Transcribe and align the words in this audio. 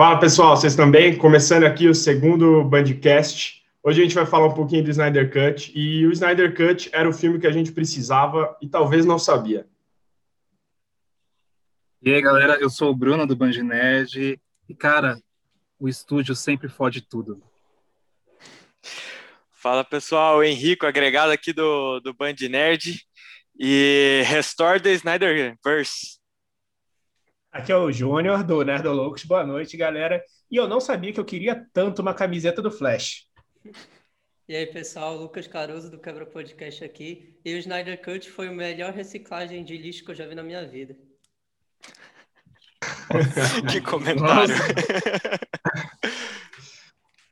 Fala 0.00 0.18
pessoal, 0.18 0.56
vocês 0.56 0.74
também? 0.74 1.14
Começando 1.14 1.64
aqui 1.64 1.86
o 1.86 1.94
segundo 1.94 2.64
Bandcast. 2.64 3.62
Hoje 3.82 4.00
a 4.00 4.02
gente 4.02 4.14
vai 4.14 4.24
falar 4.24 4.46
um 4.46 4.54
pouquinho 4.54 4.82
do 4.82 4.88
Snyder 4.88 5.30
Cut. 5.30 5.70
E 5.78 6.06
o 6.06 6.12
Snyder 6.12 6.56
Cut 6.56 6.88
era 6.90 7.06
o 7.06 7.12
filme 7.12 7.38
que 7.38 7.46
a 7.46 7.50
gente 7.50 7.70
precisava 7.70 8.56
e 8.62 8.66
talvez 8.66 9.04
não 9.04 9.18
sabia. 9.18 9.68
E 12.00 12.14
aí 12.14 12.22
galera, 12.22 12.56
eu 12.58 12.70
sou 12.70 12.90
o 12.90 12.96
Bruno 12.96 13.26
do 13.26 13.36
Band 13.36 13.52
Nerd. 13.62 14.40
E 14.66 14.74
cara, 14.74 15.20
o 15.78 15.86
estúdio 15.86 16.34
sempre 16.34 16.70
fode 16.70 17.02
tudo. 17.02 17.42
Fala 19.50 19.84
pessoal, 19.84 20.38
o 20.38 20.42
Henrico, 20.42 20.86
agregado 20.86 21.30
aqui 21.30 21.52
do, 21.52 22.00
do 22.00 22.14
Band 22.14 22.36
Nerd. 22.48 23.06
E 23.54 24.22
Restore 24.24 24.80
the 24.80 24.94
Snyderverse. 24.94 26.19
Aqui 27.52 27.72
é 27.72 27.76
o 27.76 27.90
Júnior, 27.90 28.44
do 28.44 28.62
Nerdolocos. 28.62 29.24
Boa 29.24 29.44
noite, 29.44 29.76
galera. 29.76 30.22
E 30.48 30.54
eu 30.54 30.68
não 30.68 30.80
sabia 30.80 31.12
que 31.12 31.18
eu 31.18 31.24
queria 31.24 31.66
tanto 31.72 32.00
uma 32.00 32.14
camiseta 32.14 32.62
do 32.62 32.70
Flash. 32.70 33.26
E 34.48 34.54
aí, 34.54 34.66
pessoal, 34.66 35.16
Lucas 35.16 35.48
Caruso, 35.48 35.90
do 35.90 35.98
Quebra 35.98 36.24
Podcast 36.24 36.84
aqui. 36.84 37.36
E 37.44 37.52
o 37.52 37.58
Snyder 37.58 38.00
Cut 38.00 38.30
foi 38.30 38.46
a 38.46 38.52
melhor 38.52 38.92
reciclagem 38.92 39.64
de 39.64 39.76
lixo 39.76 40.04
que 40.04 40.12
eu 40.12 40.14
já 40.14 40.28
vi 40.28 40.36
na 40.36 40.44
minha 40.44 40.64
vida. 40.64 40.96
que 43.68 43.80
comentário. 43.80 44.54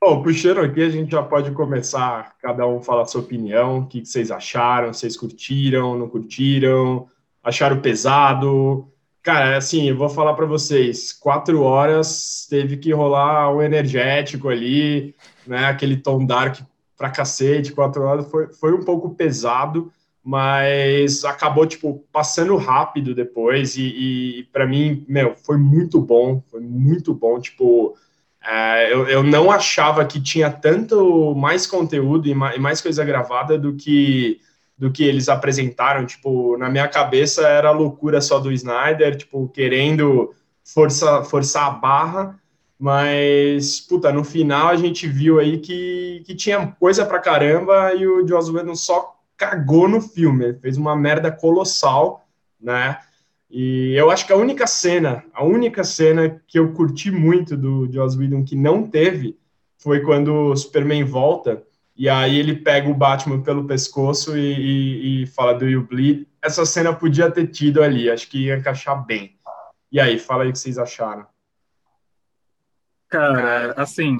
Bom, 0.01 0.21
puxando 0.21 0.59
aqui, 0.59 0.81
a 0.81 0.89
gente 0.89 1.11
já 1.11 1.23
pode 1.23 1.51
começar, 1.51 2.35
cada 2.39 2.67
um 2.67 2.81
falar 2.81 3.03
a 3.03 3.05
sua 3.05 3.21
opinião, 3.21 3.79
o 3.79 3.87
que 3.87 4.05
vocês 4.05 4.31
acharam, 4.31 4.91
vocês 4.91 5.15
curtiram, 5.15 5.97
não 5.97 6.09
curtiram, 6.09 7.07
acharam 7.41 7.81
pesado, 7.81 8.91
Cara, 9.29 9.57
assim, 9.57 9.87
eu 9.87 9.95
vou 9.95 10.09
falar 10.09 10.33
para 10.33 10.47
vocês, 10.47 11.13
quatro 11.13 11.61
horas 11.61 12.47
teve 12.49 12.77
que 12.77 12.91
rolar 12.91 13.53
um 13.53 13.61
energético 13.61 14.49
ali, 14.49 15.13
né? 15.45 15.65
Aquele 15.65 15.97
tom 15.97 16.25
dark 16.25 16.61
pra 16.97 17.11
cacete, 17.11 17.71
quatro 17.71 18.01
horas 18.01 18.27
foi, 18.27 18.51
foi 18.51 18.73
um 18.73 18.83
pouco 18.83 19.13
pesado, 19.13 19.93
mas 20.23 21.23
acabou, 21.23 21.67
tipo, 21.67 22.03
passando 22.11 22.55
rápido 22.55 23.13
depois 23.13 23.77
e, 23.77 23.83
e 24.39 24.43
para 24.45 24.65
mim, 24.65 25.05
meu, 25.07 25.35
foi 25.35 25.57
muito 25.57 26.01
bom, 26.01 26.41
foi 26.49 26.61
muito 26.61 27.13
bom, 27.13 27.39
tipo, 27.39 27.95
é, 28.43 28.91
eu, 28.91 29.07
eu 29.07 29.21
não 29.21 29.51
achava 29.51 30.03
que 30.05 30.19
tinha 30.19 30.49
tanto 30.49 31.35
mais 31.35 31.67
conteúdo 31.67 32.27
e 32.27 32.33
mais, 32.33 32.55
e 32.55 32.59
mais 32.59 32.81
coisa 32.81 33.05
gravada 33.05 33.59
do 33.59 33.75
que 33.75 34.41
do 34.79 34.89
que 34.89 35.03
eles 35.03 35.27
apresentaram. 35.27 36.05
Tipo, 36.05 36.57
na 36.57 36.69
minha 36.69 36.87
cabeça 36.87 37.45
era 37.45 37.67
a 37.67 37.73
loucura 37.73 38.21
só 38.21 38.39
do 38.39 38.51
Snyder, 38.51 39.17
tipo, 39.17 39.49
querendo 39.49 40.33
força, 40.63 41.23
forçar 41.25 41.67
a 41.67 41.71
barra, 41.71 42.39
mas, 42.79 43.81
puta, 43.81 44.11
no 44.13 44.23
final 44.23 44.69
a 44.69 44.77
gente 44.77 45.05
viu 45.05 45.37
aí 45.37 45.57
que, 45.59 46.23
que 46.25 46.33
tinha 46.33 46.67
coisa 46.79 47.05
pra 47.05 47.19
caramba 47.19 47.93
e 47.93 48.07
o 48.07 48.25
Joss 48.25 48.49
Whedon 48.49 48.75
só 48.75 49.17
cagou 49.35 49.87
no 49.87 49.99
filme, 49.99 50.45
ele 50.45 50.59
fez 50.59 50.77
uma 50.77 50.95
merda 50.95 51.29
colossal, 51.29 52.25
né? 52.59 52.97
E 53.49 53.93
eu 53.95 54.09
acho 54.11 54.25
que 54.25 54.31
a 54.31 54.37
única 54.37 54.67
cena, 54.67 55.25
a 55.33 55.43
única 55.43 55.83
cena 55.83 56.41
que 56.47 56.57
eu 56.57 56.71
curti 56.71 57.11
muito 57.11 57.57
do 57.57 57.91
Joss 57.91 58.17
Whedon 58.17 58.45
que 58.45 58.55
não 58.55 58.87
teve 58.87 59.37
foi 59.77 60.01
quando 60.01 60.51
o 60.51 60.55
Superman 60.55 61.03
volta 61.03 61.63
e 61.99 62.07
aí 62.07 62.37
ele 62.37 62.55
pega 62.55 62.89
o 62.89 62.93
Batman 62.93 63.43
pelo 63.43 63.67
pescoço 63.67 64.37
e, 64.37 64.53
e, 64.53 65.23
e 65.23 65.27
fala 65.27 65.53
do 65.53 65.67
You 65.67 65.85
Bleed. 65.85 66.25
Essa 66.41 66.65
cena 66.65 66.95
podia 66.95 67.29
ter 67.29 67.47
tido 67.47 67.83
ali, 67.83 68.09
acho 68.09 68.29
que 68.29 68.45
ia 68.45 68.57
encaixar 68.57 69.05
bem. 69.05 69.37
E 69.91 69.99
aí, 69.99 70.17
fala 70.17 70.43
aí 70.43 70.49
o 70.49 70.53
que 70.53 70.59
vocês 70.59 70.77
acharam. 70.77 71.27
Cara, 73.09 73.73
assim, 73.73 74.17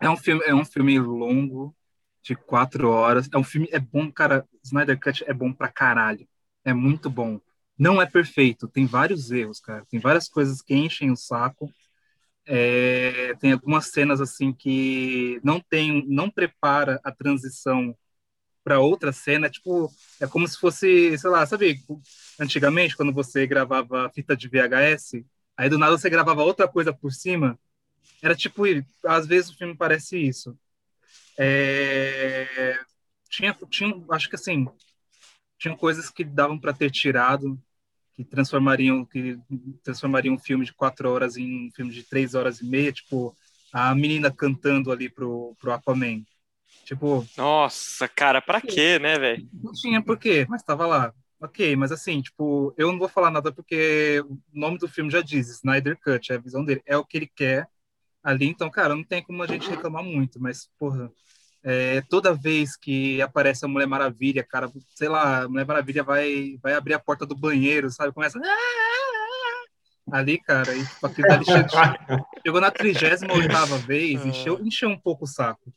é 0.00 0.08
um 0.08 0.16
filme, 0.16 0.42
é 0.46 0.54
um 0.54 0.64
filme 0.64 0.98
longo, 0.98 1.76
de 2.22 2.34
quatro 2.34 2.88
horas. 2.88 3.28
É 3.30 3.36
um 3.36 3.44
filme, 3.44 3.68
é 3.70 3.78
bom, 3.78 4.10
cara. 4.10 4.48
Snyder 4.64 4.98
Cut 4.98 5.22
é 5.26 5.34
bom 5.34 5.52
pra 5.52 5.68
caralho. 5.68 6.26
É 6.64 6.72
muito 6.72 7.10
bom. 7.10 7.38
Não 7.78 8.00
é 8.00 8.06
perfeito, 8.06 8.66
tem 8.66 8.86
vários 8.86 9.30
erros, 9.30 9.60
cara. 9.60 9.84
Tem 9.90 10.00
várias 10.00 10.30
coisas 10.30 10.62
que 10.62 10.74
enchem 10.74 11.10
o 11.10 11.16
saco. 11.16 11.70
É, 12.46 13.34
tem 13.36 13.52
algumas 13.52 13.86
cenas 13.86 14.20
assim 14.20 14.52
que 14.52 15.40
não 15.44 15.60
tem, 15.60 16.04
não 16.08 16.30
prepara 16.30 17.00
a 17.04 17.12
transição 17.12 17.96
para 18.64 18.80
outra 18.80 19.12
cena, 19.12 19.50
tipo, 19.50 19.90
é 20.20 20.26
como 20.26 20.46
se 20.48 20.58
fosse, 20.58 21.18
sei 21.18 21.30
lá, 21.30 21.46
sabe, 21.46 21.80
antigamente 22.40 22.96
quando 22.96 23.12
você 23.12 23.46
gravava 23.46 24.10
fita 24.14 24.36
de 24.36 24.48
VHS, 24.48 25.24
aí 25.56 25.68
do 25.68 25.78
nada 25.78 25.98
você 25.98 26.10
gravava 26.10 26.42
outra 26.42 26.68
coisa 26.68 26.92
por 26.92 27.12
cima, 27.12 27.58
era 28.22 28.34
tipo, 28.36 28.64
às 29.06 29.26
vezes 29.26 29.50
o 29.50 29.56
filme 29.58 29.76
parece 29.76 30.18
isso. 30.18 30.56
É, 31.38 32.78
tinha, 33.30 33.56
tinha, 33.70 33.94
acho 34.10 34.28
que 34.28 34.36
assim, 34.36 34.66
tinha 35.58 35.76
coisas 35.76 36.10
que 36.10 36.24
davam 36.24 36.58
para 36.58 36.72
ter 36.72 36.90
tirado, 36.90 37.58
que 38.14 38.24
transformariam 38.24 39.04
que 39.04 39.38
transformariam 39.82 40.34
um 40.34 40.38
filme 40.38 40.64
de 40.64 40.72
quatro 40.72 41.10
horas 41.10 41.36
em 41.36 41.68
um 41.68 41.70
filme 41.70 41.92
de 41.92 42.02
três 42.02 42.34
horas 42.34 42.60
e 42.60 42.66
meia, 42.66 42.92
tipo 42.92 43.36
a 43.72 43.94
menina 43.94 44.30
cantando 44.30 44.92
ali 44.92 45.08
pro, 45.08 45.56
pro 45.58 45.72
Aquaman. 45.72 46.22
Tipo. 46.84 47.26
Nossa, 47.36 48.06
cara, 48.06 48.42
pra 48.42 48.60
quê, 48.60 48.98
né, 48.98 49.18
velho? 49.18 49.48
Não 49.52 49.72
tinha 49.72 50.02
por 50.02 50.18
quê, 50.18 50.46
mas 50.48 50.62
tava 50.62 50.86
lá. 50.86 51.14
Ok, 51.40 51.74
mas 51.74 51.90
assim, 51.90 52.20
tipo, 52.20 52.72
eu 52.78 52.92
não 52.92 52.98
vou 52.98 53.08
falar 53.08 53.30
nada 53.30 53.50
porque 53.50 54.22
o 54.28 54.38
nome 54.52 54.78
do 54.78 54.86
filme 54.86 55.10
já 55.10 55.20
diz, 55.20 55.48
Snyder 55.48 55.98
Cut, 56.00 56.30
é 56.30 56.36
a 56.36 56.40
visão 56.40 56.64
dele, 56.64 56.80
é 56.86 56.96
o 56.96 57.04
que 57.04 57.16
ele 57.16 57.26
quer 57.26 57.66
ali, 58.22 58.46
então, 58.46 58.70
cara, 58.70 58.94
não 58.94 59.02
tem 59.02 59.20
como 59.20 59.42
a 59.42 59.46
gente 59.48 59.68
reclamar 59.68 60.04
muito, 60.04 60.40
mas, 60.40 60.70
porra, 60.78 61.10
é, 61.64 62.00
toda 62.02 62.34
vez 62.34 62.76
que 62.76 63.22
aparece 63.22 63.64
a 63.64 63.68
Mulher 63.68 63.86
Maravilha, 63.86 64.42
cara, 64.42 64.70
sei 64.94 65.08
lá, 65.08 65.42
a 65.42 65.48
Mulher 65.48 65.66
Maravilha 65.66 66.02
vai, 66.02 66.58
vai 66.60 66.74
abrir 66.74 66.94
a 66.94 66.98
porta 66.98 67.24
do 67.24 67.36
banheiro, 67.36 67.90
sabe? 67.90 68.12
Começa. 68.12 68.38
Ah, 68.38 68.42
ah, 68.44 69.64
ah", 70.10 70.18
ali, 70.18 70.38
cara, 70.38 70.74
e 70.74 70.84
tipo, 70.84 71.06
aquilo 71.06 71.32
ali 71.32 71.44
chegou, 71.44 72.26
chegou 72.44 72.60
na 72.60 72.70
38 72.70 73.78
vez, 73.86 74.26
encheu, 74.26 74.60
encheu 74.60 74.88
um 74.88 74.98
pouco 74.98 75.24
o 75.24 75.28
saco. 75.28 75.72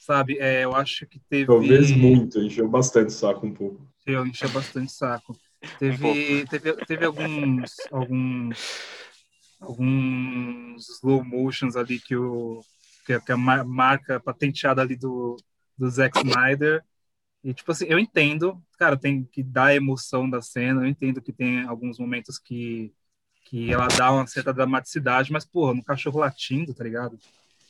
Sabe? 0.00 0.38
É, 0.38 0.64
eu 0.64 0.74
acho 0.74 1.06
que 1.06 1.18
teve. 1.18 1.46
Talvez 1.46 1.90
muito, 1.90 2.38
encheu 2.38 2.68
bastante 2.68 3.08
o 3.08 3.12
saco 3.12 3.46
um 3.46 3.52
pouco. 3.52 3.86
Encheu, 4.00 4.26
encheu 4.26 4.48
bastante 4.50 4.92
saco. 4.92 5.38
Teve, 5.78 6.44
teve, 6.46 6.74
teve 6.86 7.06
alguns, 7.06 7.72
alguns, 7.90 8.58
alguns 9.58 10.88
slow 10.98 11.24
motions 11.24 11.74
ali 11.74 11.98
que 11.98 12.14
o 12.14 12.62
que, 13.04 13.12
é, 13.12 13.20
que 13.20 13.32
é 13.32 13.34
a 13.34 13.64
marca 13.64 14.18
patenteada 14.18 14.82
ali 14.82 14.96
do, 14.96 15.36
do 15.76 15.88
Zack 15.90 16.18
Snyder. 16.18 16.82
E, 17.42 17.52
tipo 17.52 17.70
assim, 17.70 17.86
eu 17.86 17.98
entendo, 17.98 18.62
cara, 18.78 18.96
tem 18.96 19.24
que 19.24 19.42
dar 19.42 19.66
a 19.66 19.74
emoção 19.74 20.28
da 20.28 20.40
cena, 20.40 20.82
eu 20.82 20.86
entendo 20.86 21.20
que 21.20 21.32
tem 21.32 21.62
alguns 21.64 21.98
momentos 21.98 22.38
que, 22.38 22.92
que 23.44 23.70
ela 23.70 23.86
dá 23.86 24.10
uma 24.10 24.26
certa 24.26 24.52
dramaticidade, 24.52 25.30
mas, 25.30 25.44
porra, 25.44 25.74
no 25.74 25.84
cachorro 25.84 26.20
latindo, 26.20 26.72
tá 26.72 26.82
ligado? 26.82 27.18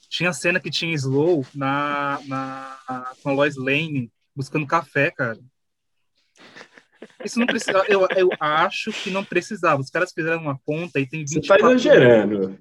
Tinha 0.09 0.33
cena 0.33 0.61
que 0.61 0.71
tinha 0.71 0.95
slow 0.95 1.45
na, 1.53 2.21
na, 2.27 3.13
com 3.21 3.31
a 3.31 3.33
Lois 3.33 3.57
Lane 3.57 4.13
buscando 4.35 4.67
café, 4.67 5.11
cara. 5.11 5.39
Isso 7.25 7.39
não 7.39 7.47
precisava, 7.47 7.85
eu, 7.89 8.07
eu 8.17 8.29
acho 8.39 8.93
que 8.93 9.11
não 9.11 9.25
precisava. 9.25 9.81
Os 9.81 9.91
caras 9.91 10.13
fizeram 10.13 10.41
uma 10.43 10.59
conta 10.59 11.01
e 11.01 11.07
tem 11.07 11.21
20 11.21 11.35
Você 11.35 11.49
tá 11.49 11.57
exagerando. 11.57 12.59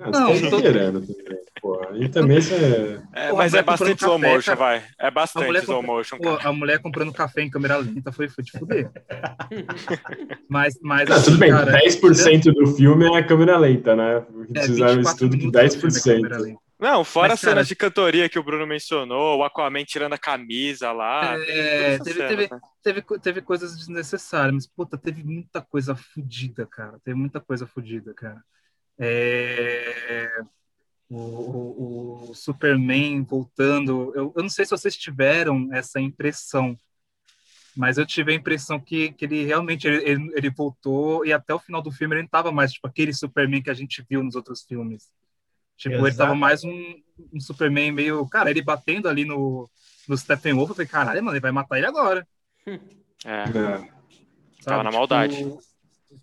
Ah, 0.00 0.10
não, 0.10 0.34
você 0.34 0.40
tá 0.40 0.46
exagerando 0.48 1.00
também. 1.00 1.44
Pô, 1.60 1.80
aí 1.88 2.08
também 2.08 2.40
você. 2.40 3.00
É, 3.12 3.32
mas 3.32 3.54
é 3.54 3.62
bastante 3.62 4.00
slow 4.00 4.18
motion, 4.18 4.56
vai. 4.56 4.82
É 4.98 5.10
bastante 5.10 5.56
slow 5.58 5.82
motion. 5.82 6.18
Pô, 6.18 6.38
a 6.42 6.52
mulher 6.52 6.80
comprando 6.80 7.12
café 7.12 7.42
em 7.42 7.50
câmera 7.50 7.76
lenta 7.76 8.10
foi, 8.10 8.28
foi 8.28 8.42
de 8.42 8.50
fuder. 8.50 8.90
mas, 10.48 10.78
mas 10.82 11.08
não, 11.08 11.16
assim, 11.16 11.24
tudo 11.26 11.38
bem, 11.38 11.50
cara, 11.50 11.72
10% 11.80 12.52
do 12.52 12.66
filme 12.74 13.06
é 13.16 13.22
câmera 13.22 13.56
lenta, 13.56 13.94
né? 13.94 14.24
É, 14.54 14.62
fizeram 14.62 15.00
isso 15.00 15.16
tudo 15.16 15.38
que 15.38 15.50
10%. 15.50 16.56
Não, 16.78 17.04
fora 17.04 17.28
Mas, 17.28 17.34
as 17.34 17.40
cenas 17.40 17.68
de 17.68 17.76
cantoria 17.76 18.28
que 18.28 18.38
o 18.38 18.42
Bruno 18.42 18.66
mencionou, 18.66 19.38
o 19.38 19.44
Aquaman 19.44 19.84
tirando 19.84 20.12
a 20.12 20.18
camisa 20.18 20.92
lá. 20.92 21.34
É, 21.48 21.98
teve, 21.98 22.12
cena, 22.12 22.28
teve, 22.28 22.42
né? 22.42 22.60
teve, 22.82 23.02
teve, 23.22 23.40
coisas 23.40 23.76
desnecessárias, 23.76 24.52
mas 24.52 24.66
puta, 24.66 24.98
teve 24.98 25.22
muita 25.22 25.62
coisa 25.62 25.94
fodida, 25.94 26.66
cara. 26.66 26.98
Teve 27.02 27.16
muita 27.16 27.40
coisa 27.40 27.66
fodida, 27.66 28.12
cara. 28.12 28.42
É, 28.98 30.42
o, 31.10 31.16
o, 31.18 32.30
o, 32.30 32.34
Superman 32.34 33.22
voltando. 33.22 34.12
Eu, 34.14 34.32
eu 34.36 34.42
não 34.42 34.48
sei 34.48 34.64
se 34.64 34.70
vocês 34.70 34.96
tiveram 34.96 35.68
essa 35.72 36.00
impressão, 36.00 36.76
mas 37.76 37.98
eu 37.98 38.06
tive 38.06 38.32
a 38.32 38.34
impressão 38.36 38.78
que, 38.78 39.12
que 39.12 39.24
ele 39.24 39.44
realmente 39.44 39.86
ele, 39.86 40.30
ele 40.34 40.50
voltou 40.50 41.26
e 41.26 41.32
até 41.32 41.52
o 41.52 41.58
final 41.58 41.82
do 41.82 41.90
filme 41.90 42.14
ele 42.14 42.22
não 42.22 42.26
estava 42.26 42.52
mais 42.52 42.72
tipo 42.72 42.86
aquele 42.86 43.12
Superman 43.12 43.62
que 43.62 43.70
a 43.70 43.74
gente 43.74 44.04
viu 44.08 44.22
nos 44.22 44.36
outros 44.36 44.62
filmes. 44.62 45.10
Tipo, 45.76 45.94
Exato. 45.94 46.06
ele 46.06 46.12
estava 46.12 46.34
mais 46.34 46.62
um, 46.62 46.94
um, 47.32 47.40
Superman 47.40 47.90
meio. 47.90 48.26
Cara, 48.28 48.50
ele 48.50 48.62
batendo 48.62 49.08
ali 49.08 49.24
no, 49.24 49.68
no 50.08 50.16
Steppenwolf, 50.16 50.70
eu 50.70 50.74
falei, 50.76 50.88
caralho, 50.88 51.22
mano, 51.22 51.36
ele 51.36 51.42
vai 51.42 51.50
matar 51.50 51.78
ele 51.78 51.86
agora. 51.86 52.26
É. 53.24 53.30
é. 53.30 53.94
Tava 54.62 54.82
na 54.82 54.92
maldade. 54.92 55.36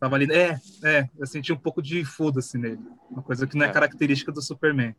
Tava 0.01 0.15
ali. 0.15 0.27
É, 0.33 0.59
é, 0.83 1.09
eu 1.15 1.27
senti 1.27 1.53
um 1.53 1.57
pouco 1.57 1.79
de 1.79 2.03
foda-se 2.03 2.57
nele. 2.57 2.79
Uma 3.07 3.21
coisa 3.21 3.45
que 3.45 3.55
não 3.55 3.67
é, 3.67 3.69
É. 3.69 3.71
característica 3.71 4.31
do 4.31 4.41
Superman. 4.41 4.95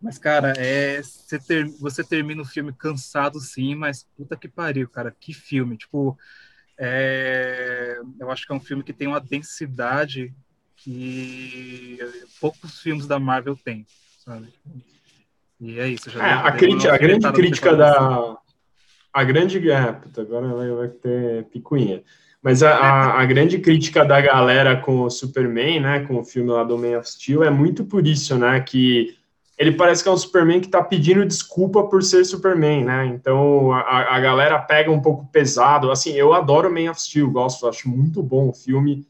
Mas, 0.00 0.16
cara, 0.16 0.54
é, 0.56 1.02
você, 1.02 1.38
ter, 1.38 1.68
você 1.78 2.02
termina 2.02 2.40
o 2.40 2.46
filme 2.46 2.72
cansado, 2.72 3.38
sim, 3.38 3.74
mas 3.74 4.08
puta 4.16 4.34
que 4.34 4.48
pariu, 4.48 4.88
cara. 4.88 5.14
Que 5.20 5.34
filme. 5.34 5.76
Tipo, 5.76 6.16
é, 6.78 8.00
eu 8.18 8.30
acho 8.30 8.46
que 8.46 8.52
é 8.52 8.56
um 8.56 8.60
filme 8.60 8.82
que 8.82 8.94
tem 8.94 9.06
uma 9.06 9.20
densidade 9.20 10.32
que 10.74 11.98
poucos 12.40 12.80
filmes 12.80 13.06
da 13.06 13.18
Marvel 13.18 13.56
têm, 13.62 13.84
sabe? 14.24 14.48
E 15.60 15.78
é 15.78 15.86
isso. 15.86 16.08
Já 16.08 16.26
É, 16.26 16.32
a, 16.32 16.52
crítica, 16.52 16.94
a 16.94 16.96
grande 16.96 17.32
crítica 17.32 17.76
da. 17.76 18.38
A 19.12 19.24
grande. 19.24 19.70
É, 19.70 19.92
puta, 19.92 20.22
agora 20.22 20.48
vai, 20.48 20.70
vai 20.70 20.88
ter 20.88 21.44
picuinha. 21.46 22.02
Mas 22.42 22.62
a, 22.62 22.70
a, 22.70 23.20
a 23.20 23.24
grande 23.26 23.58
crítica 23.58 24.04
da 24.04 24.20
galera 24.20 24.76
com 24.76 25.02
o 25.02 25.10
Superman, 25.10 25.80
né? 25.80 26.00
Com 26.00 26.18
o 26.18 26.24
filme 26.24 26.50
lá 26.50 26.62
do 26.62 26.78
Man 26.78 26.98
of 26.98 27.10
Steel, 27.10 27.42
é 27.42 27.50
muito 27.50 27.84
por 27.84 28.06
isso, 28.06 28.36
né? 28.36 28.60
Que 28.60 29.16
ele 29.58 29.72
parece 29.72 30.04
que 30.04 30.08
é 30.08 30.12
um 30.12 30.16
Superman 30.16 30.60
que 30.60 30.68
tá 30.68 30.82
pedindo 30.82 31.26
desculpa 31.26 31.82
por 31.82 32.02
ser 32.02 32.24
Superman, 32.24 32.84
né? 32.84 33.06
Então 33.06 33.72
a, 33.72 34.16
a 34.16 34.20
galera 34.20 34.58
pega 34.60 34.90
um 34.90 35.02
pouco 35.02 35.26
pesado. 35.32 35.90
Assim, 35.90 36.12
eu 36.12 36.32
adoro 36.32 36.72
Man 36.72 36.90
of 36.90 37.02
Steel, 37.02 37.28
gosto, 37.28 37.66
acho 37.66 37.88
muito 37.88 38.22
bom 38.22 38.48
o 38.48 38.54
filme. 38.54 39.04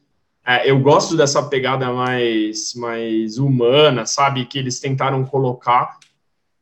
É, 0.47 0.71
eu 0.71 0.81
gosto 0.81 1.15
dessa 1.15 1.43
pegada 1.43 1.93
mais, 1.93 2.73
mais 2.75 3.37
humana, 3.37 4.07
sabe? 4.07 4.47
Que 4.47 4.59
eles 4.59 4.81
tentaram 4.81 5.23
colocar 5.23 5.99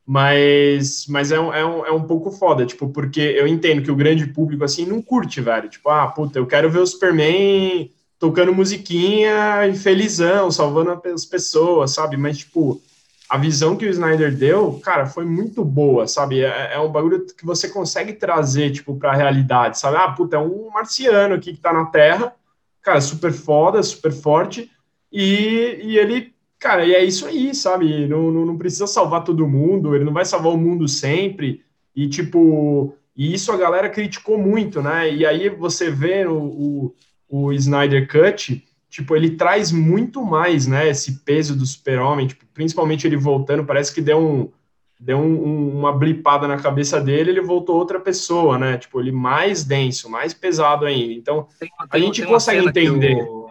mas, 0.07 1.05
mas 1.09 1.33
é, 1.33 1.41
um, 1.41 1.53
é, 1.53 1.67
um, 1.67 1.87
é 1.87 1.91
um 1.91 2.05
pouco 2.05 2.31
foda, 2.31 2.65
tipo, 2.65 2.89
porque 2.91 3.21
eu 3.21 3.49
entendo 3.49 3.83
que 3.83 3.91
o 3.91 3.97
grande 3.97 4.25
público, 4.29 4.63
assim, 4.63 4.87
não 4.87 5.03
curte, 5.03 5.41
velho. 5.41 5.69
Tipo, 5.69 5.91
ah, 5.91 6.07
puta, 6.07 6.39
eu 6.39 6.47
quero 6.47 6.71
ver 6.71 6.79
o 6.79 6.87
Superman 6.87 7.91
tocando 8.17 8.55
musiquinha 8.55 9.67
e 9.67 9.77
felizão, 9.77 10.49
salvando 10.51 11.03
as 11.13 11.25
pessoas, 11.25 11.91
sabe? 11.91 12.17
Mas, 12.17 12.39
tipo, 12.39 12.81
a 13.29 13.37
visão 13.37 13.77
que 13.77 13.85
o 13.85 13.91
Snyder 13.91 14.33
deu, 14.33 14.79
cara, 14.79 15.07
foi 15.07 15.25
muito 15.25 15.65
boa, 15.65 16.07
sabe? 16.07 16.41
É, 16.41 16.75
é 16.75 16.79
um 16.79 16.91
bagulho 16.93 17.27
que 17.27 17.45
você 17.45 17.69
consegue 17.69 18.13
trazer, 18.13 18.71
tipo, 18.71 18.97
pra 18.97 19.13
realidade, 19.13 19.77
sabe? 19.77 19.97
Ah, 19.97 20.13
puta, 20.13 20.37
é 20.37 20.39
um 20.39 20.71
marciano 20.71 21.35
aqui 21.35 21.53
que 21.53 21.61
tá 21.61 21.73
na 21.73 21.87
Terra, 21.87 22.33
cara, 22.81 23.01
super 23.01 23.33
foda, 23.33 23.83
super 23.83 24.13
forte, 24.13 24.71
e, 25.13 25.81
e 25.83 25.99
ele 25.99 26.36
Cara, 26.59 26.85
e 26.87 26.95
é 26.95 27.05
isso 27.05 27.27
aí, 27.27 27.55
sabe? 27.55 28.07
Não, 28.07 28.31
não, 28.31 28.47
não, 28.47 28.59
precisa 28.59 28.87
salvar 28.87 29.25
todo 29.25 29.47
mundo, 29.47 29.95
ele 29.95 30.05
não 30.05 30.13
vai 30.13 30.25
salvar 30.25 30.53
o 30.53 30.59
mundo 30.59 30.89
sempre. 30.89 31.63
E, 31.95 32.09
tipo, 32.09 32.97
e 33.15 33.35
isso 33.35 33.53
a 33.53 33.57
galera 33.57 33.91
criticou 33.91 34.39
muito, 34.39 34.83
né? 34.83 35.13
E 35.13 35.27
aí 35.27 35.49
você 35.51 35.91
vê 35.91 36.27
o, 36.27 36.43
o, 36.43 36.95
o 37.29 37.53
Snyder 37.53 38.09
Cut, 38.09 38.65
tipo, 38.89 39.15
ele 39.15 39.31
traz 39.37 39.71
muito 39.71 40.25
mais, 40.25 40.67
né? 40.67 40.89
Esse 40.89 41.21
peso 41.25 41.55
do 41.55 41.67
super-homem, 41.67 42.27
tipo, 42.27 42.47
principalmente 42.55 43.07
ele 43.07 43.17
voltando, 43.17 43.65
parece 43.65 43.95
que 43.95 44.01
deu, 44.01 44.19
um, 44.19 44.51
deu 44.99 45.19
um, 45.19 45.47
um, 45.47 45.79
uma 45.79 45.93
blipada 45.93 46.49
na 46.49 46.57
cabeça 46.57 46.99
dele, 46.99 47.31
ele 47.31 47.43
voltou 47.43 47.77
outra 47.77 48.01
pessoa, 48.01 48.59
né? 48.59 48.79
Tipo, 48.79 48.99
ele 48.99 49.13
mais 49.13 49.63
denso, 49.63 50.11
mais 50.11 50.33
pesado 50.33 50.87
ainda. 50.87 51.13
Então, 51.13 51.49
tem, 51.61 51.71
a 51.79 51.87
tem, 51.87 52.03
gente 52.03 52.25
consegue 52.25 52.67
entender. 52.67 53.23
O, 53.25 53.51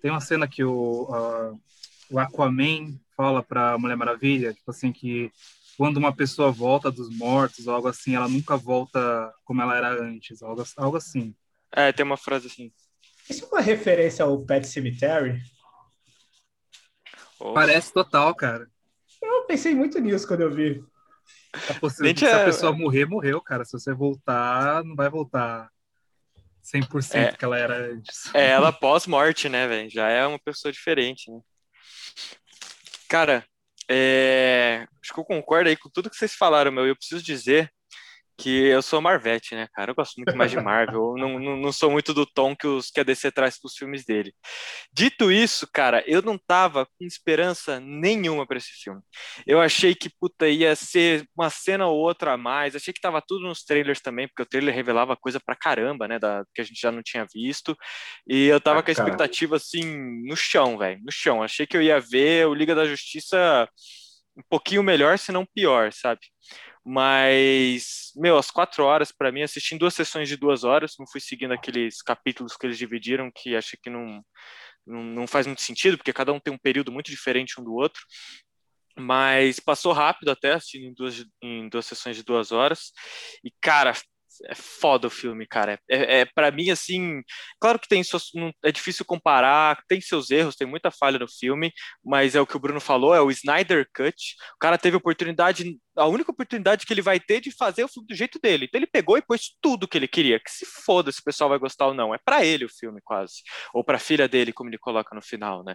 tem 0.00 0.10
uma 0.10 0.20
cena 0.20 0.48
que 0.48 0.64
o. 0.64 1.02
Uh 1.10 1.65
o 2.10 2.18
Aquaman 2.18 2.98
fala 3.16 3.42
para 3.42 3.78
Mulher 3.78 3.96
Maravilha, 3.96 4.52
tipo 4.52 4.70
assim, 4.70 4.92
que 4.92 5.30
quando 5.76 5.98
uma 5.98 6.14
pessoa 6.14 6.50
volta 6.50 6.90
dos 6.90 7.14
mortos, 7.14 7.66
ou 7.66 7.74
algo 7.74 7.88
assim, 7.88 8.14
ela 8.14 8.28
nunca 8.28 8.56
volta 8.56 9.32
como 9.44 9.60
ela 9.60 9.76
era 9.76 10.02
antes, 10.02 10.42
algo, 10.42 10.64
algo 10.76 10.96
assim. 10.96 11.34
É, 11.70 11.92
tem 11.92 12.04
uma 12.04 12.16
frase 12.16 12.46
assim. 12.46 12.72
Isso 13.28 13.44
é 13.44 13.48
uma 13.48 13.60
referência 13.60 14.24
ao 14.24 14.40
Pet 14.40 14.66
Cemetery? 14.66 15.40
Oh. 17.38 17.52
Parece 17.52 17.92
total, 17.92 18.34
cara. 18.34 18.70
Eu 19.22 19.44
pensei 19.44 19.74
muito 19.74 19.98
nisso 19.98 20.26
quando 20.26 20.42
eu 20.42 20.54
vi. 20.54 20.82
Se, 21.90 22.14
se 22.16 22.26
a 22.26 22.44
pessoa 22.44 22.72
morrer, 22.72 23.06
morreu, 23.06 23.40
cara. 23.40 23.64
Se 23.64 23.72
você 23.72 23.92
voltar, 23.92 24.84
não 24.84 24.94
vai 24.94 25.08
voltar 25.10 25.70
100% 26.62 27.14
é, 27.14 27.32
que 27.32 27.44
ela 27.44 27.58
era 27.58 27.92
antes. 27.92 28.34
É 28.34 28.50
ela 28.50 28.72
pós-morte, 28.72 29.48
né, 29.48 29.66
velho? 29.66 29.90
Já 29.90 30.08
é 30.08 30.26
uma 30.26 30.38
pessoa 30.38 30.72
diferente, 30.72 31.30
né? 31.30 31.40
Cara, 33.08 33.46
é... 33.88 34.86
acho 35.02 35.12
que 35.12 35.20
eu 35.20 35.24
concordo 35.24 35.68
aí 35.68 35.76
com 35.76 35.88
tudo 35.90 36.10
que 36.10 36.16
vocês 36.16 36.34
falaram, 36.34 36.72
meu. 36.72 36.86
Eu 36.86 36.96
preciso 36.96 37.22
dizer 37.22 37.72
que 38.38 38.66
eu 38.66 38.82
sou 38.82 39.00
Marvete, 39.00 39.54
né, 39.54 39.66
cara? 39.72 39.90
Eu 39.90 39.94
gosto 39.94 40.16
muito 40.16 40.36
mais 40.36 40.50
de 40.50 40.60
Marvel. 40.60 41.14
Não, 41.16 41.38
não, 41.38 41.56
não 41.56 41.72
sou 41.72 41.90
muito 41.90 42.12
do 42.12 42.26
tom 42.26 42.54
que, 42.54 42.66
os, 42.66 42.90
que 42.90 43.00
a 43.00 43.02
DC 43.02 43.30
traz 43.32 43.58
pros 43.58 43.74
filmes 43.74 44.04
dele. 44.04 44.34
Dito 44.92 45.32
isso, 45.32 45.66
cara, 45.72 46.04
eu 46.06 46.20
não 46.20 46.38
tava 46.38 46.86
com 46.86 47.04
esperança 47.04 47.80
nenhuma 47.80 48.46
para 48.46 48.58
esse 48.58 48.72
filme. 48.82 49.00
Eu 49.46 49.60
achei 49.60 49.94
que, 49.94 50.10
puta, 50.10 50.48
ia 50.48 50.76
ser 50.76 51.26
uma 51.36 51.48
cena 51.50 51.86
ou 51.86 51.96
outra 51.96 52.34
a 52.34 52.36
mais. 52.36 52.76
Achei 52.76 52.92
que 52.92 53.00
tava 53.00 53.22
tudo 53.26 53.46
nos 53.46 53.64
trailers 53.64 54.00
também, 54.00 54.28
porque 54.28 54.42
o 54.42 54.46
trailer 54.46 54.74
revelava 54.74 55.16
coisa 55.16 55.40
pra 55.40 55.56
caramba, 55.56 56.06
né, 56.06 56.18
da, 56.18 56.44
que 56.54 56.60
a 56.60 56.64
gente 56.64 56.80
já 56.80 56.92
não 56.92 57.02
tinha 57.02 57.26
visto. 57.32 57.76
E 58.28 58.46
eu 58.46 58.60
tava 58.60 58.80
ah, 58.80 58.82
com 58.82 58.90
a 58.90 58.92
expectativa, 58.92 59.56
assim, 59.56 59.82
no 60.26 60.36
chão, 60.36 60.76
velho, 60.76 61.00
no 61.02 61.12
chão. 61.12 61.42
Achei 61.42 61.66
que 61.66 61.76
eu 61.76 61.82
ia 61.82 61.98
ver 61.98 62.46
o 62.46 62.54
Liga 62.54 62.74
da 62.74 62.86
Justiça 62.86 63.68
um 64.36 64.42
pouquinho 64.50 64.82
melhor, 64.82 65.18
se 65.18 65.32
não 65.32 65.46
pior, 65.46 65.92
sabe? 65.92 66.20
Mas, 66.88 68.12
meu, 68.14 68.38
as 68.38 68.48
quatro 68.48 68.84
horas, 68.84 69.10
para 69.10 69.32
mim, 69.32 69.42
assistindo 69.42 69.80
duas 69.80 69.94
sessões 69.94 70.28
de 70.28 70.36
duas 70.36 70.62
horas, 70.62 70.94
não 71.00 71.06
fui 71.06 71.20
seguindo 71.20 71.52
aqueles 71.52 72.00
capítulos 72.00 72.56
que 72.56 72.64
eles 72.64 72.78
dividiram, 72.78 73.28
que 73.34 73.56
achei 73.56 73.76
que 73.82 73.90
não, 73.90 74.22
não, 74.86 75.02
não 75.02 75.26
faz 75.26 75.48
muito 75.48 75.62
sentido, 75.62 75.96
porque 75.96 76.12
cada 76.12 76.32
um 76.32 76.38
tem 76.38 76.54
um 76.54 76.58
período 76.58 76.92
muito 76.92 77.10
diferente 77.10 77.60
um 77.60 77.64
do 77.64 77.74
outro. 77.74 78.00
Mas 78.96 79.58
passou 79.58 79.92
rápido 79.92 80.30
até, 80.30 80.52
assistindo 80.52 80.84
em 80.84 80.94
duas, 80.94 81.26
em 81.42 81.68
duas 81.68 81.86
sessões 81.86 82.16
de 82.16 82.22
duas 82.22 82.52
horas. 82.52 82.92
E, 83.42 83.50
cara, 83.60 83.92
é 84.44 84.54
foda 84.54 85.06
o 85.06 85.10
filme, 85.10 85.46
cara. 85.46 85.78
É, 85.88 86.20
é 86.20 86.24
para 86.24 86.50
mim 86.50 86.70
assim, 86.70 87.22
claro 87.60 87.78
que 87.78 87.88
tem 87.88 88.02
suas, 88.02 88.24
é 88.64 88.72
difícil 88.72 89.04
comparar, 89.04 89.82
tem 89.88 90.00
seus 90.00 90.30
erros, 90.30 90.56
tem 90.56 90.66
muita 90.66 90.90
falha 90.90 91.18
no 91.18 91.28
filme, 91.28 91.72
mas 92.04 92.34
é 92.34 92.40
o 92.40 92.46
que 92.46 92.56
o 92.56 92.60
Bruno 92.60 92.80
falou, 92.80 93.14
é 93.14 93.20
o 93.20 93.30
Snyder 93.30 93.88
Cut. 93.94 94.16
O 94.54 94.58
cara 94.58 94.78
teve 94.78 94.96
oportunidade, 94.96 95.78
a 95.96 96.06
única 96.06 96.30
oportunidade 96.30 96.86
que 96.86 96.92
ele 96.92 97.02
vai 97.02 97.20
ter 97.20 97.40
de 97.40 97.50
fazer 97.50 97.84
o 97.84 97.88
filme 97.88 98.06
do 98.08 98.14
jeito 98.14 98.38
dele. 98.40 98.66
Então 98.66 98.78
ele 98.78 98.86
pegou 98.86 99.16
e 99.18 99.22
pôs 99.22 99.56
tudo 99.60 99.88
que 99.88 99.98
ele 99.98 100.08
queria. 100.08 100.40
Que 100.40 100.50
se 100.50 100.66
foda 100.66 101.10
se 101.12 101.20
o 101.20 101.24
pessoal 101.24 101.50
vai 101.50 101.58
gostar 101.58 101.86
ou 101.86 101.94
não, 101.94 102.14
é 102.14 102.18
para 102.18 102.44
ele 102.44 102.64
o 102.64 102.68
filme 102.68 103.00
quase, 103.04 103.42
ou 103.74 103.84
para 103.84 103.98
filha 103.98 104.28
dele, 104.28 104.52
como 104.52 104.70
ele 104.70 104.78
coloca 104.78 105.14
no 105.14 105.22
final, 105.22 105.64
né? 105.64 105.74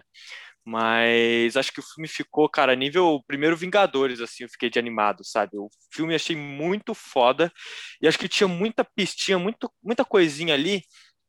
Mas 0.64 1.56
acho 1.56 1.72
que 1.72 1.80
o 1.80 1.82
filme 1.82 2.08
ficou, 2.08 2.48
cara, 2.48 2.76
nível 2.76 3.20
primeiro 3.26 3.56
Vingadores, 3.56 4.20
assim, 4.20 4.44
eu 4.44 4.48
fiquei 4.48 4.70
de 4.70 4.78
animado, 4.78 5.24
sabe? 5.24 5.56
O 5.58 5.68
filme 5.92 6.14
achei 6.14 6.36
muito 6.36 6.94
foda 6.94 7.52
e 8.00 8.06
acho 8.06 8.18
que 8.18 8.28
tinha 8.28 8.46
muita 8.48 8.84
pistinha, 8.84 9.38
muito, 9.38 9.70
muita 9.82 10.04
coisinha 10.04 10.54
ali 10.54 10.82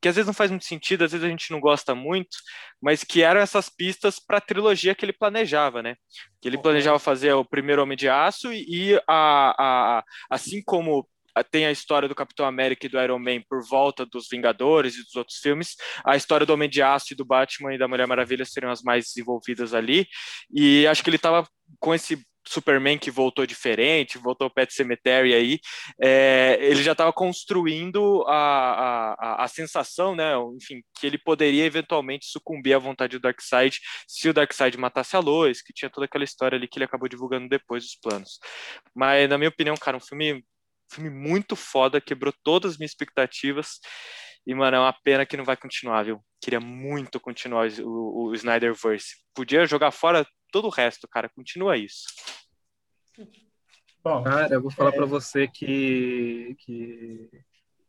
que 0.04 0.08
às 0.08 0.16
vezes 0.16 0.26
não 0.26 0.34
faz 0.34 0.50
muito 0.50 0.66
sentido, 0.66 1.02
às 1.02 1.12
vezes 1.12 1.24
a 1.24 1.30
gente 1.30 1.50
não 1.50 1.58
gosta 1.58 1.94
muito, 1.94 2.36
mas 2.80 3.02
que 3.02 3.22
eram 3.22 3.40
essas 3.40 3.70
pistas 3.70 4.18
para 4.20 4.36
a 4.36 4.40
trilogia 4.40 4.94
que 4.94 5.02
ele 5.02 5.14
planejava, 5.14 5.82
né? 5.82 5.96
Que 6.42 6.48
ele 6.48 6.58
planejava 6.58 6.98
fazer 6.98 7.32
o 7.32 7.42
primeiro 7.42 7.82
Homem 7.82 7.96
de 7.96 8.06
Aço 8.06 8.52
e 8.52 9.00
a, 9.08 9.98
a, 9.98 10.04
assim 10.28 10.62
como 10.62 11.08
tem 11.42 11.66
a 11.66 11.72
história 11.72 12.08
do 12.08 12.14
Capitão 12.14 12.46
América 12.46 12.86
e 12.86 12.88
do 12.88 13.00
Iron 13.00 13.18
Man 13.18 13.40
por 13.48 13.66
volta 13.66 14.06
dos 14.06 14.28
Vingadores 14.30 14.94
e 14.94 15.02
dos 15.02 15.16
outros 15.16 15.38
filmes. 15.38 15.74
A 16.04 16.16
história 16.16 16.46
do 16.46 16.52
Homem 16.52 16.68
de 16.68 16.82
Aço 16.82 17.12
e 17.12 17.16
do 17.16 17.24
Batman 17.24 17.74
e 17.74 17.78
da 17.78 17.88
Mulher 17.88 18.06
Maravilha 18.06 18.44
seriam 18.44 18.70
as 18.70 18.82
mais 18.82 19.06
desenvolvidas 19.06 19.74
ali. 19.74 20.06
E 20.54 20.86
acho 20.86 21.02
que 21.02 21.10
ele 21.10 21.16
estava 21.16 21.46
com 21.80 21.94
esse 21.94 22.22
Superman 22.46 22.98
que 22.98 23.10
voltou 23.10 23.46
diferente, 23.46 24.18
voltou 24.18 24.50
Pet 24.50 24.72
Cemetery 24.72 25.34
aí, 25.34 25.58
é, 26.00 26.58
ele 26.60 26.82
já 26.82 26.92
estava 26.92 27.12
construindo 27.12 28.22
a, 28.26 29.14
a, 29.18 29.44
a 29.44 29.48
sensação, 29.48 30.14
né, 30.14 30.32
enfim, 30.56 30.82
que 30.98 31.06
ele 31.06 31.18
poderia 31.18 31.64
eventualmente 31.64 32.26
sucumbir 32.26 32.74
à 32.74 32.78
vontade 32.78 33.18
do 33.18 33.22
Darkseid 33.22 33.80
se 34.06 34.28
o 34.28 34.34
Darkseid 34.34 34.76
matasse 34.76 35.16
a 35.16 35.20
Lois, 35.20 35.62
que 35.62 35.72
tinha 35.72 35.90
toda 35.90 36.04
aquela 36.04 36.24
história 36.24 36.56
ali 36.56 36.68
que 36.68 36.78
ele 36.78 36.84
acabou 36.84 37.08
divulgando 37.08 37.48
depois 37.48 37.84
dos 37.84 37.96
planos. 37.96 38.38
Mas, 38.94 39.28
na 39.28 39.38
minha 39.38 39.48
opinião, 39.48 39.76
cara, 39.76 39.96
um 39.96 40.00
filme 40.00 40.44
filme 40.90 41.10
muito 41.10 41.56
foda, 41.56 42.00
quebrou 42.00 42.32
todas 42.42 42.72
as 42.72 42.78
minhas 42.78 42.92
expectativas. 42.92 43.80
E, 44.46 44.54
mano, 44.54 44.76
é 44.76 44.80
uma 44.80 44.92
pena 44.92 45.24
que 45.24 45.36
não 45.36 45.44
vai 45.44 45.56
continuar, 45.56 46.04
viu? 46.04 46.20
Queria 46.40 46.60
muito 46.60 47.18
continuar 47.18 47.68
o, 47.80 48.28
o 48.28 48.34
Snyderverse. 48.34 49.16
Podia 49.34 49.66
jogar 49.66 49.90
fora 49.90 50.26
todo 50.52 50.66
o 50.66 50.70
resto, 50.70 51.08
cara. 51.08 51.30
Continua 51.30 51.76
isso. 51.76 52.04
Bom, 54.02 54.22
cara, 54.22 54.54
eu 54.54 54.60
vou 54.60 54.70
falar 54.70 54.90
é... 54.90 54.96
para 54.96 55.06
você 55.06 55.48
que, 55.48 56.54
que. 56.58 57.30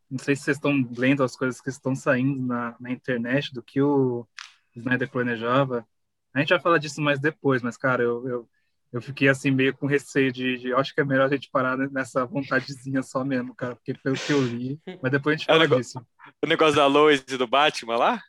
Não 0.09 0.17
sei 0.17 0.35
se 0.35 0.43
vocês 0.43 0.57
estão 0.57 0.73
lendo 0.97 1.23
as 1.23 1.35
coisas 1.35 1.59
que 1.59 1.69
estão 1.69 1.93
saindo 1.93 2.41
na, 2.41 2.75
na 2.79 2.89
internet 2.89 3.53
do 3.53 3.61
que 3.61 3.81
o 3.81 4.25
Snyder 4.73 5.11
planejava. 5.11 5.85
A 6.33 6.39
gente 6.39 6.49
vai 6.49 6.59
falar 6.59 6.77
disso 6.77 7.01
mais 7.01 7.19
depois, 7.19 7.61
mas, 7.61 7.75
cara, 7.75 8.03
eu, 8.03 8.27
eu, 8.27 8.49
eu 8.95 9.01
fiquei 9.01 9.27
assim 9.27 9.51
meio 9.51 9.75
com 9.75 9.85
receio 9.87 10.31
de, 10.31 10.57
de, 10.57 10.73
acho 10.73 10.93
que 10.95 11.01
é 11.01 11.03
melhor 11.03 11.25
a 11.25 11.35
gente 11.35 11.49
parar 11.51 11.77
nessa 11.77 12.25
vontadezinha 12.25 13.03
só 13.03 13.25
mesmo, 13.25 13.53
cara, 13.53 13.75
porque 13.75 13.93
pelo 13.93 14.15
que 14.15 14.31
eu 14.31 14.41
li, 14.41 14.79
mas 15.01 15.11
depois 15.11 15.35
a 15.35 15.37
gente 15.37 15.47
fala 15.47 15.65
é 15.65 15.67
o 15.67 15.77
disso. 15.77 15.99
O 16.43 16.47
negócio 16.47 16.75
da 16.75 16.87
Lois 16.87 17.23
e 17.27 17.37
do 17.37 17.45
Batman 17.45 17.97
lá? 17.97 18.21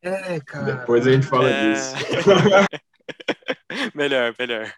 É, 0.00 0.40
cara. 0.40 0.76
Depois 0.76 1.06
a 1.06 1.12
gente 1.12 1.26
fala 1.26 1.50
É. 1.50 1.72
disso. 1.72 1.94
melhor, 3.94 4.34
melhor. 4.38 4.72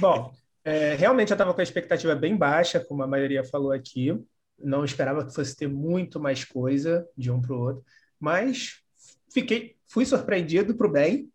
Bom, 0.00 0.32
é, 0.64 0.94
realmente 0.94 1.30
eu 1.30 1.34
estava 1.34 1.52
com 1.54 1.60
a 1.60 1.64
expectativa 1.64 2.14
bem 2.14 2.36
baixa, 2.36 2.80
como 2.80 3.02
a 3.02 3.06
maioria 3.06 3.44
falou 3.44 3.72
aqui. 3.72 4.16
Não 4.58 4.84
esperava 4.84 5.26
que 5.26 5.34
fosse 5.34 5.56
ter 5.56 5.68
muito 5.68 6.20
mais 6.20 6.44
coisa 6.44 7.06
de 7.16 7.30
um 7.30 7.40
para 7.40 7.52
o 7.54 7.58
outro, 7.60 7.84
mas 8.20 8.80
fiquei, 9.32 9.76
fui 9.86 10.06
surpreendido 10.06 10.76
para 10.76 10.86
o 10.86 10.92
bem. 10.92 11.30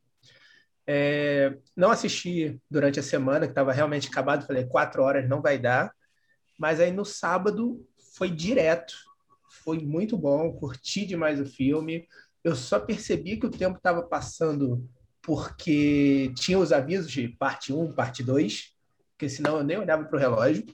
É, 0.92 1.56
não 1.78 1.92
assisti 1.92 2.60
durante 2.68 3.00
a 3.00 3.04
semana, 3.04 3.46
que 3.46 3.52
estava 3.52 3.72
realmente 3.72 4.08
acabado. 4.08 4.48
Falei, 4.48 4.66
quatro 4.66 5.04
horas 5.04 5.30
não 5.30 5.40
vai 5.40 5.60
dar. 5.60 5.94
Mas 6.58 6.80
aí 6.80 6.92
no 6.92 7.06
sábado 7.06 7.88
foi 8.18 8.32
direto. 8.32 8.96
Foi 9.64 9.78
muito 9.78 10.18
bom, 10.18 10.52
curti 10.52 11.06
demais 11.06 11.40
o 11.40 11.46
filme. 11.46 12.08
Eu 12.44 12.56
só 12.56 12.80
percebi 12.80 13.38
que 13.38 13.46
o 13.46 13.52
tempo 13.52 13.78
estava 13.78 14.02
passando 14.02 14.84
porque 15.22 16.34
tinha 16.36 16.58
os 16.58 16.72
avisos 16.72 17.12
de 17.12 17.28
parte 17.28 17.72
1, 17.72 17.94
parte 17.94 18.24
2, 18.24 18.76
porque 19.12 19.30
senão 19.30 19.58
eu 19.58 19.64
nem 19.64 19.78
olhava 19.78 20.06
para 20.06 20.18
o 20.18 20.20
relógio. 20.20 20.66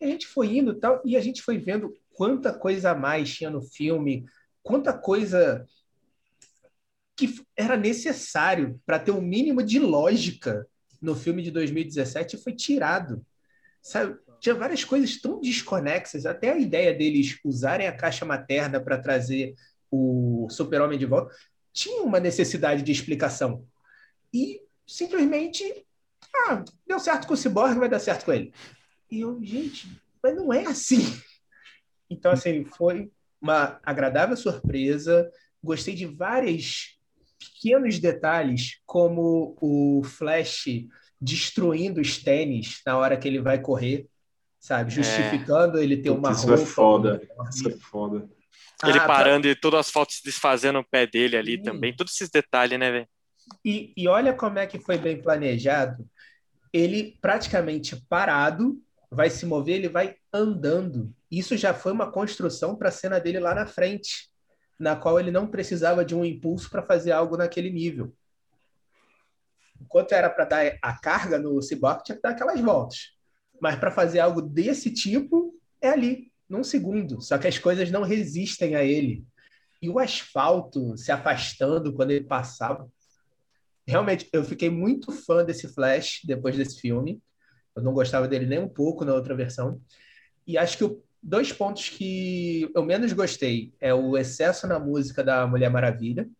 E 0.00 0.04
a 0.04 0.08
gente 0.08 0.26
foi 0.26 0.56
indo 0.56 0.74
tal, 0.74 1.00
e 1.04 1.16
a 1.16 1.20
gente 1.20 1.42
foi 1.42 1.58
vendo 1.58 1.94
quanta 2.12 2.52
coisa 2.52 2.90
a 2.90 2.94
mais 2.94 3.32
tinha 3.32 3.50
no 3.50 3.62
filme, 3.62 4.24
quanta 4.64 4.92
coisa 4.92 5.64
que 7.16 7.40
era 7.56 7.76
necessário 7.76 8.80
para 8.84 8.98
ter 8.98 9.10
um 9.10 9.20
mínimo 9.20 9.62
de 9.62 9.78
lógica 9.78 10.66
no 11.00 11.14
filme 11.14 11.42
de 11.42 11.50
2017 11.50 12.36
foi 12.36 12.52
tirado. 12.52 13.24
Sabe? 13.82 14.18
Tinha 14.40 14.54
várias 14.54 14.84
coisas 14.84 15.18
tão 15.20 15.40
desconexas, 15.40 16.26
até 16.26 16.52
a 16.52 16.58
ideia 16.58 16.92
deles 16.92 17.38
usarem 17.42 17.86
a 17.86 17.96
caixa 17.96 18.24
materna 18.24 18.78
para 18.78 18.98
trazer 18.98 19.54
o 19.90 20.46
super-homem 20.50 20.98
de 20.98 21.06
volta, 21.06 21.34
tinha 21.72 22.02
uma 22.02 22.20
necessidade 22.20 22.82
de 22.82 22.92
explicação. 22.92 23.64
E 24.32 24.60
simplesmente, 24.86 25.86
ah, 26.48 26.62
deu 26.86 26.98
certo 26.98 27.26
com 27.26 27.34
o 27.34 27.36
Cyborg, 27.36 27.78
vai 27.78 27.88
dar 27.88 27.98
certo 27.98 28.24
com 28.24 28.32
ele. 28.32 28.52
E 29.10 29.20
eu, 29.20 29.42
gente, 29.42 29.88
mas 30.22 30.34
não 30.36 30.52
é 30.52 30.66
assim. 30.66 31.00
Então, 32.10 32.32
assim, 32.32 32.64
foi 32.64 33.10
uma 33.40 33.80
agradável 33.82 34.36
surpresa. 34.36 35.30
Gostei 35.62 35.94
de 35.94 36.06
vários 36.06 36.95
pequenos 37.38 37.98
detalhes, 37.98 38.80
como 38.86 39.56
o 39.60 40.02
Flash 40.04 40.66
destruindo 41.20 42.00
os 42.00 42.22
tênis 42.22 42.80
na 42.86 42.96
hora 42.98 43.16
que 43.16 43.26
ele 43.26 43.40
vai 43.40 43.60
correr, 43.60 44.06
sabe? 44.60 44.90
Justificando 44.92 45.78
ele 45.78 45.96
ter 45.96 46.10
uma 46.10 46.30
Isso 46.30 46.46
roupa. 46.46 46.62
é 46.62 46.66
foda. 46.66 47.22
Isso 47.50 47.68
é 47.68 47.72
foda. 47.72 48.28
Ele 48.84 48.98
Ah, 48.98 49.06
pra- 49.06 49.08
parando 49.08 49.48
e 49.48 49.56
todas 49.56 49.80
as 49.80 49.90
fotos 49.90 50.16
se 50.16 50.24
desfazendo 50.24 50.78
no 50.78 50.84
pé 50.84 51.06
dele 51.06 51.36
ali 51.36 51.56
Sim. 51.56 51.62
também. 51.62 51.94
Todos 51.94 52.12
esses 52.14 52.30
detalhes, 52.30 52.78
né, 52.78 52.90
velho? 52.90 53.08
E, 53.64 53.92
e 53.96 54.08
olha 54.08 54.34
como 54.34 54.58
é 54.58 54.66
que 54.66 54.78
foi 54.78 54.98
bem 54.98 55.20
planejado. 55.20 56.08
Ele 56.72 57.18
praticamente 57.20 57.96
parado, 58.08 58.80
vai 59.10 59.30
se 59.30 59.46
mover, 59.46 59.76
ele 59.76 59.88
vai 59.88 60.16
andando. 60.32 61.14
Isso 61.30 61.56
já 61.56 61.74
foi 61.74 61.92
uma 61.92 62.10
construção 62.12 62.76
para 62.76 62.88
a 62.88 62.92
cena 62.92 63.18
dele 63.20 63.40
lá 63.40 63.54
na 63.54 63.66
frente, 63.66 64.30
na 64.78 64.94
qual 64.96 65.18
ele 65.18 65.30
não 65.30 65.46
precisava 65.46 66.04
de 66.04 66.14
um 66.14 66.24
impulso 66.24 66.68
para 66.70 66.82
fazer 66.82 67.12
algo 67.12 67.36
naquele 67.36 67.70
nível. 67.70 68.14
Enquanto 69.80 70.12
era 70.12 70.30
para 70.30 70.44
dar 70.44 70.78
a 70.82 70.98
carga 70.98 71.38
no 71.38 71.60
Cyborg, 71.62 72.02
tinha 72.02 72.16
que 72.16 72.22
dar 72.22 72.30
aquelas 72.30 72.60
voltas. 72.60 73.14
Mas 73.60 73.76
para 73.76 73.90
fazer 73.90 74.20
algo 74.20 74.42
desse 74.42 74.92
tipo, 74.92 75.54
é 75.80 75.88
ali, 75.88 76.30
num 76.48 76.64
segundo. 76.64 77.20
Só 77.20 77.38
que 77.38 77.46
as 77.46 77.58
coisas 77.58 77.90
não 77.90 78.02
resistem 78.02 78.74
a 78.74 78.82
ele. 78.82 79.24
E 79.80 79.88
o 79.88 79.98
asfalto 79.98 80.96
se 80.96 81.12
afastando 81.12 81.92
quando 81.92 82.10
ele 82.10 82.24
passava. 82.24 82.88
Realmente, 83.86 84.28
eu 84.32 84.44
fiquei 84.44 84.68
muito 84.68 85.12
fã 85.12 85.44
desse 85.44 85.68
Flash 85.72 86.20
depois 86.24 86.56
desse 86.56 86.80
filme. 86.80 87.22
Eu 87.74 87.82
não 87.82 87.92
gostava 87.92 88.26
dele 88.26 88.46
nem 88.46 88.58
um 88.58 88.68
pouco 88.68 89.04
na 89.04 89.14
outra 89.14 89.34
versão. 89.34 89.80
E 90.46 90.56
acho 90.56 90.78
que 90.78 90.84
o- 90.84 91.02
dois 91.26 91.52
pontos 91.52 91.88
que 91.88 92.70
eu 92.72 92.84
menos 92.84 93.12
gostei 93.12 93.74
é 93.80 93.92
o 93.92 94.16
excesso 94.16 94.64
na 94.68 94.78
música 94.78 95.24
da 95.24 95.44
Mulher 95.44 95.68
Maravilha. 95.68 96.30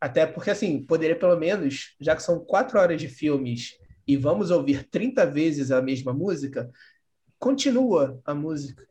Até 0.00 0.26
porque, 0.26 0.50
assim, 0.50 0.82
poderia 0.82 1.16
pelo 1.16 1.36
menos, 1.36 1.94
já 2.00 2.16
que 2.16 2.22
são 2.22 2.40
quatro 2.40 2.80
horas 2.80 3.00
de 3.00 3.08
filmes 3.08 3.78
e 4.04 4.16
vamos 4.16 4.50
ouvir 4.50 4.88
30 4.90 5.24
vezes 5.24 5.70
a 5.70 5.80
mesma 5.80 6.12
música, 6.12 6.68
continua 7.38 8.20
a 8.24 8.34
música. 8.34 8.84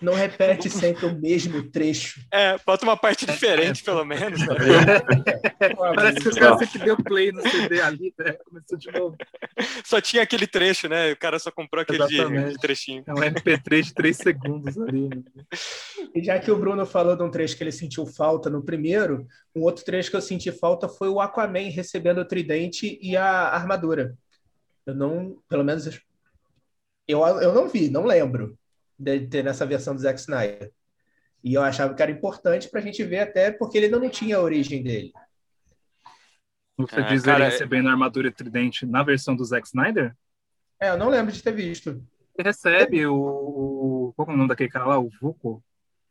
Não 0.00 0.12
repete 0.12 0.68
sempre 0.68 1.06
o 1.06 1.18
mesmo 1.18 1.62
trecho. 1.70 2.20
É, 2.30 2.58
bota 2.66 2.84
uma 2.84 2.96
parte 2.96 3.24
diferente, 3.24 3.82
pelo 3.82 4.04
menos. 4.04 4.40
Né? 4.40 4.54
Parece 5.94 6.20
que 6.20 6.28
o 6.28 6.34
cara 6.34 6.58
sempre 6.58 6.78
deu 6.80 6.96
play 6.96 7.32
no 7.32 7.40
CD 7.42 7.80
ali, 7.80 8.14
né? 8.18 8.32
Começou 8.44 8.76
de 8.76 8.90
novo. 8.92 9.16
Só 9.84 10.00
tinha 10.00 10.22
aquele 10.22 10.46
trecho, 10.46 10.88
né? 10.88 11.12
O 11.12 11.16
cara 11.16 11.38
só 11.38 11.50
comprou 11.50 11.82
aquele 11.82 12.06
de, 12.06 12.58
trechinho. 12.58 13.02
É 13.06 13.12
um 13.12 13.16
MP3 13.16 13.82
de 13.82 13.94
3 13.94 14.16
segundos 14.16 14.78
ali. 14.78 15.08
né? 15.08 15.22
E 16.14 16.22
já 16.22 16.38
que 16.38 16.50
o 16.50 16.58
Bruno 16.58 16.84
falou 16.84 17.16
de 17.16 17.22
um 17.22 17.30
trecho 17.30 17.56
que 17.56 17.64
ele 17.64 17.72
sentiu 17.72 18.04
falta 18.06 18.50
no 18.50 18.62
primeiro, 18.62 19.26
um 19.54 19.62
outro 19.62 19.84
trecho 19.84 20.10
que 20.10 20.16
eu 20.16 20.22
senti 20.22 20.52
falta 20.52 20.88
foi 20.88 21.08
o 21.08 21.20
Aquaman 21.20 21.70
recebendo 21.70 22.18
o 22.18 22.24
tridente 22.24 22.98
e 23.00 23.16
a 23.16 23.48
armadura. 23.48 24.14
Eu 24.84 24.94
não, 24.94 25.38
pelo 25.48 25.64
menos, 25.64 25.86
eu, 27.08 27.24
eu 27.24 27.54
não 27.54 27.66
vi, 27.66 27.88
não 27.88 28.04
lembro 28.04 28.58
de 28.98 29.26
ter 29.28 29.44
nessa 29.44 29.66
versão 29.66 29.94
do 29.94 30.00
Zack 30.00 30.18
Snyder. 30.20 30.72
E 31.44 31.54
eu 31.54 31.62
achava 31.62 31.94
que 31.94 32.02
era 32.02 32.12
importante 32.12 32.68
para 32.70 32.80
a 32.80 32.84
gente 32.84 33.04
ver 33.04 33.20
até 33.20 33.52
porque 33.52 33.78
ele 33.78 33.86
ainda 33.86 34.00
não 34.00 34.10
tinha 34.10 34.36
a 34.38 34.42
origem 34.42 34.82
dele. 34.82 35.12
Você 36.78 37.02
Ah, 37.02 37.04
diz 37.04 37.24
cara, 37.24 37.44
ele 37.44 37.44
recebendo 37.44 37.88
a 37.88 37.92
armadura 37.92 38.28
e 38.28 38.32
tridente 38.32 38.86
na 38.86 39.02
versão 39.02 39.36
do 39.36 39.44
Zack 39.44 39.66
Snyder? 39.66 40.16
É, 40.80 40.90
eu 40.90 40.96
não 40.98 41.08
lembro 41.10 41.32
de 41.32 41.42
ter 41.42 41.52
visto. 41.52 42.02
Ele 42.38 42.48
recebe 42.48 43.06
o. 43.06 44.12
qual 44.16 44.28
é 44.28 44.32
o 44.32 44.36
nome 44.36 44.48
daquele 44.48 44.70
cara 44.70 44.86
lá? 44.86 44.98
O 44.98 45.10
Vulco? 45.20 45.62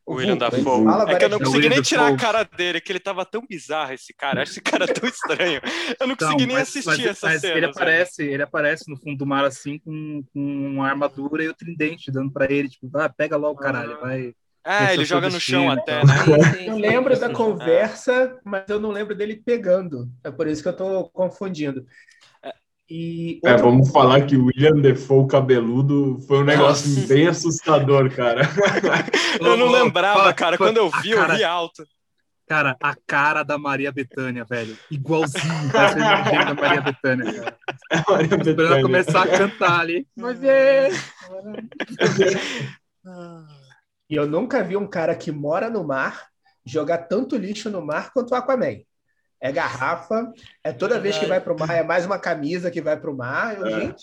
O 0.06 0.16
William 0.16 0.38
Dafoe. 0.38 0.62
fala 0.84 1.12
É 1.12 1.16
que 1.16 1.26
eu 1.26 1.30
não 1.30 1.40
consegui 1.40 1.62
nem 1.62 1.70
William 1.70 1.82
tirar 1.82 2.08
a 2.14 2.16
cara 2.16 2.44
dele, 2.44 2.80
que 2.80 2.92
ele 2.92 3.00
tava 3.00 3.26
tão 3.26 3.42
bizarro, 3.48 3.92
esse 3.94 4.14
cara. 4.14 4.44
Acho 4.44 4.52
esse 4.52 4.62
cara 4.62 4.86
tão 4.86 5.10
estranho. 5.10 5.60
Eu 6.00 6.08
não 6.08 6.16
consegui 6.16 6.46
nem 6.46 6.56
mas- 6.58 6.70
assistir 6.70 6.86
mas- 6.86 7.06
essa 7.06 7.28
mas 7.28 7.42
cena. 7.42 7.58
Ele 7.58 7.66
aparece, 7.66 8.24
ele 8.24 8.44
aparece 8.44 8.90
no 8.90 8.98
fundo 8.98 9.18
do 9.18 9.26
mar 9.26 9.44
assim 9.46 9.80
com, 9.80 10.24
com 10.32 10.40
uma 10.74 10.88
armadura 10.88 11.44
e 11.44 11.48
o 11.50 11.54
tridente 11.56 12.12
dando 12.12 12.32
pra 12.32 12.46
ele, 12.52 12.70
tipo, 12.70 12.88
vai, 12.88 13.10
pega 13.10 13.36
logo, 13.36 13.60
caralho, 13.60 14.00
vai. 14.00 14.34
Ah, 14.64 14.90
é 14.90 14.94
ele 14.94 15.04
o 15.04 15.06
joga 15.06 15.30
no 15.30 15.40
chão 15.40 15.70
até, 15.70 16.04
né? 16.04 16.14
Eu 16.68 16.78
lembro 16.78 17.20
da 17.20 17.30
conversa, 17.30 18.40
mas 18.44 18.64
eu 18.68 18.80
não 18.80 18.90
lembro 18.90 19.14
dele 19.16 19.36
pegando. 19.44 20.10
É 20.24 20.32
por 20.32 20.48
isso 20.48 20.62
que 20.64 20.68
eu 20.68 20.72
estou 20.72 21.08
confundindo. 21.10 21.86
E 22.90 23.40
É, 23.44 23.58
vamos 23.58 23.92
falar 23.92 24.26
que 24.28 24.38
o 24.38 24.46
William 24.46 24.80
Defoe 24.80 25.28
cabeludo 25.28 26.20
foi 26.28 26.40
um 26.40 26.44
negócio 26.44 26.88
Nossa. 26.90 27.08
bem 27.14 27.28
assustador, 27.28 28.10
cara. 28.16 28.42
Eu 29.42 29.58
não 29.58 29.72
lembrava, 29.72 30.32
cara. 30.34 30.58
Quando 30.58 30.78
eu 30.78 30.90
vi, 31.02 31.12
eu 31.12 31.18
cara- 31.18 31.36
vi 31.36 31.44
alto. 31.44 31.84
Cara, 32.48 32.78
a 32.80 32.96
cara 33.08 33.42
da 33.42 33.58
Maria 33.58 33.92
Bethânia, 33.92 34.46
velho. 34.46 34.78
Igualzinho. 34.92 35.72
Parece 35.72 36.00
a 36.00 36.44
da 36.44 36.54
Maria 36.54 36.82
Bethânia, 36.82 37.34
cara. 37.34 37.58
É 37.92 37.98
a 37.98 38.06
Maria 38.08 38.26
Esperando 38.26 38.56
Bethânia. 38.56 38.82
começar 38.84 39.24
a 39.24 39.28
cantar 39.28 39.80
ali. 39.80 40.08
Mas 40.16 40.44
é. 40.44 40.90
E 44.10 44.16
eu 44.16 44.28
nunca 44.28 44.64
vi 44.64 44.78
um 44.78 44.88
cara 44.88 45.16
que 45.16 45.32
mora 45.32 45.70
no 45.70 45.84
mar 45.84 46.28
jogar 46.64 47.00
tanto 47.00 47.36
lixo 47.36 47.70
no 47.70 47.84
mar 47.84 48.12
quanto 48.14 48.32
o 48.32 48.36
Aquaman. 48.36 48.78
É 49.42 49.52
garrafa, 49.52 50.34
é 50.64 50.72
toda 50.72 51.00
vez 51.00 51.18
que 51.18 51.26
vai 51.26 51.40
pro 51.40 51.58
mar, 51.58 51.72
é 51.72 51.84
mais 51.84 52.06
uma 52.06 52.18
camisa 52.18 52.72
que 52.72 52.82
vai 52.82 52.98
pro 52.98 53.16
mar. 53.16 53.58
Eu, 53.58 53.68
É. 53.68 53.96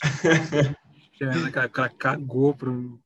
Gente, 1.31 1.45
né, 1.45 1.51
cara, 1.51 1.67
o 1.67 1.71
cara 1.71 1.91
cagou 1.97 2.55
pro. 2.55 2.99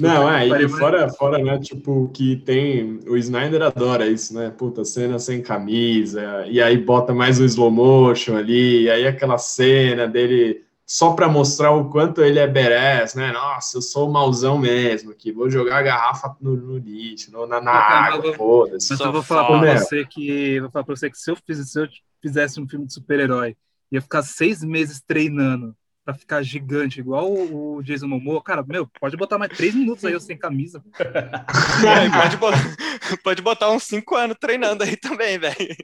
Não, 0.00 0.30
é, 0.30 0.46
e 0.46 0.68
fora, 0.68 1.08
fora, 1.08 1.38
né, 1.38 1.58
tipo, 1.58 2.08
que 2.14 2.36
tem, 2.36 3.00
o 3.08 3.16
Snyder 3.16 3.62
adora 3.62 4.06
isso, 4.06 4.32
né, 4.32 4.48
puta, 4.48 4.84
cena 4.84 5.18
sem 5.18 5.42
camisa, 5.42 6.46
e 6.46 6.62
aí 6.62 6.78
bota 6.78 7.12
mais 7.12 7.40
o 7.40 7.44
slow 7.44 7.70
motion 7.70 8.36
ali, 8.36 8.82
e 8.82 8.90
aí 8.90 9.08
aquela 9.08 9.38
cena 9.38 10.06
dele, 10.06 10.64
só 10.90 11.12
pra 11.12 11.28
mostrar 11.28 11.70
o 11.72 11.90
quanto 11.90 12.22
ele 12.22 12.38
é 12.38 12.46
badass, 12.46 13.14
né, 13.14 13.30
nossa, 13.30 13.76
eu 13.76 13.82
sou 13.82 14.08
o 14.08 14.12
mauzão 14.12 14.56
mesmo, 14.56 15.14
que 15.14 15.30
vou 15.30 15.50
jogar 15.50 15.78
a 15.78 15.82
garrafa 15.82 16.34
no, 16.40 16.56
no 16.56 16.78
lixo, 16.78 17.30
no- 17.30 17.46
na, 17.46 17.60
na 17.60 17.72
cara, 17.72 18.14
água, 18.14 18.34
foda-se. 18.34 18.88
Mas 18.90 18.98
Só 18.98 19.04
eu 19.04 19.12
vou 19.12 19.22
falar 19.22 19.46
pra 19.46 19.58
fala. 19.58 19.78
você 19.78 20.04
que. 20.06 20.58
Vou 20.60 20.70
falar 20.70 20.84
pra 20.84 20.96
você 20.96 21.10
que 21.10 21.18
se 21.18 21.30
eu, 21.30 21.36
fiz, 21.36 21.70
se 21.70 21.78
eu 21.80 21.86
fizesse 22.22 22.58
um 22.58 22.66
filme 22.66 22.86
de 22.86 22.94
super-herói, 22.94 23.54
ia 23.92 24.00
ficar 24.00 24.22
seis 24.22 24.64
meses 24.64 25.00
treinando 25.06 25.76
pra 26.08 26.14
ficar 26.14 26.42
gigante, 26.42 27.00
igual 27.00 27.30
o, 27.30 27.76
o 27.76 27.82
Jason 27.82 28.06
Momoa. 28.06 28.42
Cara, 28.42 28.64
meu, 28.66 28.86
pode 28.98 29.14
botar 29.14 29.36
mais 29.36 29.54
três 29.54 29.74
minutos 29.74 30.02
aí 30.06 30.14
eu 30.14 30.20
sem 30.20 30.38
camisa. 30.38 30.82
É, 30.98 32.08
pode, 32.08 32.36
botar, 32.38 32.76
pode 33.22 33.42
botar 33.42 33.70
uns 33.70 33.82
5 33.82 34.16
anos 34.16 34.36
treinando 34.40 34.84
aí 34.84 34.96
também, 34.96 35.38
velho. 35.38 35.76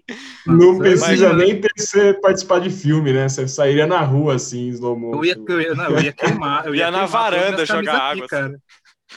Não 0.47 0.79
precisa 0.79 1.27
imagina. 1.27 1.33
nem 1.35 1.61
ter 1.61 1.69
que 1.75 1.83
ser 1.83 2.19
participar 2.23 2.61
de 2.61 2.71
filme, 2.71 3.13
né, 3.13 3.29
você 3.29 3.47
sairia 3.47 3.87
na 3.87 4.01
rua, 4.01 4.37
assim, 4.37 4.69
slow 4.69 4.99
motion. 4.99 5.19
Eu 5.19 5.25
ia, 5.27 5.37
eu 5.47 5.61
ia, 5.61 5.75
não, 5.75 5.91
eu 5.91 6.01
ia 6.01 6.13
queimar. 6.13 6.67
Eu 6.67 6.73
ia, 6.75 6.85
Ia 6.85 6.91
na 6.91 7.07
queimar 7.07 7.31
todas 7.31 7.43
varanda 7.43 7.67
jogar 7.67 7.97
aqui, 7.97 8.23
água, 8.23 8.29
cara. 8.29 8.55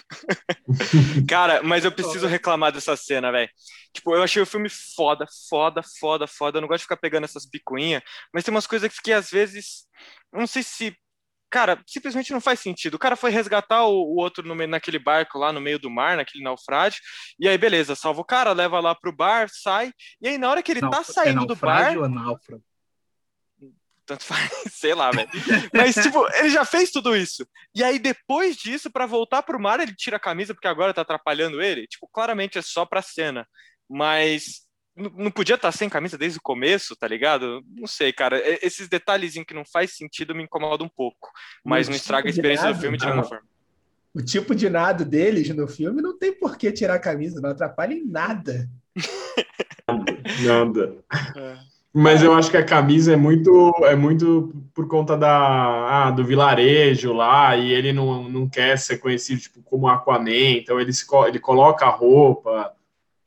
Cara, 1.28 1.64
mas 1.64 1.86
eu 1.86 1.92
preciso 1.92 2.28
reclamar 2.28 2.72
dessa 2.72 2.96
cena, 2.96 3.32
velho. 3.32 3.50
Tipo, 3.94 4.16
eu 4.16 4.24
achei 4.24 4.42
o 4.42 4.46
filme 4.46 4.70
foda, 4.70 5.26
foda, 5.50 5.82
foda, 6.00 6.28
foda. 6.28 6.58
Eu 6.58 6.62
não 6.62 6.68
gosto 6.68 6.80
de 6.80 6.84
ficar 6.86 6.98
pegando 6.98 7.26
essas 7.26 7.46
picuinhas, 7.46 8.02
mas 8.34 8.44
tem 8.44 8.54
umas 8.54 8.68
coisas 8.68 8.92
que 9.00 9.12
às 9.12 9.30
vezes. 9.30 9.88
Não 10.32 10.48
sei 10.48 10.64
se. 10.64 10.96
Cara, 11.50 11.82
simplesmente 11.88 12.34
não 12.34 12.42
faz 12.42 12.60
sentido. 12.60 12.96
O 12.96 13.00
cara 13.00 13.16
foi 13.16 13.32
resgatar 13.32 13.86
o, 13.86 13.94
o 13.94 14.18
outro 14.18 14.46
no, 14.46 14.54
naquele 14.68 15.00
barco 15.00 15.40
lá 15.40 15.54
no 15.54 15.62
meio 15.62 15.80
do 15.80 15.90
mar, 15.90 16.18
naquele 16.18 16.44
naufrágio. 16.44 17.00
E 17.40 17.48
aí, 17.48 17.58
beleza, 17.58 17.96
salva 17.96 18.20
o 18.20 18.26
cara, 18.26 18.52
leva 18.52 18.82
lá 18.82 18.94
pro 18.94 19.16
bar, 19.16 19.48
sai. 19.50 19.94
E 20.22 20.28
aí, 20.28 20.38
na 20.38 20.50
hora 20.50 20.62
que 20.62 20.72
ele 20.74 20.82
Não, 20.82 20.90
tá 20.90 21.04
saindo 21.04 21.44
é 21.44 21.48
do 21.48 21.56
bar. 21.56 21.98
ou 21.98 22.10
náufrago? 22.10 22.62
tanto 24.08 24.24
faz, 24.24 24.50
sei 24.72 24.96
lá, 24.96 25.12
velho. 25.12 25.30
Mas, 25.74 25.94
tipo, 25.96 26.26
ele 26.36 26.50
já 26.50 26.66
fez 26.66 26.90
tudo 26.90 27.16
isso. 27.16 27.46
E 27.76 27.84
aí, 27.84 28.00
depois 28.00 28.56
disso, 28.56 28.90
pra 28.90 29.06
voltar 29.06 29.44
pro 29.44 29.60
mar, 29.60 29.80
ele 29.80 29.94
tira 29.94 30.16
a 30.16 30.20
camisa 30.20 30.54
porque 30.56 30.68
agora 30.68 30.94
tá 30.94 31.02
atrapalhando 31.02 31.62
ele. 31.62 31.86
Tipo, 31.86 32.08
claramente 32.08 32.58
é 32.58 32.62
só 32.62 32.86
pra 32.86 33.02
cena. 33.02 33.46
Mas 33.90 34.68
não 34.96 35.30
podia 35.30 35.56
estar 35.56 35.72
sem 35.72 35.88
camisa 35.88 36.18
desde 36.18 36.40
o 36.40 36.42
começo, 36.42 36.96
tá 36.96 37.08
ligado? 37.08 37.62
Não 37.76 37.88
sei, 37.88 38.12
cara. 38.12 38.42
Esses 38.66 38.90
detalhezinhos 38.90 39.46
que 39.46 39.54
não 39.54 39.64
faz 39.64 39.96
sentido 39.96 40.34
me 40.34 40.44
incomodam 40.44 40.88
um 40.88 40.90
pouco. 40.90 41.30
Mas 41.64 41.88
No 41.88 41.92
não 41.92 41.98
estraga 41.98 42.28
a 42.28 42.32
tipo 42.32 42.34
de 42.34 42.40
experiência 42.40 42.68
do 42.68 42.72
nada, 42.72 42.82
filme 42.82 42.98
de 42.98 43.04
não. 43.04 43.12
nenhuma 43.12 43.28
forma. 43.28 43.48
O 44.14 44.22
tipo 44.24 44.56
de 44.56 44.68
nado 44.68 45.06
deles 45.06 45.48
no 45.50 45.68
filme 45.68 46.02
não 46.02 46.18
tem 46.18 46.34
por 46.34 46.58
que 46.58 46.72
tirar 46.72 46.96
a 46.96 47.00
camisa, 47.00 47.40
não 47.40 47.52
atrapalha 47.52 47.94
em 47.94 48.04
nada. 48.04 48.68
Nada. 50.44 50.98
É. 51.36 51.58
Mas 51.94 52.22
eu 52.22 52.34
acho 52.34 52.52
que 52.52 52.58
a 52.58 52.66
camisa 52.66 53.14
é 53.14 53.16
muito, 53.16 53.74
é 53.86 53.96
muito 53.96 54.54
por 54.74 54.88
conta 54.88 55.18
da, 55.18 56.08
ah, 56.08 56.12
do 56.12 56.24
vilarejo 56.24 57.14
lá, 57.14 57.56
e 57.56 57.72
ele 57.72 57.92
não, 57.94 58.30
não 58.30 58.48
quer 58.48 58.78
ser 58.78 58.98
conhecido 58.98 59.42
tipo, 59.42 59.62
como 59.64 59.88
Aquaman, 59.88 60.58
então 60.58 60.80
ele, 60.80 60.94
se, 60.94 61.06
ele 61.28 61.40
coloca 61.40 61.86
a 61.86 61.90
roupa, 61.90 62.72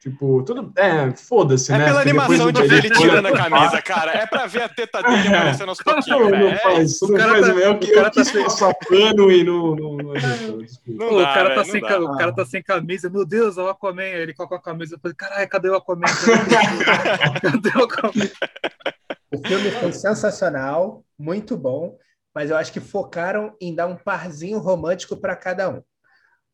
tipo, 0.00 0.42
tudo. 0.42 0.72
É, 0.76 1.10
foda-se, 1.12 1.70
É 1.72 1.78
né? 1.78 1.84
pela 1.84 2.00
Porque 2.02 2.12
depois 2.12 2.40
animação 2.40 2.52
de 2.62 2.68
ver 2.68 2.84
ele 2.84 2.94
tirando 2.94 3.26
a 3.26 3.32
camisa, 3.36 3.82
cara. 3.82 4.12
É 4.12 4.26
pra 4.26 4.46
ver 4.46 4.62
a 4.62 4.68
teta 4.68 5.02
dele 5.02 5.28
aparecendo 5.28 5.68
aos 5.68 5.78
Não, 5.78 5.94
pouquinhos, 5.94 6.20
não 6.22 6.30
velho. 6.30 6.48
É 6.48 6.56
faz, 6.56 6.90
isso. 6.92 7.06
não 7.06 7.14
O 7.14 7.18
cara 7.18 7.30
faz 7.32 7.40
tá- 7.46 7.54
mesmo. 7.54 7.60
Eu, 7.60 7.72
o 7.72 7.78
que- 7.78 7.92
cara 7.92 8.10
tá 8.10 8.20
quis 8.20 8.28
sem- 8.28 8.42
passar 8.42 8.74
pano 8.88 9.30
e 9.30 9.44
não, 9.44 9.76
não, 9.76 9.96
não. 9.96 10.12
Não 10.86 11.16
dá, 11.16 11.30
o, 11.30 11.34
cara 11.34 11.48
tá 11.54 11.62
velho, 11.62 11.64
sem, 11.72 11.80
não 11.80 11.88
dá. 11.88 12.00
o 12.00 12.16
cara 12.16 12.32
tá 12.34 12.44
sem 12.46 12.62
camisa, 12.62 13.08
meu 13.10 13.24
Deus, 13.24 13.56
é 13.58 13.62
o 13.62 13.68
Aquaman. 13.68 14.02
Aí 14.02 14.20
ele 14.22 14.34
coloca 14.34 14.56
a 14.56 14.60
camisa 14.62 14.96
e 14.96 15.00
fala, 15.00 15.14
caralho, 15.14 15.48
cadê 15.48 15.68
o 15.68 15.74
Aquaman? 15.76 16.06
Cadê 17.40 17.78
o 17.78 17.84
Aquaman? 17.84 18.30
O 19.32 19.38
filme 19.46 19.70
foi 19.70 19.92
sensacional, 19.92 21.04
muito 21.18 21.56
bom, 21.56 21.96
mas 22.34 22.50
eu 22.50 22.56
acho 22.56 22.72
que 22.72 22.80
focaram 22.80 23.54
em 23.60 23.74
dar 23.74 23.86
um 23.86 23.96
parzinho 23.96 24.58
romântico 24.58 25.16
para 25.16 25.36
cada 25.36 25.68
um. 25.68 25.82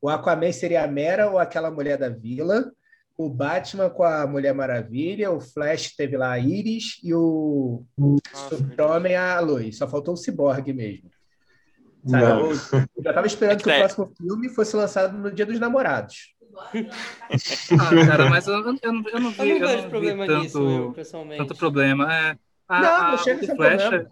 O 0.01 0.09
Aquaman 0.09 0.53
seria 0.53 0.85
a 0.85 0.87
Mera 0.87 1.31
ou 1.31 1.39
aquela 1.39 1.71
mulher 1.71 1.97
da 1.97 2.09
vila, 2.09 2.71
o 3.19 3.31
Batman 3.31 3.89
com 3.91 4.05
a 4.05 4.27
Mulher 4.27 4.55
Maravilha, 4.55 5.31
o 5.31 5.41
Flash 5.41 5.95
teve 5.97 6.17
lá 6.17 6.33
a 6.33 6.39
Iris 6.39 6.99
e 7.03 7.15
o 7.15 7.83
Super-Homem 8.35 9.17
a 9.17 9.41
Lois. 9.41 9.79
Só 9.79 9.89
faltou 9.89 10.15
o 10.15 10.17
Cyborg 10.17 10.73
mesmo. 10.73 11.11
Sabe? 12.07 12.23
Não. 12.25 12.41
Eu, 12.41 12.51
eu 12.53 13.03
já 13.03 13.11
estava 13.11 13.27
esperando 13.27 13.63
que 13.63 13.69
o 13.69 13.73
É. 13.73 13.79
próximo 13.81 14.13
filme 14.17 14.49
fosse 14.51 14.77
lançado 14.77 15.17
no 15.17 15.31
Dia 15.33 15.47
dos 15.47 15.59
Namorados. 15.59 16.35
Ah, 17.79 18.07
cara, 18.07 18.31
mas 18.31 18.47
eu, 18.47 18.55
eu, 18.55 18.77
eu 18.83 18.93
não, 18.93 19.03
vi, 19.03 19.11
Eu 19.13 19.21
não 19.21 19.31
eu 19.31 19.33
vejo 19.33 19.61
não 19.77 19.83
vi 19.83 19.89
problema 19.91 20.27
tanto, 20.27 20.43
nisso, 20.43 20.59
eu, 20.71 20.93
pessoalmente. 20.93 21.39
tanto 21.39 21.55
problema. 21.57 22.15
É, 22.15 22.39
a, 22.69 22.81
Não, 22.83 22.95
a- 22.95 23.11
não 23.11 23.19
chega 23.19 23.35
o 23.35 23.39
a 23.39 23.41
do 23.41 23.47
ser 23.47 23.57
Flash, 23.57 23.83
problema. 23.83 24.11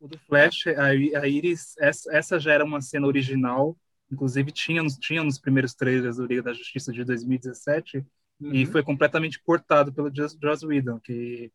o 0.00 0.08
do 0.08 0.18
Flash, 0.18 0.66
a, 0.66 0.84
a 1.20 1.28
Iris, 1.28 1.74
essa, 1.78 2.16
essa 2.16 2.40
já 2.40 2.52
era 2.52 2.64
uma 2.64 2.80
cena 2.80 3.06
original, 3.06 3.76
inclusive 4.10 4.50
tinha, 4.50 4.82
nos- 4.82 4.96
tinha 4.98 5.22
nos 5.22 5.38
primeiros 5.38 5.74
trailers 5.74 6.16
do 6.16 6.26
Liga 6.26 6.42
da 6.42 6.52
Justiça 6.52 6.92
de 6.92 7.04
2017, 7.04 8.04
e 8.50 8.64
Uhum. 8.64 8.66
foi 8.66 8.82
completamente 8.82 9.40
cortado 9.42 9.92
pelo 9.92 10.14
Joss 10.14 10.36
Joss 10.42 10.64
Whedon, 10.66 10.98
que 11.00 11.52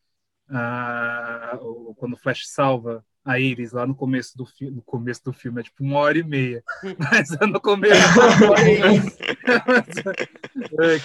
ah, 0.50 1.58
quando 1.98 2.14
o 2.14 2.18
Flash 2.18 2.48
salva 2.48 3.04
a 3.26 3.40
Iris 3.40 3.72
lá 3.74 3.86
no 3.88 3.96
começo 3.96 4.38
do 4.38 4.46
filme, 4.46 4.76
no 4.78 4.82
começo 4.84 5.24
do 5.24 5.34
filme 5.34 5.62
é 5.62 5.64
tipo 5.64 5.84
uma 5.84 6.00
hora 6.00 6.18
e 6.20 6.24
meia, 6.24 6.64
mas 7.00 7.32
é 7.34 7.46
no 7.48 7.60
começo. 7.62 8.02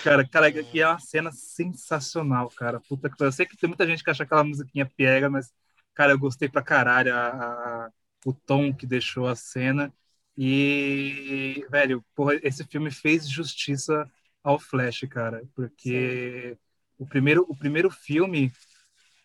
Cara, 0.02 0.26
cara, 0.28 0.52
que 0.52 0.80
é 0.80 0.86
uma 0.88 0.98
cena 0.98 1.30
sensacional, 1.32 2.50
cara. 2.50 2.80
Puta 2.80 3.08
que 3.10 3.16
pariu. 3.16 3.28
Eu 3.28 3.32
sei 3.32 3.46
que 3.46 3.56
tem 3.56 3.68
muita 3.68 3.86
gente 3.86 4.02
que 4.02 4.10
acha 4.10 4.22
aquela 4.24 4.44
musiquinha 4.44 4.86
pega, 4.96 5.28
mas, 5.30 5.52
cara, 5.94 6.12
eu 6.12 6.18
gostei 6.18 6.48
pra 6.48 6.62
caralho 6.62 7.14
a, 7.14 7.86
a- 7.86 7.90
o 8.24 8.32
tom 8.32 8.72
que 8.74 8.86
deixou 8.86 9.26
a 9.28 9.36
cena. 9.36 9.92
E, 10.36 11.64
velho, 11.70 12.04
porra, 12.14 12.34
esse 12.42 12.64
filme 12.64 12.90
fez 12.90 13.28
justiça 13.28 14.10
ao 14.46 14.58
Flash, 14.58 15.00
cara, 15.10 15.42
porque 15.54 16.56
o 16.98 17.06
primeiro, 17.06 17.44
o 17.48 17.56
primeiro 17.56 17.90
filme, 17.90 18.52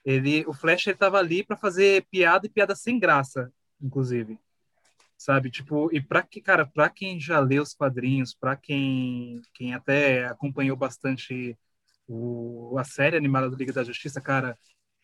ele, 0.03 0.43
o 0.47 0.53
Flash 0.53 0.87
ele 0.87 0.97
tava 0.97 1.17
ali 1.19 1.43
pra 1.43 1.55
fazer 1.55 2.05
piada 2.09 2.47
e 2.47 2.49
piada 2.49 2.75
sem 2.75 2.99
graça, 2.99 3.51
inclusive 3.81 4.39
sabe? 5.21 5.51
Tipo, 5.51 5.93
e 5.93 6.01
para 6.01 6.23
que, 6.23 6.41
cara, 6.41 6.65
para 6.65 6.89
quem 6.89 7.19
já 7.19 7.39
leu 7.39 7.61
os 7.61 7.75
quadrinhos, 7.75 8.33
para 8.33 8.55
quem, 8.55 9.39
quem 9.53 9.71
até 9.71 10.25
acompanhou 10.25 10.75
bastante 10.75 11.55
o, 12.07 12.75
a 12.79 12.83
série 12.83 13.17
animada 13.17 13.47
do 13.47 13.55
Liga 13.55 13.71
da 13.71 13.83
Justiça, 13.83 14.19
cara, 14.19 14.57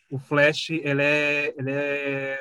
o 0.10 0.18
Flash, 0.18 0.72
ele 0.72 1.04
é, 1.04 1.54
ele 1.56 1.72
é, 1.72 2.40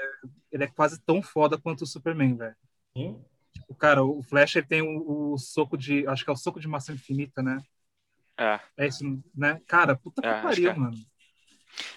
ele 0.51 0.65
é 0.65 0.67
quase 0.69 0.99
tão 1.03 1.21
foda 1.21 1.59
quanto 1.59 1.83
o 1.83 1.87
Superman, 1.87 2.35
velho. 2.35 2.57
Sim. 2.97 3.23
O 3.69 3.75
cara, 3.75 4.05
o 4.05 4.23
Flash 4.23 4.57
ele 4.57 4.67
tem 4.67 4.83
o, 4.83 5.33
o 5.33 5.39
soco 5.39 5.77
de, 5.77 6.07
acho 6.07 6.25
que 6.25 6.31
é 6.31 6.33
o 6.33 6.37
soco 6.37 6.61
de 6.61 6.69
maçã 6.69 6.93
infinita, 6.93 7.43
né? 7.43 7.59
É. 8.39 8.61
É 8.77 8.87
isso, 8.87 9.05
né? 9.35 9.61
Cara, 9.67 9.97
puta 9.97 10.23
que 10.23 10.29
É, 10.29 10.43
pariu, 10.43 10.63
que 10.65 10.69
é. 10.69 10.75
mano. 10.75 10.97
Não, 10.97 11.05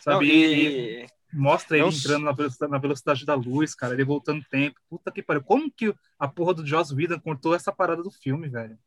Sabe? 0.01 0.25
e- 0.25 1.03
E- 1.03 1.08
Mostra 1.32 1.77
ele 1.77 1.86
Não- 1.86 1.91
entrando 1.93 2.23
na 2.25 2.32
velocidade, 2.32 2.71
na 2.71 2.77
velocidade 2.79 3.23
da 3.25 3.36
luz, 3.36 3.75
cara, 3.75 3.93
ele 3.93 4.03
voltando 4.03 4.43
tempo. 4.49 4.79
Puta 4.89 5.12
que 5.12 5.21
pariu. 5.21 5.43
Como 5.43 5.71
que 5.71 5.93
a 6.17 6.27
porra 6.27 6.55
do 6.55 6.65
Joss 6.65 6.91
Whedon 6.91 7.19
cortou 7.19 7.53
essa 7.53 7.71
parada 7.71 8.01
do 8.01 8.10
filme, 8.10 8.49
velho? 8.49 8.79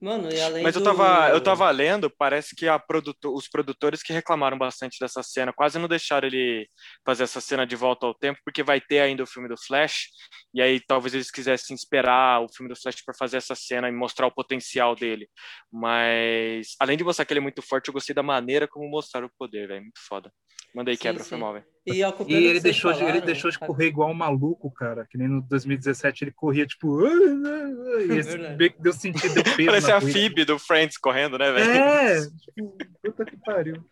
Mano, 0.00 0.32
e 0.32 0.40
além 0.40 0.62
Mas 0.62 0.76
eu 0.76 0.80
do... 0.80 0.84
tava, 0.84 1.30
eu 1.30 1.40
tava 1.40 1.68
lendo, 1.70 2.08
parece 2.08 2.54
que 2.54 2.68
a 2.68 2.78
produto, 2.78 3.34
os 3.34 3.48
produtores 3.48 4.00
que 4.00 4.12
reclamaram 4.12 4.56
bastante 4.56 4.96
dessa 5.00 5.24
cena, 5.24 5.52
quase 5.52 5.76
não 5.76 5.88
deixaram 5.88 6.28
ele 6.28 6.68
fazer 7.04 7.24
essa 7.24 7.40
cena 7.40 7.66
de 7.66 7.74
volta 7.74 8.06
ao 8.06 8.14
tempo, 8.14 8.38
porque 8.44 8.62
vai 8.62 8.80
ter 8.80 9.00
ainda 9.00 9.24
o 9.24 9.26
filme 9.26 9.48
do 9.48 9.56
Flash, 9.60 10.06
e 10.54 10.62
aí 10.62 10.78
talvez 10.78 11.14
eles 11.14 11.32
quisessem 11.32 11.74
esperar 11.74 12.40
o 12.40 12.48
filme 12.48 12.72
do 12.72 12.80
Flash 12.80 13.02
para 13.04 13.14
fazer 13.18 13.38
essa 13.38 13.56
cena 13.56 13.88
e 13.88 13.92
mostrar 13.92 14.28
o 14.28 14.34
potencial 14.34 14.94
dele. 14.94 15.28
Mas, 15.72 16.76
além 16.78 16.96
de 16.96 17.02
mostrar 17.02 17.24
que 17.24 17.32
ele 17.32 17.40
é 17.40 17.42
muito 17.42 17.60
forte, 17.60 17.88
eu 17.88 17.94
gostei 17.94 18.14
da 18.14 18.22
maneira 18.22 18.68
como 18.68 18.88
mostraram 18.88 19.26
o 19.26 19.32
poder, 19.36 19.66
velho. 19.66 19.82
Muito 19.82 20.00
foda. 20.06 20.30
Mandei 20.74 20.96
quebra, 20.96 21.24
sim. 21.24 21.30
foi 21.30 21.38
mal, 21.38 21.54
velho. 21.54 21.66
E, 21.94 22.02
E 22.28 22.34
ele 22.34 22.60
deixou, 22.60 22.92
de, 22.92 22.98
ele 22.98 23.06
falaram, 23.08 23.26
deixou 23.26 23.50
de 23.50 23.58
correr 23.58 23.86
igual 23.86 24.10
um 24.10 24.14
maluco, 24.14 24.70
cara. 24.70 25.06
Que 25.08 25.18
nem 25.18 25.28
no 25.28 25.42
2017 25.42 26.24
ele 26.24 26.32
corria, 26.32 26.66
tipo. 26.66 27.06
E 27.06 27.08
esse 28.18 28.30
Verdade. 28.30 28.56
meio 28.56 28.72
que 28.72 28.82
deu 28.82 28.92
sentido, 28.92 29.34
deu 29.34 29.44
peso. 29.44 29.66
Parece 29.66 29.92
a. 29.92 30.00
Phoebe 30.00 30.44
do 30.44 30.58
Friends 30.58 30.96
correndo, 30.98 31.38
né, 31.38 31.52
velho? 31.52 31.70
É! 31.70 32.18
Tipo, 32.54 32.76
puta 33.02 33.24
que 33.24 33.36
pariu. 33.36 33.84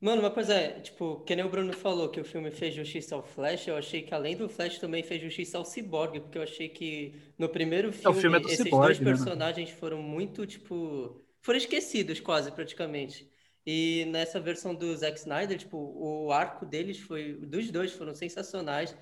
Mano, 0.00 0.22
mas 0.22 0.32
pois 0.32 0.48
é, 0.48 0.78
tipo, 0.80 1.24
que 1.24 1.34
nem 1.34 1.44
o 1.44 1.48
Bruno 1.48 1.72
falou 1.72 2.08
que 2.08 2.20
o 2.20 2.24
filme 2.24 2.52
fez 2.52 2.72
justiça 2.72 3.16
ao 3.16 3.22
Flash, 3.22 3.66
eu 3.66 3.76
achei 3.76 4.00
que 4.02 4.14
além 4.14 4.36
do 4.36 4.48
Flash 4.48 4.78
também 4.78 5.02
fez 5.02 5.20
justiça 5.20 5.58
ao 5.58 5.64
Cyborg, 5.64 6.20
porque 6.20 6.38
eu 6.38 6.42
achei 6.42 6.68
que 6.68 7.16
no 7.36 7.48
primeiro 7.48 7.92
filme, 7.92 8.20
filme 8.20 8.36
é 8.36 8.40
do 8.40 8.46
esses 8.48 8.64
Cyborg, 8.64 8.86
dois 8.86 9.00
né, 9.00 9.04
personagens 9.06 9.70
foram 9.70 10.00
muito, 10.00 10.46
tipo, 10.46 11.20
foram 11.42 11.58
esquecidos 11.58 12.20
quase, 12.20 12.52
praticamente. 12.52 13.28
E 13.70 14.06
nessa 14.06 14.40
versão 14.40 14.74
do 14.74 14.96
Zack 14.96 15.18
Snyder, 15.18 15.58
tipo, 15.58 15.76
o 15.76 16.32
arco 16.32 16.64
deles 16.64 17.00
foi, 17.00 17.34
dos 17.34 17.70
dois 17.70 17.92
foram 17.92 18.14
sensacionais. 18.14 18.96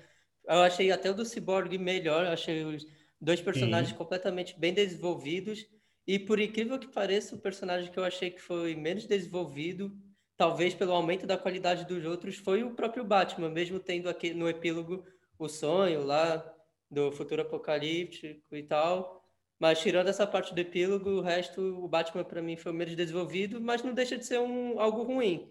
Eu 0.45 0.61
achei 0.61 0.91
até 0.91 1.09
o 1.09 1.13
do 1.13 1.23
Cyborg 1.23 1.77
melhor, 1.77 2.25
eu 2.25 2.33
achei 2.33 2.65
os 2.65 2.85
dois 3.19 3.39
personagens 3.39 3.97
completamente 3.97 4.59
bem 4.59 4.73
desenvolvidos. 4.73 5.65
E 6.05 6.19
por 6.19 6.37
incrível 6.37 6.77
que 6.77 6.91
pareça, 6.91 7.33
o 7.33 7.39
personagem 7.39 7.89
que 7.89 7.97
eu 7.97 8.03
achei 8.03 8.29
que 8.29 8.41
foi 8.41 8.75
menos 8.75 9.05
desenvolvido 9.05 9.97
talvez 10.35 10.73
pelo 10.75 10.91
aumento 10.91 11.25
da 11.25 11.37
qualidade 11.37 11.85
dos 11.85 12.03
outros, 12.03 12.35
foi 12.35 12.61
o 12.61 12.75
próprio 12.75 13.05
Batman, 13.05 13.49
mesmo 13.49 13.79
tendo 13.79 14.09
aqui 14.09 14.33
no 14.33 14.49
epílogo 14.49 15.01
o 15.39 15.47
sonho 15.47 16.03
lá 16.03 16.45
do 16.91 17.09
futuro 17.13 17.41
apocalíptico 17.41 18.53
e 18.53 18.63
tal. 18.63 19.16
Mas 19.59 19.79
tirando 19.79 20.07
essa 20.07 20.27
parte 20.27 20.53
do 20.53 20.59
epílogo, 20.59 21.09
o 21.09 21.21
resto, 21.21 21.61
o 21.83 21.87
Batman 21.87 22.23
para 22.23 22.41
mim 22.41 22.55
foi 22.55 22.71
menos 22.71 22.95
desenvolvido, 22.95 23.59
mas 23.59 23.81
não 23.83 23.93
deixa 23.93 24.17
de 24.17 24.25
ser 24.25 24.39
um, 24.39 24.79
algo 24.79 25.01
ruim, 25.03 25.49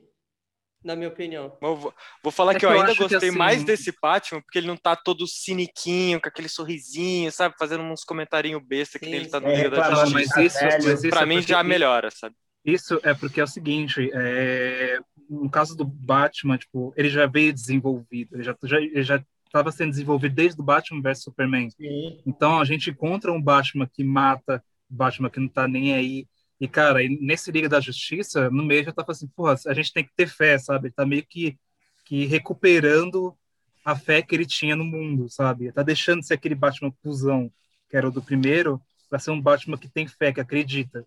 na 0.84 0.94
minha 0.94 1.08
opinião. 1.08 1.56
Eu 1.60 1.74
vou, 1.76 1.94
vou 2.22 2.30
falar 2.32 2.52
É 2.52 2.54
que 2.54 2.60
que 2.60 2.66
eu 2.66 2.70
ainda 2.70 2.94
gostei 2.94 3.16
assim- 3.30 3.36
mais 3.36 3.64
desse 3.64 3.92
Batman, 4.00 4.40
porque 4.42 4.58
ele 4.58 4.68
não 4.68 4.76
tá 4.76 4.94
todo 4.94 5.26
ciniquinho, 5.26 6.20
com 6.20 6.28
aquele 6.28 6.48
sorrisinho, 6.48 7.32
sabe? 7.32 7.56
Fazendo 7.58 7.82
uns 7.82 8.04
comentarinhos 8.04 8.62
besta 8.64 8.98
que 8.98 9.06
Sim, 9.06 9.12
ele 9.14 9.28
tá 9.28 9.40
no 9.40 9.48
É, 9.48 9.56
Liga 9.56 9.70
da 9.70 9.76
reclamando, 9.82 10.04
Não, 10.06 10.12
mas 10.12 10.24
Justiça. 10.26 10.34
tá 10.34 10.42
isso, 10.44 10.58
velho. 10.60 10.84
mas 10.84 11.00
isso 11.04 11.10
Pra 11.10 11.22
é 11.22 11.26
mim 11.26 11.36
porque- 11.38 11.52
já 11.52 11.62
melhora, 11.64 12.10
sabe? 12.12 12.36
Isso 12.64 13.00
é 13.04 13.14
porque 13.14 13.40
é 13.40 13.44
o 13.44 13.46
seguinte, 13.48 14.10
é, 14.12 14.98
no 15.30 15.48
caso 15.50 15.76
do 15.76 15.84
Batman, 15.84 16.58
tipo, 16.58 16.92
ele 16.96 17.08
já 17.08 17.26
veio 17.26 17.52
desenvolvido, 17.52 18.34
ele 18.36 18.42
já 18.44 18.56
já 18.64 18.80
ele 18.80 19.02
já 19.04 19.24
estava 19.56 19.72
sendo 19.72 19.90
desenvolvido 19.90 20.34
desde 20.34 20.60
o 20.60 20.64
Batman 20.64 21.02
vs 21.02 21.22
Superman. 21.22 21.70
Sim. 21.70 22.20
Então 22.26 22.60
a 22.60 22.64
gente 22.64 22.90
encontra 22.90 23.32
um 23.32 23.42
Batman 23.42 23.86
que 23.86 24.04
mata 24.04 24.62
Batman 24.88 25.30
que 25.30 25.40
não 25.40 25.48
tá 25.48 25.66
nem 25.66 25.94
aí. 25.94 26.26
E, 26.60 26.66
cara, 26.66 27.00
nesse 27.20 27.50
Liga 27.50 27.68
da 27.68 27.80
Justiça, 27.80 28.50
no 28.50 28.64
meio 28.64 28.84
já 28.84 28.92
tá 28.92 29.04
falando 29.04 29.16
assim, 29.16 29.28
porra, 29.28 29.56
a 29.66 29.74
gente 29.74 29.92
tem 29.92 30.04
que 30.04 30.14
ter 30.16 30.26
fé, 30.26 30.56
sabe? 30.56 30.88
Ele 30.88 30.94
tá 30.94 31.04
meio 31.04 31.24
que, 31.26 31.58
que 32.04 32.24
recuperando 32.24 33.36
a 33.84 33.94
fé 33.94 34.22
que 34.22 34.34
ele 34.34 34.46
tinha 34.46 34.74
no 34.74 34.84
mundo, 34.84 35.28
sabe? 35.28 35.70
Tá 35.72 35.82
deixando 35.82 36.20
de 36.20 36.26
ser 36.26 36.34
aquele 36.34 36.54
Batman 36.54 36.92
cuzão, 37.02 37.50
que 37.90 37.96
era 37.96 38.08
o 38.08 38.10
do 38.10 38.22
primeiro, 38.22 38.80
para 39.08 39.18
ser 39.18 39.30
um 39.30 39.40
Batman 39.40 39.76
que 39.76 39.88
tem 39.88 40.06
fé, 40.06 40.32
que 40.32 40.40
acredita. 40.40 41.06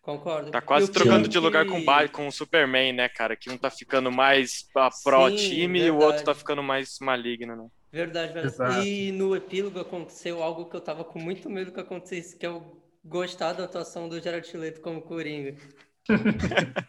Concordo. 0.00 0.52
Tá 0.52 0.60
quase 0.60 0.90
trocando 0.90 1.26
de 1.26 1.38
lugar 1.38 1.66
com, 1.66 1.84
com 2.12 2.28
o 2.28 2.32
Superman, 2.32 2.92
né, 2.92 3.08
cara? 3.08 3.34
Que 3.34 3.50
um 3.50 3.58
tá 3.58 3.68
ficando 3.68 4.10
mais 4.12 4.64
pró-time 5.02 5.80
e 5.80 5.90
o 5.90 5.98
outro 5.98 6.24
tá 6.24 6.32
ficando 6.32 6.62
mais 6.62 6.96
maligno, 7.00 7.56
né? 7.56 7.68
Verdade, 7.96 8.30
verdade. 8.34 8.54
Exato. 8.54 8.86
E 8.86 9.10
no 9.10 9.34
epílogo 9.34 9.80
aconteceu 9.80 10.42
algo 10.42 10.66
que 10.66 10.76
eu 10.76 10.80
tava 10.82 11.02
com 11.02 11.18
muito 11.18 11.48
medo 11.48 11.72
que 11.72 11.80
acontecesse, 11.80 12.36
que 12.36 12.44
é 12.44 12.50
o 12.50 12.62
gostar 13.02 13.54
da 13.54 13.64
atuação 13.64 14.06
do 14.06 14.20
Gerard 14.20 14.54
Leto 14.54 14.82
como 14.82 15.00
Coringa. 15.00 15.54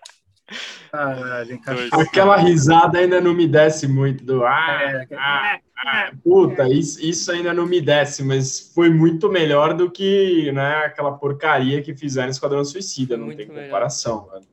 Caralho, 0.91 1.61
Aquela 1.93 2.35
risada 2.35 2.99
ainda 2.99 3.21
não 3.21 3.33
me 3.33 3.47
desce 3.47 3.87
muito 3.87 4.23
do 4.25 4.45
ah, 4.45 4.79
é, 4.81 5.07
ah, 5.15 5.59
ah, 5.77 6.11
puta, 6.23 6.67
isso, 6.67 7.01
isso 7.03 7.31
ainda 7.31 7.53
não 7.53 7.65
me 7.65 7.79
desce, 7.79 8.23
mas 8.23 8.71
foi 8.73 8.89
muito 8.89 9.29
melhor 9.29 9.73
do 9.73 9.89
que 9.89 10.51
né, 10.51 10.85
aquela 10.85 11.17
porcaria 11.17 11.81
que 11.81 11.95
fizeram 11.95 12.29
Esquadrão 12.29 12.65
Suicida, 12.65 13.15
não 13.15 13.27
muito 13.27 13.37
tem 13.37 13.47
comparação, 13.47 14.27
velho. 14.27 14.47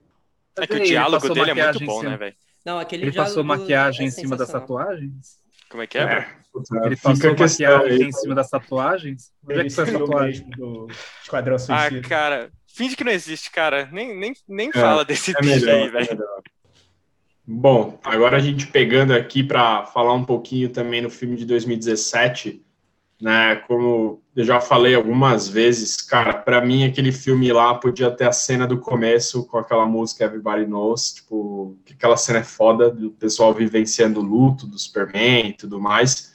É 0.57 0.67
que 0.67 0.75
o 0.75 0.85
diálogo 0.85 1.29
dele 1.31 1.51
é 1.51 1.55
muito 1.55 1.85
bom, 1.85 2.03
né, 2.03 2.17
velho? 2.17 2.37
Não, 2.65 2.79
aquele 2.79 3.05
Ele 3.05 3.13
passou 3.13 3.43
maquiagem 3.43 4.07
é 4.07 4.09
em 4.09 4.13
cima 4.13 4.37
das 4.37 4.51
tatuagens? 4.51 5.39
Como 5.69 5.83
é 5.83 5.87
que 5.87 5.99
é, 5.99 6.03
é. 6.03 6.44
Ele 6.85 6.97
passou 6.97 7.31
maquiagem 7.31 8.09
em 8.09 8.13
cima 8.13 8.35
das 8.35 8.49
tatuagens? 8.49 9.33
Onde 9.45 9.61
é 9.61 9.65
que 9.65 9.71
foi 9.71 9.85
a 9.85 9.99
tatuagem 9.99 10.51
do 10.51 10.89
Esquadrão 11.23 11.59
Suicida? 11.59 12.01
Ah, 12.05 12.09
cara, 12.09 12.51
finge 12.67 12.97
que 12.97 13.05
não 13.05 13.13
existe, 13.13 13.51
cara. 13.51 13.89
Nem, 13.91 14.17
nem, 14.17 14.35
nem 14.49 14.69
é, 14.69 14.73
fala 14.73 15.05
desse 15.05 15.33
é 15.37 15.41
bicho 15.41 15.67
melhor, 15.67 15.83
aí, 15.83 15.89
velho. 15.89 16.25
Bom, 17.47 17.99
agora 18.03 18.37
a 18.39 18.41
gente 18.41 18.67
pegando 18.69 19.13
aqui 19.13 19.43
para 19.43 19.85
falar 19.87 20.15
um 20.15 20.25
pouquinho 20.25 20.71
também 20.71 21.03
no 21.03 21.11
filme 21.11 21.37
de 21.37 21.45
2017, 21.45 22.65
né? 23.21 23.57
Como 23.57 24.23
eu 24.35 24.45
já 24.45 24.61
falei 24.61 24.95
algumas 24.95 25.49
vezes, 25.49 25.97
cara, 25.97 26.33
para 26.33 26.65
mim 26.65 26.85
aquele 26.85 27.13
filme 27.13 27.53
lá 27.53 27.75
podia 27.75 28.11
ter 28.11 28.27
a 28.27 28.33
cena 28.33 28.67
do 28.67 28.79
começo 28.79 29.47
com 29.47 29.59
aquela 29.59 29.87
música 29.87 30.25
Everybody 30.25 30.67
Knows, 30.67 31.15
tipo, 31.15 31.77
que 31.85 31.93
aquela 31.93 32.17
cena 32.17 32.39
é 32.39 32.45
foda 32.45 32.91
do 32.91 33.11
pessoal 33.11 33.53
vivenciando 33.53 34.21
o 34.21 34.23
luto 34.23 34.67
do 34.67 34.79
Superman 34.79 35.51
e 35.51 35.53
tudo 35.53 35.81
mais. 35.81 36.34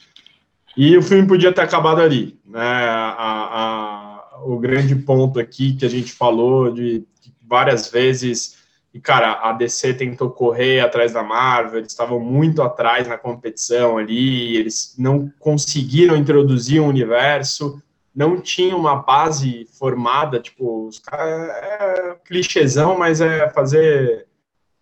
E 0.77 0.97
o 0.97 1.01
filme 1.01 1.27
podia 1.27 1.51
ter 1.51 1.61
acabado 1.61 2.01
ali, 2.01 2.39
né? 2.45 2.59
A, 2.61 3.15
a 3.17 4.19
o 4.43 4.57
grande 4.57 4.95
ponto 4.95 5.39
aqui 5.39 5.73
que 5.73 5.85
a 5.85 5.89
gente 5.89 6.13
falou 6.13 6.71
de, 6.71 7.05
várias 7.49 7.89
vezes. 7.89 8.57
E, 8.93 8.99
cara, 8.99 9.39
a 9.41 9.53
DC 9.53 9.93
tentou 9.95 10.29
correr 10.29 10.79
atrás 10.79 11.13
da 11.13 11.23
Marvel, 11.23 11.79
eles 11.79 11.91
estavam 11.91 12.19
muito 12.19 12.61
atrás 12.61 13.07
na 13.07 13.17
competição 13.17 13.97
ali, 13.97 14.57
eles 14.57 14.95
não 14.97 15.31
conseguiram 15.39 16.15
introduzir 16.15 16.81
um 16.81 16.87
universo, 16.87 17.81
não 18.15 18.41
tinha 18.41 18.75
uma 18.75 18.95
base 18.95 19.67
formada, 19.77 20.39
tipo, 20.39 20.87
os 20.87 20.99
caras. 20.99 21.49
É 21.49 22.15
clichêzão, 22.25 22.97
mas 22.97 23.21
é 23.21 23.49
fazer 23.49 24.27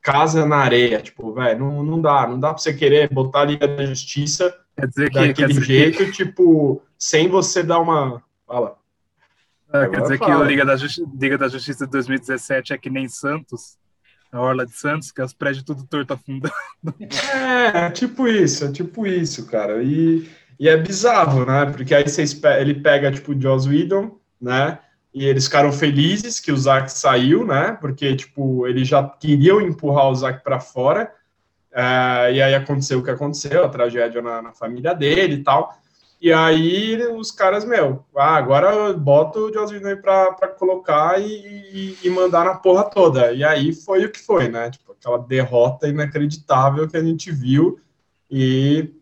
casa 0.08 0.46
na 0.46 0.56
areia, 0.56 1.02
tipo, 1.02 1.34
velho, 1.34 1.60
não, 1.60 1.84
não 1.84 2.02
dá, 2.02 2.26
não 2.26 2.40
dá 2.40 2.54
pra 2.54 2.60
você 2.60 2.74
querer 2.74 3.14
botar 3.14 3.42
a 3.42 3.46
Liga 3.46 3.68
da 3.68 3.86
Justiça 3.86 4.58
daquele 5.14 5.62
jeito, 5.62 6.06
que... 6.06 6.12
tipo, 6.14 6.82
sem 6.98 7.28
você 7.28 7.62
dar 7.62 7.80
uma. 7.80 8.24
Fala. 8.48 8.78
Ah, 9.70 9.86
quer 9.90 10.02
dizer 10.04 10.18
fala. 10.18 10.38
que 10.38 10.42
o 10.42 10.44
Liga 10.46 10.64
da, 10.64 10.78
Justi 10.78 11.04
Liga 11.20 11.38
da 11.38 11.50
Justiça 11.50 11.86
de 11.86 11.92
2017 11.92 12.72
é 12.72 12.78
que 12.78 12.90
nem 12.90 13.10
Santos, 13.10 13.78
a 14.32 14.40
Orla 14.40 14.66
de 14.66 14.72
Santos, 14.72 15.12
que 15.12 15.20
é 15.20 15.26
os 15.26 15.34
prédios 15.34 15.66
tudo 15.66 15.84
torto 15.84 16.14
afundando. 16.14 16.56
É, 17.36 17.90
tipo 17.90 18.30
isso, 18.30 18.64
é 18.64 18.72
tipo 18.72 19.06
isso, 19.06 19.46
cara. 19.48 19.84
E, 19.84 20.26
e 20.58 20.70
é 20.70 20.78
bizarro, 20.78 21.46
né? 21.46 21.66
Porque 21.66 21.94
aí 21.94 22.08
vocês, 22.08 22.42
ele 22.58 22.76
pega, 22.76 23.12
tipo, 23.12 23.34
o 23.34 23.42
Joss 23.42 23.68
Whedon, 23.68 24.18
né? 24.40 24.80
E 25.18 25.26
eles 25.26 25.46
ficaram 25.46 25.72
felizes 25.72 26.40
que 26.40 26.52
o 26.52 26.58
Zack 26.58 26.92
saiu, 26.92 27.44
né? 27.44 27.76
Porque, 27.82 28.16
tipo, 28.16 28.68
eles 28.68 28.88
já 28.88 29.04
queriam 29.04 29.60
empurrar 29.60 30.12
o 30.12 30.16
Zack 30.16 30.44
para 30.44 30.60
fora. 30.60 31.12
É, 31.72 32.34
e 32.34 32.40
aí 32.40 32.54
aconteceu 32.54 33.00
o 33.00 33.04
que 33.04 33.10
aconteceu, 33.10 33.66
a 33.66 33.70
tragédia 33.70 34.22
na, 34.22 34.44
na 34.44 34.52
família 34.52 34.94
dele 34.94 35.38
e 35.38 35.44
tal. 35.44 35.76
E 36.22 36.32
aí 36.32 37.02
os 37.16 37.32
caras, 37.32 37.66
meu, 37.66 38.06
ah, 38.16 38.36
agora 38.36 38.94
bota 38.94 39.40
o 39.40 39.52
Joss 39.52 39.74
Whedon 39.74 39.88
aí 39.88 39.96
pra, 39.96 40.34
pra 40.34 40.50
colocar 40.50 41.20
e, 41.20 41.26
e, 41.26 41.98
e, 42.04 42.10
mandar 42.12 42.46
na 42.46 42.54
porra 42.54 42.84
toda. 42.84 43.34
E 43.34 43.44
aí 43.44 43.74
foi 43.74 44.06
o 44.06 44.12
que 44.12 44.20
foi, 44.20 44.48
né? 44.50 44.70
Tipo, 44.70 44.92
aquela 44.92 45.18
derrota 45.18 45.88
inacreditável 45.88 46.88
que 46.88 46.96
a 46.96 47.04
gente 47.04 47.32
viu. 47.32 47.80
E, 48.30 48.94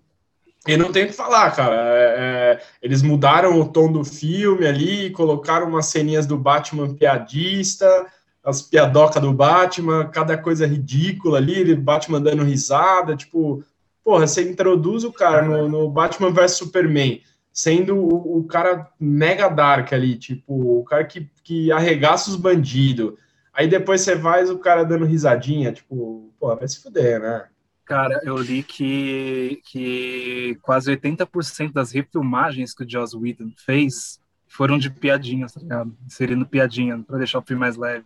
e 0.68 0.78
não 0.78 0.92
tem 0.92 1.06
o 1.06 1.08
que 1.08 1.14
falar, 1.14 1.52
cara. 1.56 1.76
É, 1.76 2.16
é, 2.18 2.62
eles 2.82 3.02
mudaram 3.02 3.60
o 3.60 3.68
tom 3.68 3.92
do 3.92 4.04
filme 4.04 4.66
ali, 4.66 5.12
colocaram 5.12 5.68
umas 5.68 5.88
ceninhas 5.88 6.26
do 6.26 6.38
Batman 6.38 6.96
piadista, 6.96 8.08
as 8.44 8.62
piadocas 8.62 9.22
do 9.22 9.34
Batman, 9.34 10.08
cada 10.08 10.38
coisa 10.38 10.68
ridícula 10.68 11.38
ali, 11.38 11.76
Batman 11.76 12.22
dando 12.22 12.44
risada, 12.44 13.16
tipo, 13.16 13.64
porra, 14.04 14.28
você 14.28 14.48
introduz 14.48 15.04
o 15.04 15.12
cara 15.12 15.42
no, 15.42 15.68
no 15.68 15.90
Batman 15.90 16.32
vs 16.32 16.52
Superman, 16.52 17.22
sendo 17.52 17.96
o, 17.96 18.40
o, 18.40 18.44
cara 18.44 18.88
mega 19.00 19.50
dark 19.50 19.94
ali, 19.94 20.16
tipo, 20.16 20.80
o 20.80 20.84
cara 20.84 21.04
que, 21.06 21.28
que 21.44 21.72
arregaça 21.72 22.30
os 22.30 22.36
bandidos. 22.36 23.14
Aí 23.52 23.68
depois 23.68 24.02
você 24.02 24.16
vai 24.16 24.44
o 24.46 24.60
cara 24.60 24.84
dando 24.84 25.06
risadinha, 25.06 25.72
tipo, 25.72 26.32
porra, 26.40 26.58
vai 26.58 26.68
se 26.68 26.82
fuder, 26.82 27.20
né? 27.20 27.46
Cara, 27.86 28.20
eu 28.24 28.36
li 28.38 28.64
que, 28.64 29.62
que 29.66 30.58
quase 30.62 30.92
80% 30.92 31.72
das 31.72 31.92
refilmagens 31.92 32.74
que 32.74 32.84
o 32.84 32.90
Joss 32.90 33.16
Whedon 33.16 33.52
fez 33.58 34.20
foram 34.48 34.78
de 34.78 34.90
piadinhas, 34.90 35.54
tá 35.54 35.60
ligado? 35.60 35.96
Inserindo 36.06 36.46
piadinha 36.46 37.04
pra 37.06 37.18
deixar 37.18 37.40
o 37.40 37.44
filme 37.44 37.60
mais 37.60 37.76
leve. 37.78 38.06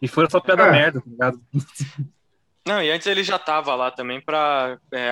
E 0.00 0.06
foram 0.06 0.30
só 0.30 0.38
piada 0.38 0.64
é. 0.64 0.70
merda, 0.70 1.00
tá 1.00 1.10
ligado? 1.10 1.40
Não, 2.64 2.80
e 2.80 2.92
antes 2.92 3.08
ele 3.08 3.24
já 3.24 3.36
estava 3.36 3.74
lá 3.74 3.90
também 3.90 4.20
para 4.20 4.78
é, 4.92 5.10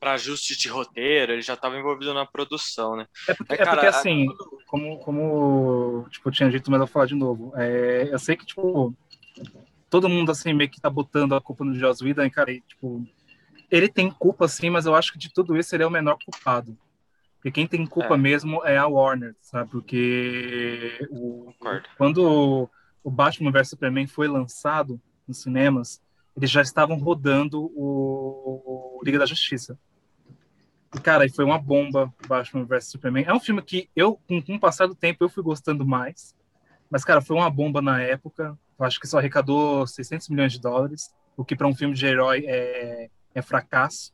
ajuste 0.00 0.58
de 0.58 0.68
roteiro, 0.68 1.32
ele 1.32 1.42
já 1.42 1.54
estava 1.54 1.78
envolvido 1.78 2.12
na 2.12 2.26
produção, 2.26 2.96
né? 2.96 3.06
É 3.28 3.34
porque, 3.34 3.54
é, 3.54 3.62
é 3.62 3.64
porque 3.64 3.86
assim, 3.86 4.26
como, 4.66 4.98
como 4.98 6.06
tipo, 6.10 6.28
eu 6.28 6.32
tinha 6.32 6.50
dito, 6.50 6.68
mas 6.72 6.80
eu 6.80 6.86
vou 6.86 6.92
falar 6.92 7.06
de 7.06 7.14
novo. 7.14 7.52
É, 7.54 8.08
eu 8.10 8.18
sei 8.18 8.36
que, 8.36 8.44
tipo, 8.44 8.92
todo 9.88 10.08
mundo, 10.08 10.32
assim, 10.32 10.52
meio 10.52 10.68
que 10.68 10.80
tá 10.80 10.90
botando 10.90 11.36
a 11.36 11.40
culpa 11.40 11.64
no 11.64 11.72
Joss 11.72 12.02
Whedon, 12.02 12.28
cara, 12.30 12.50
e, 12.50 12.60
tipo, 12.62 13.06
ele 13.70 13.88
tem 13.88 14.10
culpa, 14.10 14.48
sim, 14.48 14.70
mas 14.70 14.86
eu 14.86 14.94
acho 14.94 15.12
que 15.12 15.18
de 15.18 15.32
tudo 15.32 15.56
isso 15.56 15.74
ele 15.74 15.82
é 15.82 15.86
o 15.86 15.90
menor 15.90 16.18
culpado. 16.24 16.76
Porque 17.36 17.52
quem 17.52 17.66
tem 17.66 17.86
culpa 17.86 18.14
é. 18.14 18.18
mesmo 18.18 18.64
é 18.64 18.76
a 18.76 18.86
Warner, 18.86 19.36
sabe? 19.40 19.70
Porque 19.70 21.06
o, 21.10 21.52
quando 21.96 22.68
o 23.02 23.10
Batman 23.10 23.52
vs 23.52 23.70
Superman 23.70 24.06
foi 24.06 24.26
lançado 24.26 25.00
nos 25.26 25.42
cinemas, 25.42 26.00
eles 26.36 26.50
já 26.50 26.62
estavam 26.62 26.98
rodando 26.98 27.70
o, 27.76 28.98
o 28.98 29.00
Liga 29.04 29.18
da 29.18 29.26
Justiça. 29.26 29.78
E, 30.94 31.00
cara, 31.00 31.26
e 31.26 31.30
foi 31.30 31.44
uma 31.44 31.58
bomba 31.58 32.12
Batman 32.26 32.64
vs 32.64 32.86
Superman. 32.86 33.24
É 33.26 33.32
um 33.32 33.40
filme 33.40 33.62
que 33.62 33.88
eu, 33.94 34.18
com, 34.26 34.42
com 34.42 34.56
o 34.56 34.60
passar 34.60 34.86
do 34.86 34.94
tempo, 34.94 35.22
eu 35.22 35.28
fui 35.28 35.42
gostando 35.42 35.86
mais. 35.86 36.34
Mas, 36.90 37.04
cara, 37.04 37.20
foi 37.20 37.36
uma 37.36 37.50
bomba 37.50 37.80
na 37.80 38.00
época. 38.00 38.58
Eu 38.78 38.84
acho 38.84 38.98
que 38.98 39.06
só 39.06 39.18
arrecadou 39.18 39.86
600 39.86 40.28
milhões 40.28 40.52
de 40.52 40.60
dólares, 40.60 41.14
o 41.36 41.44
que 41.44 41.54
para 41.54 41.66
um 41.68 41.74
filme 41.74 41.94
de 41.94 42.06
herói 42.06 42.44
é, 42.46 43.10
é 43.34 43.42
fracasso. 43.42 44.12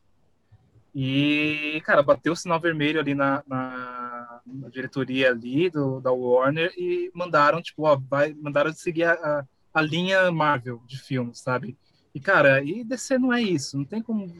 E, 0.93 1.81
cara, 1.85 2.01
bateu 2.01 2.33
o 2.33 2.35
sinal 2.37 2.59
vermelho 2.59 2.99
ali 2.99 3.13
na, 3.13 3.43
na, 3.45 4.39
na 4.45 4.69
diretoria 4.69 5.29
ali 5.29 5.69
do, 5.69 5.99
da 5.99 6.11
Warner 6.11 6.71
e 6.77 7.11
mandaram, 7.13 7.61
tipo, 7.61 7.83
ó, 7.83 7.97
vai, 7.97 8.33
mandaram 8.33 8.71
seguir 8.71 9.03
a, 9.03 9.13
a, 9.13 9.45
a 9.73 9.81
linha 9.81 10.31
Marvel 10.31 10.81
de 10.87 10.97
filmes, 10.97 11.39
sabe? 11.39 11.77
E, 12.13 12.19
cara, 12.19 12.63
e 12.63 12.81
DC 12.85 13.17
não 13.17 13.33
é 13.33 13.41
isso. 13.41 13.77
Não 13.77 13.83
tem 13.83 14.01
como, 14.01 14.33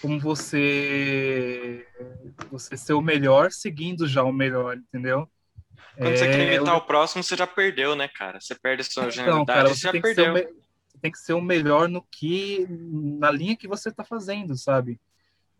como 0.00 0.18
você, 0.18 1.86
você 2.50 2.76
ser 2.76 2.94
o 2.94 3.00
melhor 3.00 3.52
seguindo 3.52 4.08
já 4.08 4.24
o 4.24 4.32
melhor, 4.32 4.76
entendeu? 4.76 5.30
Quando 5.96 6.14
é, 6.14 6.16
você 6.16 6.26
quer 6.26 6.52
imitar 6.52 6.74
eu... 6.74 6.78
o 6.78 6.80
próximo, 6.80 7.22
você 7.22 7.36
já 7.36 7.46
perdeu, 7.46 7.94
né, 7.94 8.08
cara? 8.08 8.40
Você 8.40 8.56
perde 8.56 8.80
a 8.80 8.84
sua 8.84 9.08
então, 9.08 9.44
cara, 9.44 9.68
você, 9.68 9.74
você 9.74 9.80
já 9.82 9.92
perdeu. 9.92 10.61
Tem 11.02 11.12
que 11.12 11.18
ser 11.18 11.34
o 11.34 11.42
melhor 11.42 11.88
no 11.88 12.02
que... 12.02 12.66
na 12.68 13.30
linha 13.30 13.56
que 13.56 13.68
você 13.68 13.92
tá 13.92 14.04
fazendo, 14.04 14.56
sabe? 14.56 15.00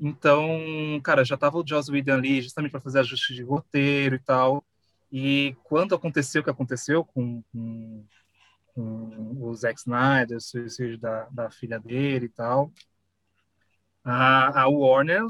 Então, 0.00 1.00
cara, 1.04 1.24
já 1.24 1.36
tava 1.36 1.58
o 1.58 1.66
Joss 1.66 1.90
Whedon 1.90 2.14
ali 2.14 2.42
justamente 2.42 2.72
para 2.72 2.80
fazer 2.80 3.00
ajuste 3.00 3.34
de 3.34 3.42
roteiro 3.42 4.16
e 4.16 4.18
tal. 4.20 4.64
E 5.12 5.56
quando 5.64 5.94
aconteceu 5.94 6.40
o 6.42 6.44
que 6.44 6.50
aconteceu 6.50 7.04
com, 7.04 7.42
com 7.52 8.04
com 8.74 9.36
o 9.40 9.54
Zack 9.54 9.78
Snyder, 9.80 10.36
o 10.36 10.40
suicídio 10.40 10.98
da, 10.98 11.28
da 11.30 11.50
filha 11.50 11.78
dele 11.78 12.26
e 12.26 12.28
tal. 12.28 12.72
A, 14.04 14.62
a 14.62 14.68
Warner, 14.68 15.22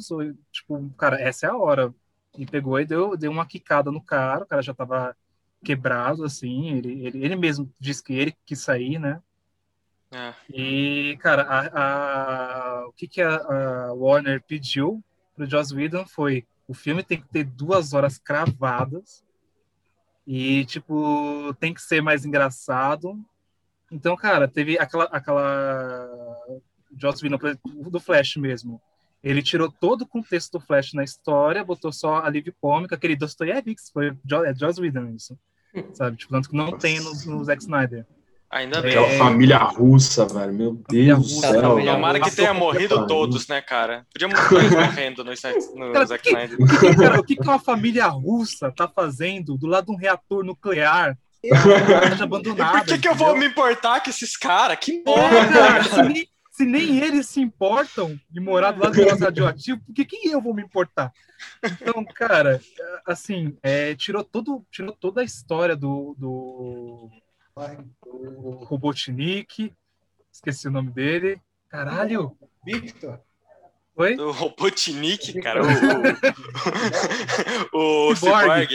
tipo, 0.51 0.91
cara, 0.97 1.21
essa 1.21 1.47
é 1.47 1.51
a 1.51 1.57
hora. 1.57 1.95
E 2.39 2.47
pegou 2.47 2.81
e 2.81 2.87
deu, 2.87 3.17
deu 3.17 3.31
uma 3.31 3.47
quicada 3.47 3.91
no 3.91 4.03
cara, 4.03 4.45
o 4.45 4.47
cara 4.47 4.63
já 4.63 4.73
tava 4.75 5.15
quebrado, 5.65 6.25
assim. 6.25 6.71
Ele, 6.71 7.07
ele, 7.07 7.25
ele 7.25 7.37
mesmo 7.37 7.73
disse 7.79 8.03
que 8.03 8.15
ele 8.15 8.35
quis 8.47 8.61
sair, 8.61 8.99
né? 8.99 9.23
É. 10.13 10.35
E, 10.53 11.17
cara, 11.21 11.43
a, 11.43 12.81
a- 12.83 12.87
o 12.87 12.93
que, 12.93 13.09
que 13.09 13.23
a, 13.23 13.35
a 13.37 13.93
Warner 13.95 14.43
pediu 14.43 15.03
pro 15.35 15.49
Joss 15.49 15.75
Whedon 15.75 16.07
foi 16.07 16.47
o 16.69 16.75
filme 16.75 17.03
tem 17.03 17.21
que 17.21 17.29
ter 17.29 17.45
duas 17.45 17.93
horas 17.93 18.19
cravadas 18.19 19.25
e, 20.27 20.65
tipo, 20.67 21.53
tem 21.59 21.75
que 21.75 21.83
ser 21.83 22.01
mais 22.01 22.25
engraçado. 22.25 23.19
Então, 23.91 24.17
cara, 24.17 24.47
teve 24.47 24.79
aquela, 24.79 25.05
aquela 25.05 26.09
Joss 26.97 27.23
Whedon, 27.23 27.39
do 27.91 28.01
Flash 28.01 28.37
mesmo. 28.37 28.81
Ele 29.23 29.43
tirou 29.43 29.71
todo 29.71 30.03
o 30.03 30.07
contexto 30.07 30.53
do 30.59 30.61
Flash 30.65 30.93
na 30.95 31.05
história, 31.05 31.65
botou 31.65 31.93
só 31.93 32.17
alívio 32.25 32.55
cômico, 32.61 32.95
aquele 32.95 33.17
Dostoiévski, 33.17 33.93
foi 33.93 34.09
é 34.09 34.55
Joss 34.55 34.81
Whedon 34.81 35.11
isso, 35.15 35.39
sabe? 35.95 36.17
Tipo, 36.17 36.33
tanto 36.33 36.49
que 36.51 36.57
não 36.57 36.77
tem 36.77 37.01
no, 37.01 37.13
no 37.27 37.45
Zack 37.45 37.63
Snyder. 37.63 38.07
Ainda 38.53 38.83
bem. 38.83 38.91
Aquela 38.91 39.07
É. 39.07 39.19
família 39.19 39.57
russa, 39.57 40.27
velho. 40.27 40.53
Meu 40.53 40.83
Deus 40.89 41.19
do 41.19 41.35
russa, 41.35 41.51
céu. 41.53 41.63
família 41.71 41.95
Tomara 41.95 42.21
que 42.21 42.31
tenha 42.31 42.53
morrido 42.53 43.07
todos, 43.07 43.49
né, 43.49 43.63
cara? 43.63 44.07
Podia 44.13 44.29
mostrar 44.29 44.59
eles 44.59 44.73
morrendo 45.01 45.25
no, 45.25 45.31
no 45.31 45.93
Cara, 45.95 46.05
Zack 46.05 46.29
Snyder. 46.29 47.19
O 47.19 47.25
que, 47.25 47.35
que 47.37 47.43
uma 47.43 47.59
família 47.59 48.07
russa 48.09 48.71
tá 48.71 48.87
fazendo 48.87 49.57
do 49.57 49.67
lado 49.67 49.87
de 49.87 49.93
um 49.93 49.97
reator 49.97 50.45
nuclear? 50.45 51.17
cidade 51.43 52.23
E 52.23 52.79
por 52.79 52.85
que, 52.85 52.99
que 52.99 53.09
eu 53.09 53.15
vou 53.15 53.37
me 53.37 53.47
importar 53.47 54.03
com 54.03 54.11
esses 54.11 54.37
caras? 54.37 54.79
Que 54.79 54.99
É, 54.99 55.03
porra, 55.03 55.49
cara, 55.49 55.85
se, 55.85 56.03
nem, 56.03 56.29
se 56.51 56.65
nem 56.65 56.99
eles 56.99 57.27
se 57.27 57.41
importam 57.41 58.19
de 58.31 58.41
morar 58.41 58.73
do 58.73 58.83
lado 58.83 58.93
do 58.93 58.99
negócio 58.99 59.25
radioativo, 59.25 59.81
por 59.85 59.95
que, 59.95 60.05
que 60.05 60.29
eu 60.29 60.41
vou 60.43 60.55
me 60.55 60.63
importar? 60.63 61.11
Então, 61.65 62.05
cara, 62.15 62.61
assim, 63.07 63.57
é, 63.63 63.95
tirou, 63.95 64.23
todo, 64.23 64.65
tirou 64.71 64.93
toda 64.93 65.23
a 65.23 65.25
história 65.25 65.75
do, 65.75 66.15
do, 66.19 67.11
do 67.57 68.51
Robotnik, 68.65 69.75
esqueci 70.33 70.69
o 70.69 70.71
nome 70.71 70.91
dele. 70.91 71.41
Caralho, 71.69 72.37
Victor. 72.65 73.21
oi? 73.97 74.17
do 74.17 74.31
Robotnik, 74.31 75.41
cara. 75.41 75.63
O, 77.73 78.11
o, 78.11 78.17
Cyborg. 78.17 78.69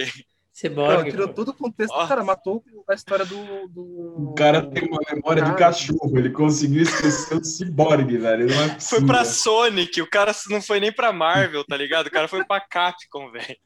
Cyborg. 0.52 0.76
Não, 0.76 0.88
Cyborg. 0.98 1.12
tirou 1.12 1.28
todo 1.34 1.50
o 1.50 1.54
contexto, 1.54 1.94
Ó. 1.94 2.08
cara, 2.08 2.24
matou 2.24 2.63
a 2.90 2.94
história 2.94 3.26
do. 3.26 3.68
do... 3.68 4.32
O 4.32 4.34
cara 4.36 4.66
tem 4.70 4.88
uma 4.88 5.00
memória 5.12 5.44
de 5.44 5.50
Cara. 5.50 5.60
cachorro. 5.60 6.18
Ele 6.18 6.32
conseguiu 6.32 6.82
esquecer 6.84 7.38
o 7.38 7.44
ciborgue, 7.44 8.18
velho. 8.18 8.48
Não 8.48 8.62
é 8.63 8.80
Foi 8.80 9.06
pra 9.06 9.24
Sonic, 9.26 10.02
o 10.02 10.10
cara 10.10 10.32
não 10.50 10.62
foi 10.62 10.80
nem 10.80 10.92
pra 10.92 11.13
Marvel, 11.13 11.63
tá 11.66 11.78
ligado? 11.78 12.08
O 12.08 12.12
cara 12.12 12.28
foi 12.28 12.44
pra 12.44 12.60
Capcom, 12.60 13.32
velho. 13.32 13.58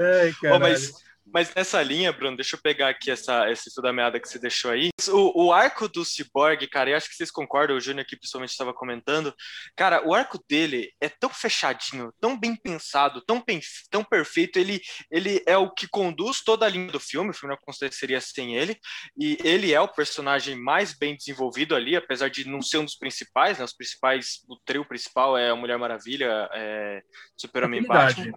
Ai, 0.00 0.30
Ô, 0.30 0.34
caralho. 0.40 0.60
mas, 0.62 0.92
mas 1.32 1.54
nessa 1.54 1.82
linha, 1.82 2.12
Bruno, 2.12 2.36
deixa 2.36 2.56
eu 2.56 2.60
pegar 2.60 2.88
aqui 2.88 3.10
essa, 3.10 3.50
esse 3.50 3.70
fio 3.72 3.82
da 3.82 3.92
meada 3.92 4.18
que 4.18 4.28
você 4.28 4.38
deixou 4.38 4.70
aí. 4.70 4.90
O, 5.08 5.46
o 5.46 5.52
arco 5.52 5.88
do 5.88 6.04
Cyborg, 6.04 6.66
cara, 6.68 6.90
eu 6.90 6.96
acho 6.96 7.08
que 7.08 7.14
vocês 7.14 7.30
concordam, 7.30 7.76
o 7.76 7.80
Júnior 7.80 8.02
aqui 8.02 8.16
principalmente 8.16 8.50
estava 8.50 8.74
comentando. 8.74 9.34
Cara, 9.76 10.06
o 10.06 10.14
arco 10.14 10.38
dele 10.48 10.92
é 11.00 11.08
tão 11.08 11.30
fechadinho, 11.30 12.12
tão 12.20 12.38
bem 12.38 12.56
pensado, 12.56 13.22
tão, 13.22 13.42
tão 13.90 14.04
perfeito. 14.04 14.58
Ele, 14.58 14.80
ele 15.10 15.42
é 15.46 15.56
o 15.56 15.70
que 15.70 15.88
conduz 15.88 16.42
toda 16.42 16.66
a 16.66 16.68
linha 16.68 16.90
do 16.90 17.00
filme, 17.00 17.30
o 17.30 17.34
filme 17.34 17.54
não 17.54 17.60
aconteceria 17.60 18.20
sem 18.20 18.56
ele. 18.56 18.78
E 19.18 19.38
ele 19.42 19.72
é 19.72 19.80
o 19.80 19.88
personagem 19.88 20.56
mais 20.56 20.96
bem 20.96 21.16
desenvolvido 21.16 21.74
ali, 21.74 21.96
apesar 21.96 22.28
de 22.28 22.48
não 22.48 22.60
ser 22.60 22.78
um 22.78 22.84
dos 22.84 22.96
principais, 22.96 23.58
né? 23.58 23.64
Os 23.64 23.74
principais, 23.74 24.44
o 24.48 24.56
trio 24.64 24.84
principal 24.84 25.36
é 25.36 25.50
a 25.50 25.56
Mulher 25.56 25.78
Maravilha, 25.78 26.48
é 26.52 27.02
Super-Homem 27.36 27.82
e. 27.82 27.86
Batman. 27.86 28.32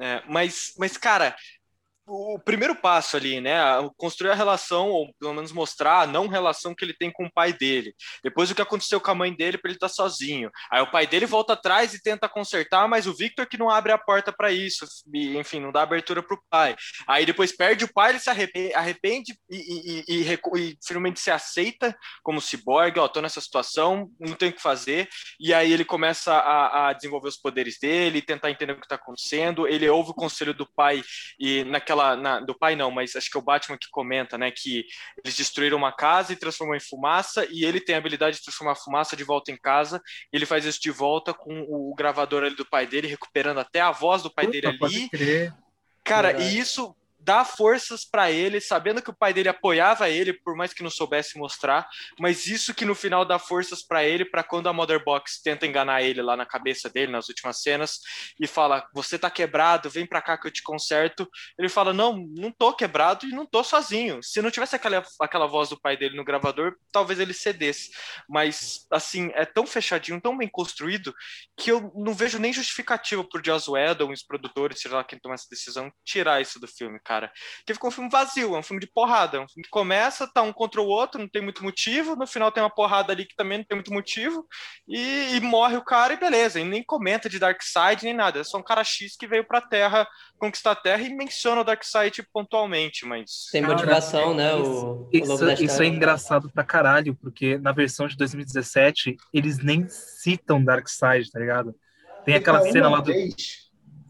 É, 0.00 0.22
mas, 0.28 0.74
mas, 0.78 0.96
cara, 0.96 1.34
o 2.08 2.38
primeiro 2.38 2.74
passo 2.74 3.16
ali, 3.16 3.40
né? 3.40 3.58
Construir 3.96 4.30
a 4.30 4.34
relação, 4.34 4.88
ou 4.88 5.12
pelo 5.20 5.34
menos 5.34 5.52
mostrar 5.52 6.00
a 6.00 6.06
não 6.06 6.26
relação 6.26 6.74
que 6.74 6.84
ele 6.84 6.94
tem 6.94 7.10
com 7.12 7.26
o 7.26 7.32
pai 7.32 7.52
dele. 7.52 7.94
Depois 8.24 8.50
o 8.50 8.54
que 8.54 8.62
aconteceu 8.62 9.00
com 9.00 9.10
a 9.10 9.14
mãe 9.14 9.34
dele 9.34 9.58
para 9.58 9.70
ele 9.70 9.76
estar 9.76 9.88
sozinho. 9.88 10.50
Aí 10.70 10.80
o 10.80 10.90
pai 10.90 11.06
dele 11.06 11.26
volta 11.26 11.52
atrás 11.52 11.92
e 11.92 12.02
tenta 12.02 12.28
consertar, 12.28 12.88
mas 12.88 13.06
o 13.06 13.14
Victor 13.14 13.46
que 13.46 13.58
não 13.58 13.68
abre 13.68 13.92
a 13.92 13.98
porta 13.98 14.32
para 14.32 14.50
isso. 14.50 14.86
E, 15.12 15.36
enfim, 15.36 15.60
não 15.60 15.70
dá 15.70 15.82
abertura 15.82 16.22
para 16.22 16.34
o 16.34 16.40
pai. 16.48 16.76
Aí 17.06 17.26
depois 17.26 17.54
perde 17.54 17.84
o 17.84 17.92
pai, 17.92 18.12
ele 18.12 18.20
se 18.20 18.30
arrepe- 18.30 18.72
arrepende 18.74 19.36
e, 19.50 20.04
e, 20.08 20.32
e 20.32 20.78
finalmente 20.86 21.20
se 21.20 21.30
aceita 21.30 21.96
como 22.22 22.40
ciborgue. 22.40 23.00
Ó, 23.00 23.08
tô 23.08 23.20
nessa 23.20 23.40
situação, 23.40 24.10
não 24.18 24.34
tenho 24.34 24.52
o 24.52 24.54
que 24.54 24.62
fazer. 24.62 25.08
E 25.38 25.52
aí 25.52 25.72
ele 25.72 25.84
começa 25.84 26.32
a, 26.32 26.88
a 26.88 26.92
desenvolver 26.92 27.28
os 27.28 27.36
poderes 27.36 27.78
dele, 27.78 28.22
tentar 28.22 28.50
entender 28.50 28.72
o 28.72 28.76
que 28.80 28.86
está 28.86 28.94
acontecendo. 28.94 29.66
Ele 29.66 29.88
ouve 29.88 30.10
o 30.10 30.14
conselho 30.14 30.54
do 30.54 30.66
pai 30.74 31.02
e 31.38 31.64
naquela 31.64 31.97
na- 32.16 32.40
do 32.40 32.56
pai 32.56 32.74
não, 32.76 32.90
mas 32.90 33.14
acho 33.16 33.30
que 33.30 33.36
é 33.36 33.40
o 33.40 33.44
Batman 33.44 33.76
que 33.78 33.88
comenta, 33.90 34.36
né, 34.38 34.50
que 34.50 34.84
eles 35.24 35.36
destruíram 35.36 35.76
uma 35.76 35.92
casa 35.92 36.32
e 36.32 36.36
transformou 36.36 36.76
em 36.76 36.80
fumaça 36.80 37.46
e 37.50 37.64
ele 37.64 37.80
tem 37.80 37.94
a 37.94 37.98
habilidade 37.98 38.36
de 38.36 38.42
transformar 38.42 38.74
fumaça 38.74 39.16
de 39.16 39.24
volta 39.24 39.50
em 39.50 39.56
casa. 39.56 40.00
E 40.32 40.36
ele 40.36 40.46
faz 40.46 40.64
isso 40.64 40.80
de 40.80 40.90
volta 40.90 41.34
com 41.34 41.60
o 41.68 41.94
gravador 41.94 42.44
ali 42.44 42.54
do 42.56 42.66
pai 42.66 42.86
dele, 42.86 43.06
recuperando 43.06 43.58
até 43.58 43.80
a 43.80 43.90
voz 43.90 44.22
do 44.22 44.32
pai 44.32 44.46
Puta, 44.46 44.52
dele 44.56 44.66
ali. 44.68 44.78
Pode 44.78 45.08
crer. 45.10 45.54
Cara, 46.04 46.40
e 46.40 46.58
isso 46.58 46.94
dá 47.18 47.44
forças 47.44 48.04
pra 48.04 48.30
ele, 48.30 48.60
sabendo 48.60 49.02
que 49.02 49.10
o 49.10 49.16
pai 49.16 49.32
dele 49.32 49.48
apoiava 49.48 50.08
ele, 50.08 50.32
por 50.32 50.56
mais 50.56 50.72
que 50.72 50.82
não 50.82 50.90
soubesse 50.90 51.38
mostrar, 51.38 51.88
mas 52.18 52.46
isso 52.46 52.74
que 52.74 52.84
no 52.84 52.94
final 52.94 53.24
dá 53.24 53.38
forças 53.38 53.82
pra 53.82 54.04
ele, 54.04 54.24
pra 54.24 54.42
quando 54.42 54.68
a 54.68 54.72
Mother 54.72 55.02
Box 55.04 55.42
tenta 55.42 55.66
enganar 55.66 56.02
ele 56.02 56.22
lá 56.22 56.36
na 56.36 56.46
cabeça 56.46 56.88
dele, 56.88 57.12
nas 57.12 57.28
últimas 57.28 57.62
cenas, 57.62 58.00
e 58.40 58.46
fala: 58.46 58.86
Você 58.92 59.18
tá 59.18 59.30
quebrado, 59.30 59.90
vem 59.90 60.06
pra 60.06 60.22
cá 60.22 60.38
que 60.38 60.46
eu 60.46 60.50
te 60.50 60.62
conserto. 60.62 61.28
Ele 61.58 61.68
fala: 61.68 61.92
Não, 61.92 62.16
não 62.36 62.50
tô 62.50 62.72
quebrado 62.72 63.26
e 63.26 63.30
não 63.30 63.46
tô 63.46 63.62
sozinho. 63.62 64.22
Se 64.22 64.40
não 64.42 64.50
tivesse 64.50 64.76
aquela, 64.76 65.04
aquela 65.20 65.46
voz 65.46 65.68
do 65.68 65.80
pai 65.80 65.96
dele 65.96 66.16
no 66.16 66.24
gravador, 66.24 66.74
talvez 66.92 67.18
ele 67.18 67.32
cedesse. 67.32 67.90
Mas, 68.28 68.86
assim, 68.90 69.30
é 69.34 69.44
tão 69.44 69.66
fechadinho, 69.66 70.20
tão 70.20 70.36
bem 70.36 70.48
construído, 70.48 71.14
que 71.56 71.70
eu 71.70 71.92
não 71.94 72.14
vejo 72.14 72.38
nem 72.38 72.52
justificativa 72.52 73.24
pro 73.24 73.42
Joss 73.44 73.70
Whedon 73.70 74.12
os 74.12 74.22
produtores, 74.22 74.80
seja 74.80 74.96
lá 74.96 75.04
quem 75.04 75.18
toma 75.18 75.34
essa 75.34 75.46
decisão, 75.50 75.92
tirar 76.04 76.40
isso 76.40 76.58
do 76.58 76.66
filme, 76.66 77.00
cara. 77.08 77.32
Porque 77.58 77.72
ficou 77.72 77.88
um 77.88 77.90
filme 77.90 78.10
vazio, 78.10 78.54
é 78.54 78.58
um 78.58 78.62
filme 78.62 78.80
de 78.80 78.86
porrada, 78.86 79.38
é 79.38 79.40
um 79.40 79.48
filme 79.48 79.64
que 79.64 79.70
começa, 79.70 80.30
tá 80.30 80.42
um 80.42 80.52
contra 80.52 80.82
o 80.82 80.86
outro, 80.86 81.18
não 81.18 81.28
tem 81.28 81.40
muito 81.40 81.64
motivo, 81.64 82.14
no 82.14 82.26
final 82.26 82.52
tem 82.52 82.62
uma 82.62 82.68
porrada 82.68 83.14
ali 83.14 83.24
que 83.24 83.34
também 83.34 83.58
não 83.58 83.64
tem 83.64 83.76
muito 83.76 83.92
motivo, 83.92 84.46
e, 84.86 85.34
e 85.34 85.40
morre 85.40 85.78
o 85.78 85.84
cara 85.84 86.12
e 86.12 86.18
beleza, 86.18 86.60
e 86.60 86.64
nem 86.64 86.82
comenta 86.84 87.26
de 87.26 87.38
Darkseid 87.38 88.04
nem 88.04 88.12
nada, 88.12 88.40
é 88.40 88.44
só 88.44 88.58
um 88.58 88.62
cara 88.62 88.84
X 88.84 89.16
que 89.16 89.26
veio 89.26 89.46
pra 89.46 89.62
Terra, 89.62 90.06
conquistar 90.38 90.72
a 90.72 90.76
Terra 90.76 91.02
e 91.02 91.16
menciona 91.16 91.62
o 91.62 91.64
Darkseid 91.64 92.22
pontualmente, 92.30 93.06
mas... 93.06 93.48
Tem 93.50 93.62
Cara, 93.62 93.74
motivação, 93.74 94.34
né? 94.34 94.54
O, 94.54 95.04
o 95.04 95.08
Isso, 95.10 95.46
da 95.46 95.54
isso 95.54 95.82
é 95.82 95.86
engraçado 95.86 96.50
pra 96.50 96.62
caralho, 96.62 97.14
porque 97.14 97.56
na 97.56 97.72
versão 97.72 98.06
de 98.06 98.16
2017 98.16 99.16
eles 99.32 99.58
nem 99.58 99.88
citam 99.88 100.62
Darkseid, 100.62 101.30
tá 101.30 101.40
ligado? 101.40 101.74
Tem 102.24 102.34
aquela 102.34 102.60
cena 102.60 102.90
lá 102.90 103.00
do. 103.00 103.12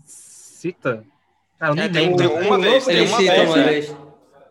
Cita? 0.05 1.05
Ah, 1.61 1.69
eu 1.69 1.75
nem 1.75 1.85
É, 1.85 1.89
tem, 1.89 2.17
tem 2.17 2.27
uma 2.27 2.57
O 2.57 2.61
vez, 2.61 2.85
Lobo 2.87 2.87
tem 2.87 3.07
uma 3.09 3.19
vez, 3.19 3.49
uma 3.51 3.63
vez. 3.65 3.97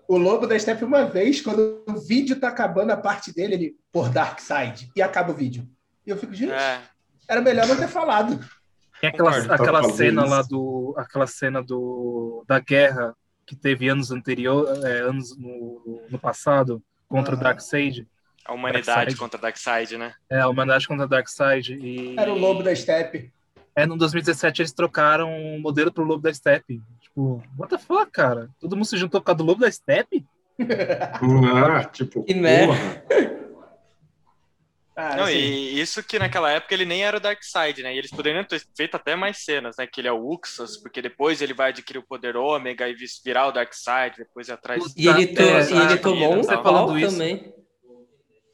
O 0.07 0.17
Lobo 0.17 0.47
da 0.47 0.57
Steppe, 0.57 0.83
uma 0.85 1.05
vez, 1.05 1.41
quando 1.41 1.83
o 1.87 1.99
vídeo 1.99 2.39
tá 2.39 2.47
acabando 2.47 2.91
a 2.91 2.97
parte 2.97 3.33
dele, 3.33 3.53
ele, 3.55 3.75
por 3.91 4.09
Darkseid, 4.09 4.89
e 4.95 5.01
acaba 5.01 5.31
o 5.31 5.35
vídeo. 5.35 5.67
E 6.05 6.09
eu 6.09 6.17
fico, 6.17 6.33
gente, 6.33 6.51
É, 6.53 6.81
era 7.27 7.41
melhor 7.41 7.67
não 7.67 7.75
ter 7.75 7.87
falado. 7.89 8.39
Tem 9.01 9.09
aquela, 9.09 9.31
Concordo. 9.41 9.53
aquela 9.53 9.83
cena 9.91 10.25
lá 10.25 10.41
do. 10.41 10.95
Aquela 10.97 11.27
cena 11.27 11.61
do, 11.61 12.43
da 12.47 12.59
guerra 12.59 13.13
que 13.45 13.55
teve 13.55 13.87
anos 13.89 14.11
anteriores, 14.11 14.83
anos 14.83 15.37
no, 15.37 16.01
no 16.09 16.17
passado, 16.19 16.81
contra 17.07 17.33
o 17.33 17.35
Aham. 17.35 17.43
Darkseid. 17.43 18.07
a 18.45 18.53
humanidade 18.53 18.85
Darkseid. 18.87 19.17
contra 19.17 19.39
Darkseid, 19.39 19.97
né? 19.97 20.13
É, 20.29 20.39
a 20.39 20.47
humanidade 20.47 20.87
contra 20.87 21.05
o 21.05 21.09
Darkseid. 21.09 21.73
E, 21.75 22.15
Era 22.17 22.31
o 22.31 22.37
Lobo 22.37 22.63
da 22.63 22.73
Steppe. 22.75 23.31
É, 23.75 23.85
no 23.85 23.95
2017 23.97 24.61
eles 24.63 24.73
trocaram 24.73 25.29
o 25.31 25.59
modelo 25.61 25.91
pro 25.93 26.03
Lobo 26.03 26.23
da 26.23 26.33
Steppe. 26.33 26.81
Tipo, 27.17 27.41
what 27.57 27.69
the 27.75 27.79
fuck, 27.79 28.11
cara? 28.11 28.47
Todo 28.59 28.75
mundo 28.75 28.85
se 28.85 28.95
juntou 28.95 29.19
por 29.19 29.25
causa 29.25 29.37
do 29.39 29.43
Lobo 29.43 29.61
da 29.61 29.71
Steppe? 29.71 30.23
Ah, 30.61 31.83
tipo, 31.91 32.23
Que 32.23 32.35
merda. 32.35 32.67
porra. 32.67 33.03
Ah, 34.95 35.15
Não, 35.15 35.23
assim, 35.25 35.33
e 35.33 35.79
isso 35.79 36.03
que 36.03 36.17
naquela 36.19 36.51
época 36.51 36.73
ele 36.75 36.85
nem 36.85 37.03
era 37.03 37.17
o 37.17 37.19
Darkseid, 37.19 37.81
né? 37.83 37.93
E 37.93 37.97
eles 37.99 38.09
poderiam 38.11 38.43
ter 38.43 38.61
feito 38.75 38.95
até 38.95 39.15
mais 39.15 39.43
cenas, 39.43 39.75
né? 39.77 39.85
Que 39.87 40.01
ele 40.01 40.07
é 40.07 40.11
o 40.11 40.27
Uxas, 40.31 40.77
porque 40.77 41.01
depois 41.03 41.39
ele 41.41 41.53
vai 41.55 41.69
adquirir 41.69 41.99
o 41.99 42.05
poder 42.07 42.35
ômega 42.35 42.87
e 42.87 42.95
virar 43.23 43.47
o 43.47 43.51
Darkseid, 43.51 44.15
depois 44.17 44.47
ir 44.47 44.51
atrás. 44.53 44.83
E 44.95 45.07
ele, 45.07 45.27
to- 45.27 45.41
É, 45.41 45.69
e 45.69 45.73
ele 45.73 45.93
ah, 45.93 45.97
tomou 45.97 46.33
um 46.33 46.43
você 46.43 46.53
falando 46.61 46.97
isso. 46.99 47.11
também. 47.13 47.53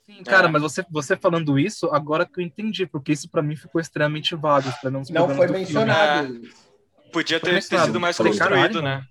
Sim, 0.06 0.24
cara, 0.24 0.48
É. 0.48 0.52
mas 0.52 0.62
você, 0.62 0.86
você 0.90 1.16
falando 1.18 1.58
isso, 1.60 1.88
agora 1.94 2.26
que 2.26 2.40
eu 2.42 2.44
entendi, 2.46 2.86
porque 2.86 3.12
isso 3.14 3.30
pra 3.30 3.42
mim 3.42 3.56
ficou 3.58 3.80
extremamente 3.80 4.36
vago. 4.36 4.70
Pra 4.82 4.90
não, 4.92 5.02
não 5.10 5.30
foi 5.36 5.48
mencionado. 5.48 6.42
Podia 7.14 7.40
ter, 7.40 7.64
ter 7.64 7.80
sido 7.80 8.00
mais 8.00 8.18
construído, 8.18 8.82
né? 8.82 9.04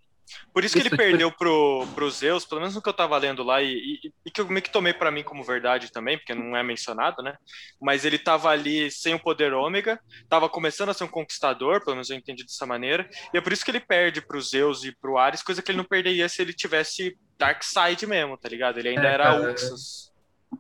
Por 0.55 0.65
isso 0.65 0.73
que 0.75 0.81
ele 0.81 0.89
tipo- 0.89 1.03
perdeu 1.03 1.31
pro, 1.31 1.87
pro 1.95 2.11
Zeus, 2.11 2.45
pelo 2.47 2.61
menos 2.61 2.75
no 2.75 2.81
que 2.81 2.89
eu 2.89 2.93
tava 2.95 3.19
lendo 3.19 3.43
lá, 3.43 3.61
e, 3.63 3.75
e- 3.75 4.13
e 4.25 4.31
que 4.31 4.41
eu 4.41 4.49
meio 4.49 4.63
que 4.63 4.71
tomei 4.73 4.93
pra 4.95 5.11
mim 5.11 5.23
como 5.23 5.43
verdade 5.45 5.93
também, 5.93 6.17
porque 6.17 6.35
não 6.35 6.57
é 6.57 6.63
mencionado, 6.63 7.23
né? 7.23 7.37
Mas 7.81 8.05
ele 8.07 8.19
tava 8.19 8.49
ali 8.49 8.91
sem 8.91 9.15
o 9.15 9.19
poder 9.21 9.53
ômega, 9.53 10.01
tava 10.31 10.49
começando 10.49 10.89
a 10.89 10.95
ser 10.95 11.05
um 11.05 11.09
conquistador, 11.09 11.81
pelo 11.85 11.97
menos 11.97 12.09
eu 12.09 12.17
entendi 12.17 12.45
dessa 12.45 12.65
maneira, 12.65 13.09
e 13.35 13.37
é 13.37 13.41
por 13.43 13.53
isso 13.53 13.65
que 13.65 13.71
ele 13.71 13.81
perde 13.81 14.23
pro 14.23 14.41
Zeus 14.41 14.85
e 14.85 14.93
pro 14.93 15.19
Ares, 15.19 15.43
coisa 15.43 15.61
que 15.61 15.71
ele 15.71 15.79
não 15.79 15.85
perderia 15.85 16.29
se 16.29 16.41
ele 16.41 16.55
tivesse 16.55 17.17
Darkseid 17.39 18.07
mesmo, 18.07 18.39
tá 18.39 18.49
ligado? 18.49 18.79
Ele 18.79 18.89
ainda 18.91 19.09
É, 19.09 19.13
era 19.13 19.25
cara, 19.25 19.53
Uxus. 19.53 20.13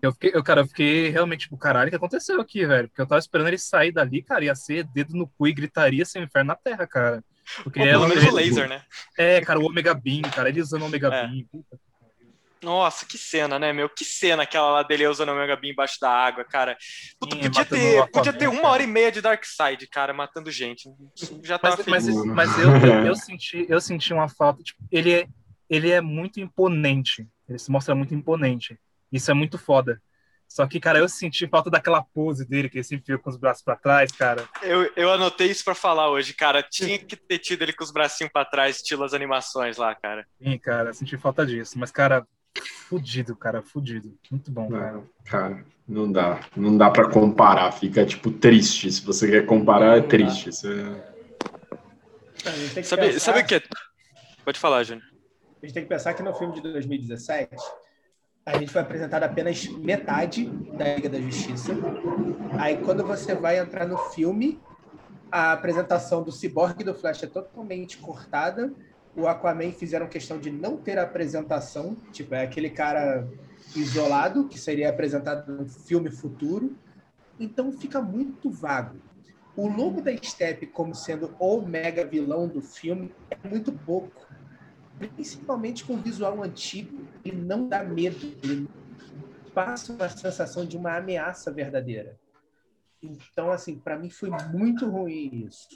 Eu 0.02 0.12
fiquei, 0.12 0.33
eu, 0.35 0.42
cara, 0.42 0.62
eu 0.62 0.66
fiquei 0.66 1.09
realmente, 1.11 1.42
tipo, 1.42 1.57
caralho, 1.57 1.87
o 1.88 1.90
que 1.90 1.96
aconteceu 1.96 2.40
aqui, 2.40 2.66
velho? 2.66 2.88
Porque 2.88 3.00
eu 3.00 3.07
tava 3.07 3.18
esperando 3.20 3.48
ele 3.48 3.59
sair 3.59 3.92
dali, 3.92 4.22
cara, 4.22 4.44
ia 4.44 4.55
ser 4.55 4.85
dedo 4.85 5.14
no 5.14 5.26
cu 5.28 5.46
e 5.46 5.52
gritaria 5.52 6.05
sem 6.05 6.20
o 6.22 6.24
inferno 6.24 6.48
na 6.48 6.57
terra, 6.57 6.87
cara. 6.87 7.22
Porque 7.62 7.81
Pô, 7.81 7.85
pelo 7.87 8.05
ela- 8.05 8.09
menos 8.09 8.24
o 8.24 8.31
laser, 8.35 8.68
né? 8.68 8.83
É, 9.18 9.40
cara, 9.40 9.59
o 9.59 9.66
Omega 9.66 9.94
Beam, 9.94 10.22
cara, 10.22 10.48
ele 10.48 10.61
usando 10.61 10.83
o 10.83 10.87
Omega 10.87 11.09
É. 11.09 11.26
Beam. 11.26 11.44
puta. 11.50 11.78
Nossa, 12.62 13.05
que 13.05 13.18
cena, 13.18 13.59
né, 13.59 13.72
meu? 13.72 13.88
Que 13.88 14.05
cena 14.05 14.44
aquela 14.44 14.70
lá 14.70 14.83
dele 14.85 15.05
usando 15.09 15.31
o 15.31 15.35
Mega 15.35 15.57
Beam 15.57 15.72
embaixo 15.72 15.98
da 16.00 16.09
água, 16.09 16.44
cara. 16.44 16.78
Puta, 17.18 17.35
Sim, 17.35 17.42
podia 17.42 17.64
ter, 17.64 18.07
podia 18.12 18.33
ter 18.33 18.46
uma 18.46 18.68
hora 18.68 18.85
e 18.85 18.87
meia 18.87 19.11
de 19.11 19.20
Darkseid, 19.20 19.85
cara, 19.88 20.14
matando 20.14 20.48
gente. 20.48 20.88
Já 21.42 21.59
tava 21.59 21.76
Mas, 21.88 22.07
mas, 22.07 22.24
mas 22.26 22.59
eu, 22.61 22.70
eu, 22.76 23.07
eu 23.07 23.16
senti, 23.16 23.66
eu 23.68 23.81
senti 23.81 24.14
uma 24.14 24.28
falta, 24.28 24.62
tipo, 24.62 24.81
ele 24.92 25.12
é, 25.12 25.26
ele 25.68 25.90
é 25.90 26.00
muito 26.00 26.38
imponente, 26.38 27.26
ele 27.48 27.59
se 27.59 27.68
mostra 27.68 27.96
muito 27.96 28.14
imponente. 28.14 28.78
Isso 29.11 29.28
é 29.28 29.35
muito 29.35 29.59
foda. 29.59 30.00
Só 30.53 30.67
que, 30.67 30.79
cara, 30.79 30.99
eu 30.99 31.09
senti 31.09 31.49
falta 31.49 31.71
daquela 31.71 32.03
pose 32.03 32.47
dele, 32.47 32.69
que 32.69 32.77
ele 32.77 32.85
sempre 32.85 33.07
fica 33.07 33.19
com 33.19 33.31
os 33.31 33.38
braços 33.38 33.62
pra 33.65 33.75
trás, 33.75 34.12
cara. 34.12 34.47
Eu, 34.61 34.91
eu 34.95 35.11
anotei 35.11 35.51
isso 35.51 35.65
pra 35.65 35.75
falar 35.75 36.11
hoje, 36.11 36.35
cara. 36.35 36.62
Tinha 36.62 36.99
que 36.99 37.17
ter 37.17 37.38
tido 37.38 37.62
ele 37.62 37.73
com 37.73 37.83
os 37.83 37.91
bracinhos 37.91 38.31
pra 38.31 38.45
trás, 38.45 38.77
estilo 38.77 39.03
as 39.03 39.15
animações 39.15 39.79
lá, 39.79 39.95
cara. 39.95 40.27
Sim, 40.43 40.59
cara, 40.59 40.91
eu 40.91 40.95
senti 40.95 41.17
falta 41.17 41.47
disso. 41.47 41.79
Mas, 41.79 41.91
cara, 41.91 42.27
fudido, 42.87 43.35
cara, 43.35 43.62
fudido. 43.62 44.15
Muito 44.31 44.51
bom, 44.51 44.69
cara. 44.71 44.93
Não, 44.93 45.09
cara, 45.25 45.65
não 45.88 46.12
dá. 46.12 46.41
Não 46.55 46.77
dá 46.77 46.91
pra 46.91 47.09
comparar. 47.09 47.73
Fica, 47.73 48.05
tipo, 48.05 48.31
triste. 48.31 48.93
Se 48.93 49.01
você 49.03 49.31
quer 49.31 49.47
comparar, 49.47 49.97
é 49.97 50.03
triste. 50.03 50.51
Isso 50.51 50.67
é- 50.69 51.12
Sabe, 52.43 52.69
pensar- 52.75 53.21
sabe 53.21 53.41
o 53.41 53.47
que 53.47 53.55
é? 53.55 53.62
Pode 54.45 54.59
falar, 54.59 54.83
Júnior. 54.85 55.05
A 55.62 55.67
gente 55.67 55.75
tem 55.75 55.83
que 55.85 55.88
pensar 55.88 56.12
que 56.12 56.23
no 56.23 56.35
filme 56.35 56.53
de 56.55 56.61
2017 56.61 57.57
a 58.44 58.59
gente 58.59 58.72
foi 58.72 58.81
apresentado 58.81 59.22
apenas 59.22 59.66
metade 59.68 60.46
da 60.76 60.94
Liga 60.94 61.09
da 61.09 61.20
Justiça. 61.20 61.72
Aí 62.59 62.76
quando 62.78 63.05
você 63.05 63.35
vai 63.35 63.59
entrar 63.59 63.87
no 63.87 63.96
filme, 63.96 64.61
a 65.31 65.52
apresentação 65.52 66.22
do 66.22 66.33
Cyborg 66.33 66.81
e 66.81 66.85
do 66.85 66.94
Flash 66.94 67.22
é 67.22 67.26
totalmente 67.26 67.98
cortada. 67.98 68.72
O 69.16 69.28
Aquaman 69.28 69.70
fizeram 69.72 70.09
questão 70.09 70.38
de 70.38 70.50
não 70.50 70.76
ter 70.76 70.98
apresentação, 70.98 71.96
tipo, 72.12 72.35
é 72.35 72.42
aquele 72.42 72.70
cara 72.70 73.28
isolado 73.76 74.48
que 74.48 74.59
seria 74.59 74.90
apresentado 74.90 75.52
no 75.52 75.68
filme 75.68 76.11
futuro. 76.11 76.76
Então 77.38 77.72
fica 77.72 78.00
muito 78.00 78.50
vago. 78.50 78.96
O 79.55 79.68
Lobo 79.68 80.00
da 80.00 80.11
Steppe 80.16 80.66
como 80.66 80.94
sendo 80.94 81.35
o 81.38 81.61
mega 81.61 82.05
vilão 82.05 82.48
do 82.48 82.61
filme 82.61 83.12
é 83.31 83.48
muito 83.48 83.70
pouco 83.70 84.32
principalmente 85.09 85.85
com 85.85 85.95
o 85.95 86.01
visual 86.01 86.43
antigo, 86.43 87.07
ele 87.25 87.43
não 87.43 87.69
dá 87.69 87.83
medo, 87.83 88.35
ele 88.43 88.69
passa 89.55 89.93
uma 89.93 90.09
sensação 90.09 90.65
de 90.65 90.77
uma 90.77 90.97
ameaça 90.97 91.51
verdadeira. 91.53 92.19
Então, 93.03 93.51
assim, 93.51 93.79
para 93.79 93.99
mim 93.99 94.09
foi 94.11 94.31
muito 94.53 94.88
ruim 94.88 95.47
isso. 95.49 95.69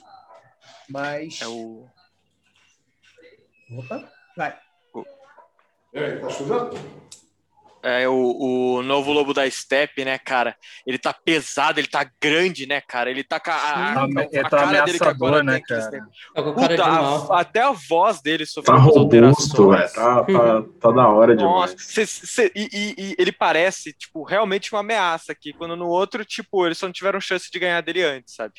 Mas. 0.89 1.41
É 1.41 1.47
o. 1.47 1.85
Opa, 3.77 4.11
vai. 4.35 4.57
É 5.93 6.19
o, 8.09 8.77
o 8.77 8.83
novo 8.83 9.11
lobo 9.13 9.33
da 9.33 9.49
Steppe, 9.49 10.03
né, 10.03 10.17
cara? 10.17 10.55
Ele 10.85 10.97
tá 10.97 11.13
pesado, 11.13 11.79
ele 11.79 11.87
tá 11.87 12.09
grande, 12.21 12.65
né, 12.67 12.81
cara? 12.81 13.09
Ele 13.09 13.23
tá 13.23 13.39
com 13.39 13.51
a, 13.51 13.53
a, 13.55 13.93
Tá, 13.93 14.03
a, 14.03 14.07
ele 14.31 14.39
a 14.39 14.49
tá 14.49 14.57
cara 14.57 14.81
dele 14.81 14.99
que 14.99 15.07
agora 15.07 15.39
ameaçador, 15.39 15.43
né, 15.43 15.61
cara? 15.61 15.91
Tá 16.33 16.43
cara 16.53 16.75
de 16.75 16.83
Puta, 16.83 16.83
a- 16.83 17.39
até 17.41 17.61
a 17.61 17.71
voz 17.71 18.21
dele 18.21 18.45
Tá 18.45 18.51
sofreu 18.51 18.75
umas 18.75 18.85
robusto, 18.95 19.73
alterações. 19.73 19.93
velho. 19.93 19.93
Tá, 19.93 20.23
tá, 20.25 20.63
tá 20.81 20.91
da 20.91 21.07
hora 21.07 21.35
demais. 21.35 21.71
Nossa, 21.71 21.75
cê- 21.77 22.05
cê- 22.05 22.51
e, 22.55 22.67
e- 22.73 22.95
e 22.97 23.15
ele 23.17 23.31
parece, 23.31 23.93
tipo, 23.93 24.23
realmente 24.23 24.73
uma 24.73 24.81
ameaça 24.81 25.31
aqui, 25.31 25.53
quando 25.53 25.75
no 25.75 25.87
outro, 25.87 26.25
tipo, 26.25 26.65
eles 26.65 26.77
só 26.77 26.87
não 26.87 26.93
tiveram 26.93 27.19
chance 27.21 27.49
de 27.51 27.59
ganhar 27.59 27.81
dele 27.81 28.03
antes, 28.03 28.35
sabe? 28.35 28.53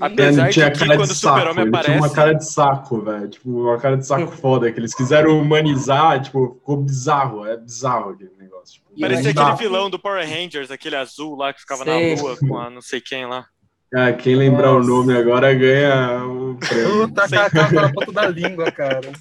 Apesar 0.00 0.42
Ele 0.44 0.50
de 0.52 0.60
que 0.72 0.78
cara 0.78 0.96
quando 0.96 1.06
de 1.06 1.12
o 1.12 1.14
super-homem 1.14 1.62
ele 1.64 1.70
tinha 1.70 1.80
aparece... 1.80 1.98
uma 1.98 2.12
cara 2.12 2.32
de 2.34 2.44
saco, 2.44 3.00
velho. 3.02 3.28
Tipo, 3.28 3.50
uma 3.50 3.78
cara 3.78 3.96
de 3.96 4.06
saco 4.06 4.26
foda, 4.36 4.70
que 4.72 4.78
eles 4.80 4.94
quiseram 4.94 5.38
humanizar, 5.40 6.20
tipo, 6.22 6.54
ficou 6.58 6.76
bizarro. 6.78 7.46
É 7.46 7.56
bizarro 7.56 8.10
aquele 8.10 8.30
negócio. 8.64 8.82
Tipo, 8.82 9.00
Parecia 9.00 9.34
dá. 9.34 9.48
aquele 9.52 9.68
vilão 9.68 9.90
do 9.90 9.98
Power 9.98 10.28
Rangers, 10.28 10.70
aquele 10.70 10.96
azul 10.96 11.36
lá 11.36 11.52
que 11.52 11.60
ficava 11.60 11.84
Sei. 11.84 12.14
na 12.16 12.22
lua 12.22 12.36
com 12.36 12.58
a 12.58 12.70
não 12.70 12.80
sei 12.80 13.00
quem 13.00 13.26
lá. 13.26 13.46
Ah, 13.94 14.12
quem 14.12 14.34
lembrar 14.34 14.72
Nossa. 14.72 14.90
o 14.90 14.94
nome 14.96 15.16
agora 15.16 15.54
ganha 15.54 16.24
o 16.24 16.56
prêmio. 16.58 17.06
Puta, 17.08 17.28
cara, 17.28 17.50
tá 17.50 17.70
na 17.70 17.92
ponta 17.92 18.10
da 18.12 18.26
língua, 18.28 18.70
cara. 18.72 19.12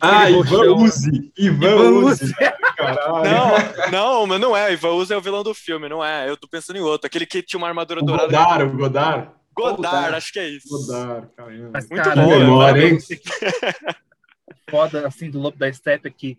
Ah, 0.00 0.22
Aquele 0.22 0.38
Ivan 0.38 0.74
Uzi. 0.76 1.32
Ivan, 1.36 1.66
Ivan 1.66 1.88
Uzi. 2.04 2.24
Uzi. 2.24 2.34
Caralho. 2.76 3.90
Não, 3.90 3.90
não, 3.90 4.26
mas 4.28 4.40
não 4.40 4.56
é. 4.56 4.72
Ivan 4.72 4.90
Uzi 4.92 5.12
é 5.12 5.16
o 5.16 5.20
vilão 5.20 5.42
do 5.42 5.52
filme, 5.52 5.88
não 5.88 6.04
é. 6.04 6.28
Eu 6.28 6.36
tô 6.36 6.46
pensando 6.46 6.76
em 6.76 6.80
outro. 6.82 7.08
Aquele 7.08 7.26
que 7.26 7.42
tinha 7.42 7.58
uma 7.58 7.66
armadura 7.66 8.00
O 8.00 8.04
dourada. 8.06 8.26
Godard, 8.28 8.64
o 8.64 8.76
Godard. 8.76 9.28
Godard, 9.52 10.14
acho 10.14 10.32
que 10.32 10.38
é 10.38 10.48
isso. 10.48 10.68
Godard, 10.68 11.26
caramba. 11.36 11.70
Mas, 11.72 11.88
Muito 11.90 12.04
cara, 12.04 12.22
bom, 12.22 12.32
eu- 12.32 12.38
memória, 12.38 12.88
hein? 12.88 12.98
Foda, 14.70 15.06
assim, 15.08 15.30
do 15.30 15.40
Lobo 15.40 15.56
da 15.58 15.72
Steppe 15.72 16.06
é 16.08 16.10
que 16.10 16.38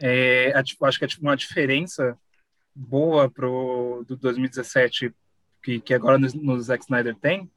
é, 0.00 0.50
é, 0.54 0.62
tipo, 0.62 0.84
acho 0.84 0.98
que 0.98 1.04
é 1.04 1.08
tipo, 1.08 1.22
uma 1.22 1.36
diferença 1.36 2.16
boa 2.74 3.28
pro 3.30 4.04
do 4.06 4.16
2017 4.16 5.12
que, 5.62 5.80
que 5.80 5.92
agora 5.94 6.18
no, 6.18 6.28
no 6.34 6.60
Zack 6.60 6.84
Snyder 6.84 7.16
tem. 7.16 7.50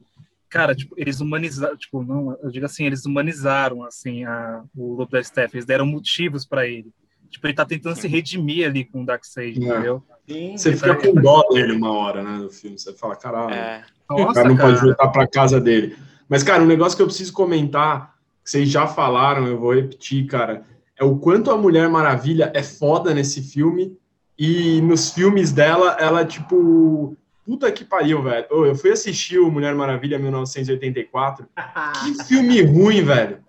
Cara, 0.50 0.76
tipo, 0.76 0.94
eles 0.98 1.22
humanizaram, 1.22 1.78
tipo, 1.78 2.04
não, 2.04 2.38
eu 2.44 2.50
digo 2.52 2.66
assim, 2.66 2.86
eles 2.86 3.06
humanizaram, 3.06 3.84
assim, 3.86 4.26
a, 4.26 4.64
o 4.76 4.94
Lobo 4.96 5.12
da 5.12 5.24
Steppe, 5.24 5.56
eles 5.56 5.66
deram 5.66 5.86
motivos 5.86 6.46
para 6.46 6.68
ele. 6.68 6.92
Tipo, 7.30 7.48
ele 7.48 7.54
tá 7.54 7.64
tentando 7.64 7.96
se 7.96 8.08
redimir 8.10 8.68
ali 8.68 8.84
com 8.84 9.04
o 9.04 9.06
Darkseid, 9.06 9.58
É. 9.58 9.64
entendeu? 9.64 10.04
Sim, 10.28 10.58
Você 10.58 10.76
fica 10.76 10.96
com 10.96 11.14
dó 11.14 11.42
dele 11.54 11.72
uma 11.74 11.92
hora, 11.94 12.22
né, 12.22 12.38
no 12.38 12.50
filme. 12.50 12.78
Você 12.78 12.94
fala, 12.94 13.16
caralho. 13.16 13.54
É. 13.54 13.86
o 14.10 14.18
Nossa, 14.20 14.34
cara 14.34 14.50
não 14.50 14.58
cara. 14.58 14.70
pode 14.74 14.82
voltar 14.86 15.08
pra 15.08 15.28
casa 15.28 15.62
dele. 15.62 15.96
Mas, 16.28 16.44
cara, 16.44 16.62
um 16.62 16.68
negócio 16.68 16.98
que 16.98 17.02
eu 17.02 17.08
preciso 17.08 17.32
comentar, 17.32 18.16
que 18.44 18.50
vocês 18.50 18.70
já 18.70 18.86
falaram, 18.88 19.48
eu 19.48 19.58
vou 19.58 19.74
repetir, 19.74 20.26
cara, 20.28 20.66
é 21.02 21.04
o 21.04 21.18
quanto 21.18 21.50
a 21.50 21.58
Mulher 21.58 21.90
Maravilha 21.90 22.52
é 22.54 22.62
foda 22.62 23.12
nesse 23.12 23.42
filme 23.42 23.98
e 24.38 24.80
nos 24.82 25.10
filmes 25.12 25.52
dela, 25.52 25.98
ela, 26.00 26.24
tipo, 26.24 27.18
puta 27.44 27.72
que 27.72 27.84
pariu, 27.84 28.22
velho. 28.22 28.46
Eu 28.52 28.76
fui 28.76 28.92
assistir 28.92 29.40
o 29.40 29.50
Mulher 29.52 29.74
Maravilha 29.74 30.20
1984, 30.20 31.48
que 32.04 32.24
filme 32.26 32.62
ruim, 32.62 33.04
velho. 33.04 33.44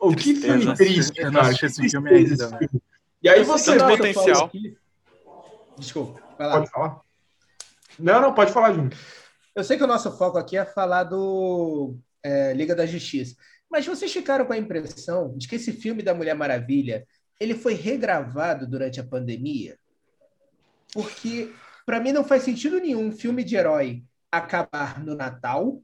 Ô, 0.00 0.10
que 0.14 0.34
filme 0.34 0.74
triste, 0.74 1.20
Eu 1.20 1.26
não 1.30 1.40
cara. 1.40 1.46
assisti 1.46 1.60
que 1.60 1.66
esse 1.66 1.88
filme 1.90 2.10
ainda, 2.10 2.34
esse 2.34 2.48
filme. 2.48 2.82
E 3.22 3.28
aí 3.28 3.38
Eu 3.38 3.44
sei 3.44 3.54
você 3.56 3.78
vê- 3.78 3.84
eu 3.84 3.88
potencial. 3.88 4.44
aqui- 4.46 4.76
Desculpa, 5.78 6.20
vai 6.36 6.46
lá. 6.48 6.52
Pode 6.58 6.70
falar? 6.70 7.00
Não, 7.98 8.20
não, 8.20 8.34
pode 8.34 8.52
falar, 8.52 8.72
Júnior. 8.72 8.92
Eu 9.54 9.62
sei 9.64 9.76
que 9.78 9.84
o 9.84 9.86
nosso 9.86 10.10
foco 10.18 10.36
aqui 10.38 10.56
é 10.56 10.64
falar 10.64 11.04
do 11.04 11.94
é, 12.22 12.52
Liga 12.52 12.74
da 12.74 12.84
Justiça, 12.84 13.36
mas 13.76 13.86
vocês 13.86 14.10
ficaram 14.10 14.46
com 14.46 14.54
a 14.54 14.56
impressão 14.56 15.36
de 15.36 15.46
que 15.46 15.56
esse 15.56 15.70
filme 15.70 16.02
da 16.02 16.14
Mulher 16.14 16.34
Maravilha 16.34 17.06
ele 17.38 17.54
foi 17.54 17.74
regravado 17.74 18.66
durante 18.66 18.98
a 18.98 19.04
pandemia? 19.04 19.76
Porque 20.94 21.52
para 21.84 22.00
mim 22.00 22.10
não 22.10 22.24
faz 22.24 22.42
sentido 22.42 22.80
nenhum 22.80 23.08
um 23.08 23.12
filme 23.12 23.44
de 23.44 23.54
herói 23.54 24.02
acabar 24.32 25.04
no 25.04 25.14
Natal, 25.14 25.78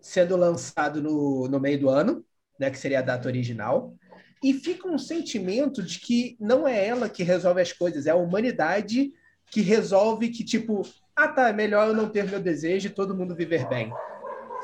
sendo 0.00 0.36
lançado 0.36 1.00
no, 1.00 1.46
no 1.46 1.60
meio 1.60 1.78
do 1.78 1.88
ano, 1.88 2.24
né, 2.58 2.68
que 2.68 2.80
seria 2.80 2.98
a 2.98 3.02
data 3.02 3.28
original, 3.28 3.94
e 4.42 4.52
fica 4.52 4.88
um 4.88 4.98
sentimento 4.98 5.84
de 5.84 6.00
que 6.00 6.36
não 6.40 6.66
é 6.66 6.84
ela 6.84 7.08
que 7.08 7.22
resolve 7.22 7.60
as 7.60 7.72
coisas, 7.72 8.08
é 8.08 8.10
a 8.10 8.16
humanidade 8.16 9.12
que 9.52 9.60
resolve 9.60 10.30
que, 10.30 10.42
tipo, 10.42 10.82
ah, 11.14 11.28
tá, 11.28 11.50
é 11.50 11.52
melhor 11.52 11.86
eu 11.86 11.94
não 11.94 12.08
ter 12.08 12.24
meu 12.24 12.40
desejo 12.40 12.88
e 12.88 12.90
todo 12.90 13.16
mundo 13.16 13.36
viver 13.36 13.68
bem. 13.68 13.92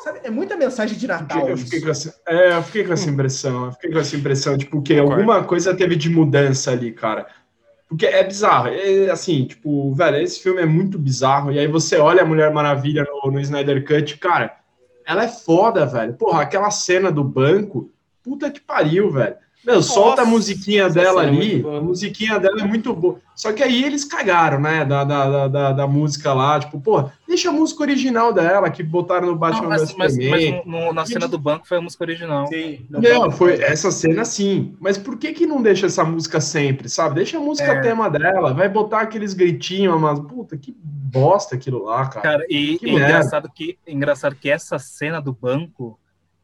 Sabe, 0.02 0.18
é 0.24 0.30
muita 0.30 0.56
mensagem 0.56 0.98
de 0.98 1.06
Natal 1.06 1.48
Eu 1.48 1.56
fiquei 1.56 1.78
isso. 1.78 1.86
com 1.86 1.92
essa, 1.92 2.14
é, 2.26 2.56
eu 2.56 2.62
fiquei 2.64 2.84
com 2.84 2.92
essa 2.92 3.08
impressão. 3.08 3.66
Eu 3.66 3.72
fiquei 3.72 3.92
com 3.92 3.98
essa 4.00 4.16
impressão, 4.16 4.58
tipo, 4.58 4.82
que 4.82 4.96
Concordo. 4.96 5.20
alguma 5.20 5.44
coisa 5.44 5.76
teve 5.76 5.94
de 5.94 6.10
mudança 6.10 6.72
ali, 6.72 6.90
cara. 6.90 7.28
Porque 7.88 8.06
é 8.06 8.24
bizarro. 8.24 8.66
É, 8.68 9.10
assim, 9.10 9.44
tipo, 9.44 9.94
velho, 9.94 10.16
esse 10.16 10.40
filme 10.40 10.60
é 10.60 10.66
muito 10.66 10.98
bizarro. 10.98 11.52
E 11.52 11.58
aí 11.60 11.68
você 11.68 11.98
olha 11.98 12.22
a 12.22 12.24
Mulher 12.26 12.52
Maravilha 12.52 13.04
no, 13.04 13.30
no 13.30 13.38
Snyder 13.38 13.86
Cut, 13.86 14.18
cara, 14.18 14.56
ela 15.06 15.22
é 15.22 15.28
foda, 15.28 15.86
velho. 15.86 16.14
Porra, 16.14 16.42
aquela 16.42 16.70
cena 16.72 17.12
do 17.12 17.22
banco, 17.22 17.92
puta 18.24 18.50
que 18.50 18.60
pariu, 18.60 19.08
velho. 19.08 19.36
Meu, 19.64 19.80
solta 19.80 20.22
a 20.22 20.24
Nossa, 20.24 20.30
musiquinha 20.36 20.88
dela 20.90 21.22
é 21.24 21.28
ali, 21.28 21.62
boa. 21.62 21.78
a 21.78 21.80
musiquinha 21.80 22.38
dela 22.40 22.60
é 22.60 22.64
muito 22.64 22.92
boa. 22.94 23.18
Só 23.34 23.52
que 23.52 23.62
aí 23.62 23.84
eles 23.84 24.04
cagaram, 24.04 24.60
né, 24.60 24.84
da, 24.84 25.04
da, 25.04 25.48
da, 25.48 25.72
da, 25.72 25.86
música 25.86 26.32
lá, 26.32 26.58
tipo, 26.58 26.80
pô, 26.80 27.08
deixa 27.26 27.48
a 27.48 27.52
música 27.52 27.82
original 27.82 28.32
dela, 28.32 28.68
que 28.70 28.82
botaram 28.82 29.28
no 29.28 29.36
Batman 29.36 29.62
Não, 29.62 29.68
mas, 29.68 29.94
mas, 29.94 30.16
mas 30.18 30.50
no- 30.66 30.86
no- 30.86 30.92
na 30.92 31.06
cena 31.06 31.28
do 31.28 31.38
banco 31.38 31.66
foi 31.66 31.78
a 31.78 31.80
música 31.80 32.02
original. 32.04 32.46
Sim. 32.48 32.84
Não, 32.90 33.30
foi 33.30 33.54
essa 33.62 33.90
cena 33.90 34.24
sim. 34.24 34.74
Mas 34.80 34.98
por 34.98 35.16
que 35.16 35.32
que 35.32 35.46
não 35.46 35.62
deixa 35.62 35.86
essa 35.86 36.04
música 36.04 36.40
sempre, 36.40 36.88
sabe? 36.88 37.14
Deixa 37.14 37.38
a 37.38 37.40
música 37.40 37.72
É. 37.72 37.80
tema 37.80 38.10
dela, 38.10 38.52
vai 38.52 38.68
botar 38.68 39.00
aqueles 39.00 39.32
gritinhos, 39.32 39.98
mas 40.00 40.18
puta, 40.20 40.56
que 40.56 40.76
bosta 40.82 41.54
aquilo 41.54 41.84
lá, 41.84 42.06
cara. 42.06 42.20
Cara, 42.22 42.46
e, 42.48 42.78
Que 42.78 42.86
e 42.86 42.90
engraçado 42.94 43.50
que 43.54 43.78
engraçado 43.86 44.34
que 44.34 44.50
essa 44.50 44.78
cena 44.78 45.20
do 45.20 45.32
banco, 45.32 45.98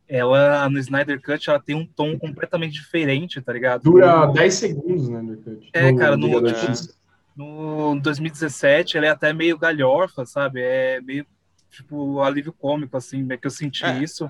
ela 0.08 0.68
no 0.70 0.78
Snyder 0.78 1.20
Cut, 1.20 1.48
ela 1.50 1.60
tem 1.60 1.74
um 1.76 1.86
tom 1.86 2.18
completamente 2.18 2.72
diferente, 2.72 3.40
tá 3.42 3.52
ligado? 3.52 3.82
Dura 3.82 4.26
No- 4.26 4.32
10 4.32 4.54
segundos, 4.54 5.08
né, 5.08 5.18
Undercut? 5.18 5.68
É, 5.72 5.92
cara, 5.94 6.16
no- 6.16 6.26
Liga 6.26 6.40
da 6.40 6.50
é. 6.50 6.54
Justiça. 6.54 6.94
No 7.36 8.00
2017, 8.00 8.96
ela 8.96 9.06
é 9.06 9.10
até 9.10 9.32
meio 9.32 9.56
galhofa, 9.58 10.24
sabe? 10.26 10.60
É 10.62 11.00
meio 11.00 11.24
tipo 11.70 12.20
alívio 12.20 12.52
cômico 12.52 12.96
assim, 12.96 13.26
é 13.30 13.36
que 13.36 13.46
eu 13.46 13.50
senti 13.50 13.84
É. 13.84 13.98
isso. 14.02 14.28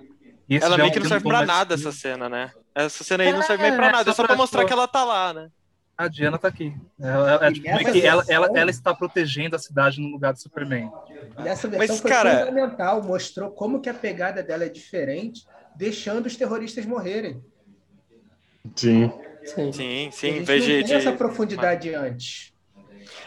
E 0.48 0.56
esse 0.56 0.66
Ela 0.66 0.74
é 0.74 0.78
meio 0.78 0.88
um- 0.90 0.92
que 0.92 0.98
não 1.00 1.06
serve 1.08 1.28
pra 1.28 1.46
nada 1.46 1.74
essa 1.74 1.92
cena, 1.92 2.28
né? 2.28 2.50
Essa 2.74 3.04
cena 3.04 3.22
aí 3.24 3.32
não 3.32 3.42
serve 3.42 3.62
meio 3.62 3.76
pra 3.76 3.86
é 3.88 3.92
nada, 3.92 4.10
é 4.10 4.14
só 4.14 4.24
pra 4.26 4.36
mostrar 4.36 4.60
tipo, 4.60 4.68
que 4.68 4.72
ela 4.72 4.88
tá 4.88 5.04
lá, 5.04 5.32
né? 5.32 5.48
A 5.96 6.06
Diana 6.06 6.38
tá 6.38 6.48
aqui. 6.48 6.74
Ela, 7.00 7.30
ela- 7.32 7.46
é, 7.46 7.50
E 7.50 7.52
tipo, 7.54 7.66
ela, 8.06 8.24
ela, 8.28 8.48
ela 8.54 8.70
está 8.70 8.94
protegendo 8.94 9.56
a 9.56 9.58
cidade 9.58 10.00
no 10.00 10.08
lugar 10.08 10.32
do 10.32 10.38
Superman. 10.40 10.90
Nessa 11.38 11.66
versão 11.66 11.88
Mas, 11.96 12.00
foi 12.00 12.10
cara- 12.10 12.46
fundamental, 12.46 13.02
mostrou 13.02 13.50
como 13.50 13.80
que 13.80 13.88
a 13.88 13.94
pegada 13.94 14.42
dela 14.42 14.64
é 14.64 14.68
diferente, 14.68 15.44
deixando 15.78 16.26
os 16.26 16.36
terroristas 16.36 16.84
morrerem. 16.84 17.40
Sim. 18.74 19.10
Sim. 19.44 19.72
Sim, 19.72 20.10
sim, 20.12 20.26
em 20.28 20.32
gente 20.34 20.44
vez 20.44 20.60
não 20.60 20.68
de. 20.76 20.82
de- 20.82 20.92
essa 20.94 21.12
profundidade 21.12 21.94
antes. 21.94 22.52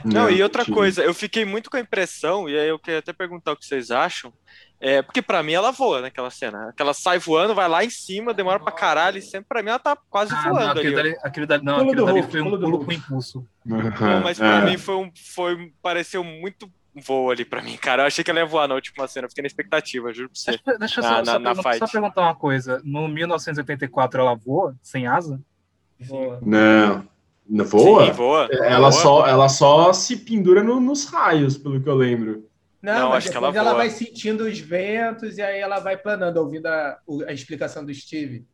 Não, 0.06 0.30
e 0.30 0.42
outra 0.44 0.64
sim. 0.66 0.72
coisa, 0.74 1.02
eu 1.04 1.14
fiquei 1.14 1.46
muito 1.46 1.70
com 1.70 1.78
a 1.78 1.80
impressão, 1.80 2.48
e 2.50 2.58
aí 2.58 2.68
eu 2.68 2.78
queria 2.78 3.00
até 3.00 3.14
perguntar 3.14 3.52
o 3.52 3.56
que 3.56 3.66
vocês 3.66 3.90
acham, 3.92 4.34
é, 4.80 5.02
porque 5.02 5.22
pra 5.22 5.42
mim 5.44 5.54
ela 5.54 5.72
voa 5.72 6.02
naquela 6.02 6.30
cena. 6.30 6.74
Que 6.76 6.82
ela 6.82 6.94
sai 6.94 7.18
voando, 7.20 7.56
vai 7.56 7.68
lá 7.70 7.84
em 7.84 7.90
cima, 7.90 8.34
demora 8.34 8.60
pra 8.60 8.72
caralho, 8.72 9.18
e 9.18 9.22
sempre 9.22 9.48
pra 9.48 9.62
mim 9.64 9.70
ela 9.70 9.80
tá 9.80 9.96
quase 10.10 10.34
Ah, 10.34 10.44
não, 10.44 10.54
voando 10.54 10.80
aquilo 10.80 11.00
ali. 11.00 11.12
dali, 11.12 11.20
aquilo 11.24 11.48
dali, 11.48 11.64
não, 11.64 11.78
Pulo 11.80 11.96
do 11.96 12.06
dali 12.06 12.20
Hulk, 12.20 12.32
foi 12.32 12.42
um 12.42 12.44
pulo 12.46 12.60
pulo 12.60 12.86
com 12.86 12.92
impulso. 12.92 13.48
Não, 13.66 14.22
mas 14.24 14.38
pra 14.38 14.62
É. 14.62 14.66
mim 14.66 14.78
foi 14.78 14.96
um. 14.96 15.12
Foi, 15.36 15.72
pareceu 15.82 16.24
muito 16.24 16.70
voo 16.96 17.32
ali 17.32 17.46
pra 17.46 17.62
mim, 17.62 17.78
cara. 17.78 18.04
Eu 18.04 18.08
achei 18.08 18.24
que 18.24 18.30
ela 18.32 18.40
ia 18.40 18.46
voar 18.46 18.68
na 18.68 18.76
última 18.76 19.08
cena, 19.08 19.26
eu 19.26 19.30
fiquei 19.30 19.42
na 19.42 19.48
expectativa, 19.48 20.14
juro 20.14 20.30
pra 20.30 20.40
você. 20.40 20.52
Deixa, 20.52 20.80
deixa 20.80 21.00
eu 21.00 21.04
Na- 21.04 21.10
só, 21.10 21.16
na- 21.40 21.56
só, 21.56 21.62
na 21.70 21.78
só 21.78 21.88
perguntar 21.88 22.22
uma 22.22 22.36
coisa. 22.36 22.82
No 22.84 23.08
1984 23.08 24.20
ela 24.22 24.36
voa 24.36 24.76
sem 24.82 25.08
asa? 25.08 25.40
Boa. 26.08 26.40
Não. 26.42 27.08
Não 27.48 27.66
voa? 27.66 28.06
Sim, 28.06 28.12
voa. 28.12 28.48
Ela 28.52 28.90
voa. 28.90 28.92
só, 28.92 29.28
ela 29.28 29.50
só 29.50 29.92
se 29.94 30.18
pendura 30.18 30.64
no- 30.64 30.80
nos 30.80 31.06
raios, 31.06 31.58
pelo 31.58 31.82
que 31.82 31.88
eu 31.90 31.96
lembro. 31.96 32.48
Não, 32.82 32.94
Não, 33.00 33.10
mas 33.10 33.18
acho 33.26 33.32
que 33.32 33.38
ela 33.38 33.48
ela, 33.56 33.64
voa. 33.72 33.76
vai 33.76 33.90
sentindo 33.90 34.46
os 34.46 34.60
ventos 34.60 35.38
e 35.38 35.42
aí 35.42 35.60
ela 35.60 35.80
vai 35.80 35.96
planando, 35.98 36.38
ouvindo 36.38 36.66
a, 36.66 36.98
a 37.28 37.32
explicação 37.34 37.86
do 37.86 37.94
Steve. 37.94 38.46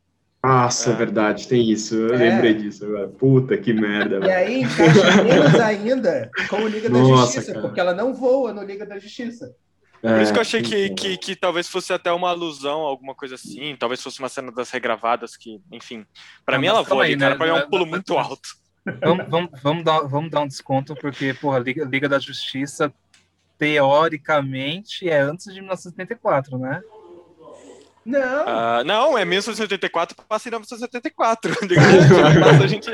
Nossa, 0.48 0.92
É. 0.92 0.96
verdade, 0.96 1.48
tem 1.48 1.70
isso. 1.70 1.96
Eu 1.96 2.14
É. 2.16 2.18
lembrei 2.18 2.54
disso 2.54 2.86
agora. 2.86 3.08
Puta 3.08 3.58
que 3.58 3.74
merda. 3.74 4.26
E 4.26 4.32
aí 4.32 4.62
encaixa 4.62 5.24
menos 5.24 5.56
ainda 5.60 6.30
com 6.50 6.58
o 6.58 6.68
Liga 6.68 6.90
da 6.90 6.98
Nossa, 7.00 7.26
Justiça, 7.26 7.54
cara. 7.54 7.62
porque 7.66 7.80
ela 7.80 7.94
não 7.94 8.14
voa 8.14 8.54
no 8.54 8.64
Liga 8.64 8.86
da 8.86 8.98
Justiça. 9.00 9.56
Por 10.02 10.22
isso 10.22 10.32
que 10.32 10.38
eu 10.38 10.42
É, 10.42 10.46
achei 10.46 10.62
que, 10.62 10.90
que, 10.92 11.18
que 11.18 11.36
talvez 11.36 11.68
fosse 11.68 11.92
até 11.92 12.12
uma 12.12 12.30
alusão, 12.30 12.82
alguma 12.82 13.16
coisa 13.16 13.36
assim. 13.36 13.76
Talvez 13.78 14.02
fosse 14.02 14.20
uma 14.20 14.30
cena 14.30 14.52
das 14.52 14.70
regravadas 14.70 15.36
que, 15.36 15.60
enfim. 15.72 16.06
Pra 16.46 16.56
Não, 16.56 16.62
mim 16.62 16.68
ela 16.68 16.84
voa 16.84 17.04
aí, 17.04 17.12
ali, 17.14 17.20
cara. 17.20 17.32
né? 17.32 17.38
Pra 17.38 17.48
mim 17.48 17.60
é 17.60 17.64
um 17.66 17.70
pulo 17.70 17.82
mas- 17.82 17.90
muito 17.92 18.18
alto. 18.18 18.50
Vamos, 19.04 19.26
vamos, 19.28 19.50
vamos, 19.62 19.84
dar, 19.84 20.00
vamos 20.02 20.32
dar 20.32 20.42
um 20.42 20.48
desconto, 20.48 20.96
porque, 20.96 21.34
porra, 21.34 21.60
Liga, 21.60 21.84
Liga 21.84 22.08
da 22.08 22.20
Justiça, 22.20 22.94
teoricamente, 23.58 25.10
é 25.10 25.20
antes 25.20 25.52
de 25.54 25.60
1974, 25.60 26.58
né? 26.58 26.82
Não, 28.08 28.44
Ah, 28.48 28.84
não, 28.86 29.18
é 29.18 29.26
1984, 29.26 30.16
passa 30.30 30.48
em 30.48 30.52
1974. 30.52 31.54
Passa 32.42 32.64
a 32.64 32.68
gente. 32.68 32.90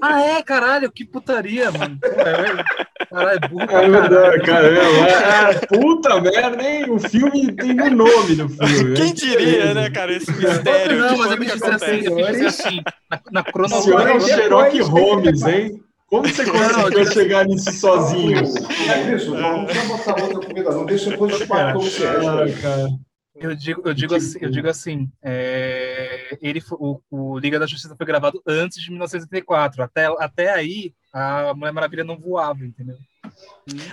Ah, 0.00 0.20
é, 0.22 0.42
caralho, 0.42 0.90
que 0.90 1.04
putaria, 1.04 1.70
mano. 1.70 1.96
É, 2.02 3.04
caralho, 3.06 3.38
é 3.44 3.48
burro 3.48 3.66
pra 3.66 3.82
É 3.82 3.88
verdade, 3.88 4.40
caralho. 4.42 4.74
caramba. 4.76 5.50
É, 5.52 5.66
puta 5.66 6.20
merda, 6.20 6.62
hein? 6.64 6.84
O 6.90 6.98
filme 6.98 7.52
tem 7.52 7.80
o 7.80 7.90
nome 7.94 8.34
do 8.34 8.48
filme. 8.48 8.96
Quem 8.96 9.14
diria, 9.14 9.72
né, 9.72 9.88
cara? 9.90 10.12
Esse 10.12 10.32
mistério 10.32 10.98
Não, 10.98 11.14
de 11.14 11.16
mas 11.20 11.30
eu 11.30 11.38
quis 11.38 11.52
dizer 11.52 11.74
assim, 11.74 12.00
eu 12.04 12.26
dizer 12.32 12.46
assim, 12.46 12.80
na, 13.08 13.20
na 13.30 13.40
O 13.40 13.44
senhor 13.44 13.46
é 13.46 13.52
cronologia. 13.52 13.94
o 13.94 13.98
Depois, 14.04 14.24
Sherlock 14.26 14.72
depois, 14.78 14.88
Holmes, 14.88 15.40
depois. 15.40 15.54
hein? 15.54 15.80
Como 16.06 16.28
você 16.28 16.44
conseguiu 16.44 16.90
digo- 16.90 17.12
chegar 17.12 17.44
nisso 17.46 17.72
sozinho? 17.72 18.38
É 18.38 19.14
isso. 19.14 19.34
Não 19.34 19.64
precisa 19.64 19.96
botar 19.96 20.22
outra 20.22 20.40
comida, 20.48 20.70
não. 20.70 20.84
Deixa 20.86 21.10
depois 21.10 21.32
eu 21.32 21.38
te 21.38 21.46
pago 21.46 21.78
como 21.78 21.90
você 21.90 22.04
é. 22.04 22.52
Cara. 22.60 22.88
Eu 23.34 23.54
digo, 23.54 23.82
eu 23.84 23.92
digo 23.92 24.14
assim, 24.14 24.38
eu 24.40 24.48
digo 24.50 24.68
assim 24.68 25.10
é, 25.20 26.38
ele, 26.40 26.62
o, 26.72 27.00
o 27.10 27.38
Liga 27.38 27.58
da 27.58 27.66
Justiça 27.66 27.96
foi 27.96 28.06
gravado 28.06 28.40
antes 28.46 28.80
de 28.80 28.90
1974. 28.90 29.82
Até, 29.82 30.06
até 30.06 30.52
aí, 30.52 30.94
a 31.12 31.52
Mulher 31.52 31.72
Maravilha 31.72 32.04
não 32.04 32.16
voava, 32.16 32.64
entendeu? 32.64 32.96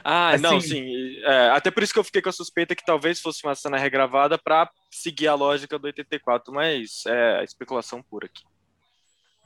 Ah, 0.04 0.38
não, 0.38 0.58
Assim- 0.58 0.68
sim. 0.68 1.18
É, 1.24 1.50
até 1.50 1.72
por 1.72 1.82
isso 1.82 1.94
que 1.94 2.00
eu 2.00 2.04
fiquei 2.04 2.22
com 2.22 2.30
a 2.30 2.34
suspeita 2.34 2.76
que 2.76 2.86
talvez 2.86 3.20
fosse 3.20 3.44
uma 3.44 3.56
cena 3.56 3.78
regravada 3.78 4.38
pra 4.38 4.70
seguir 4.92 5.28
a 5.28 5.34
lógica 5.34 5.80
do 5.80 5.86
84, 5.86 6.54
mas 6.54 7.04
é 7.08 7.44
especulação 7.44 8.04
pura 8.04 8.28
aqui. 8.28 8.44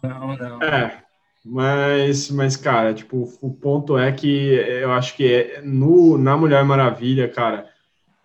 Não, 0.04 0.36
não. 0.36 0.62
É, 0.62 1.04
mas, 1.43 2.30
mas, 2.32 2.58
cara, 2.58 2.93
tipo, 2.93 3.32
o 3.41 3.54
ponto 3.54 3.98
é 3.98 4.12
que 4.12 4.28
eu 4.28 4.91
acho 4.91 5.16
que 5.16 5.32
é 5.32 5.62
no, 5.62 6.18
na 6.18 6.36
Mulher 6.36 6.66
Maravilha, 6.66 7.30
cara, 7.30 7.70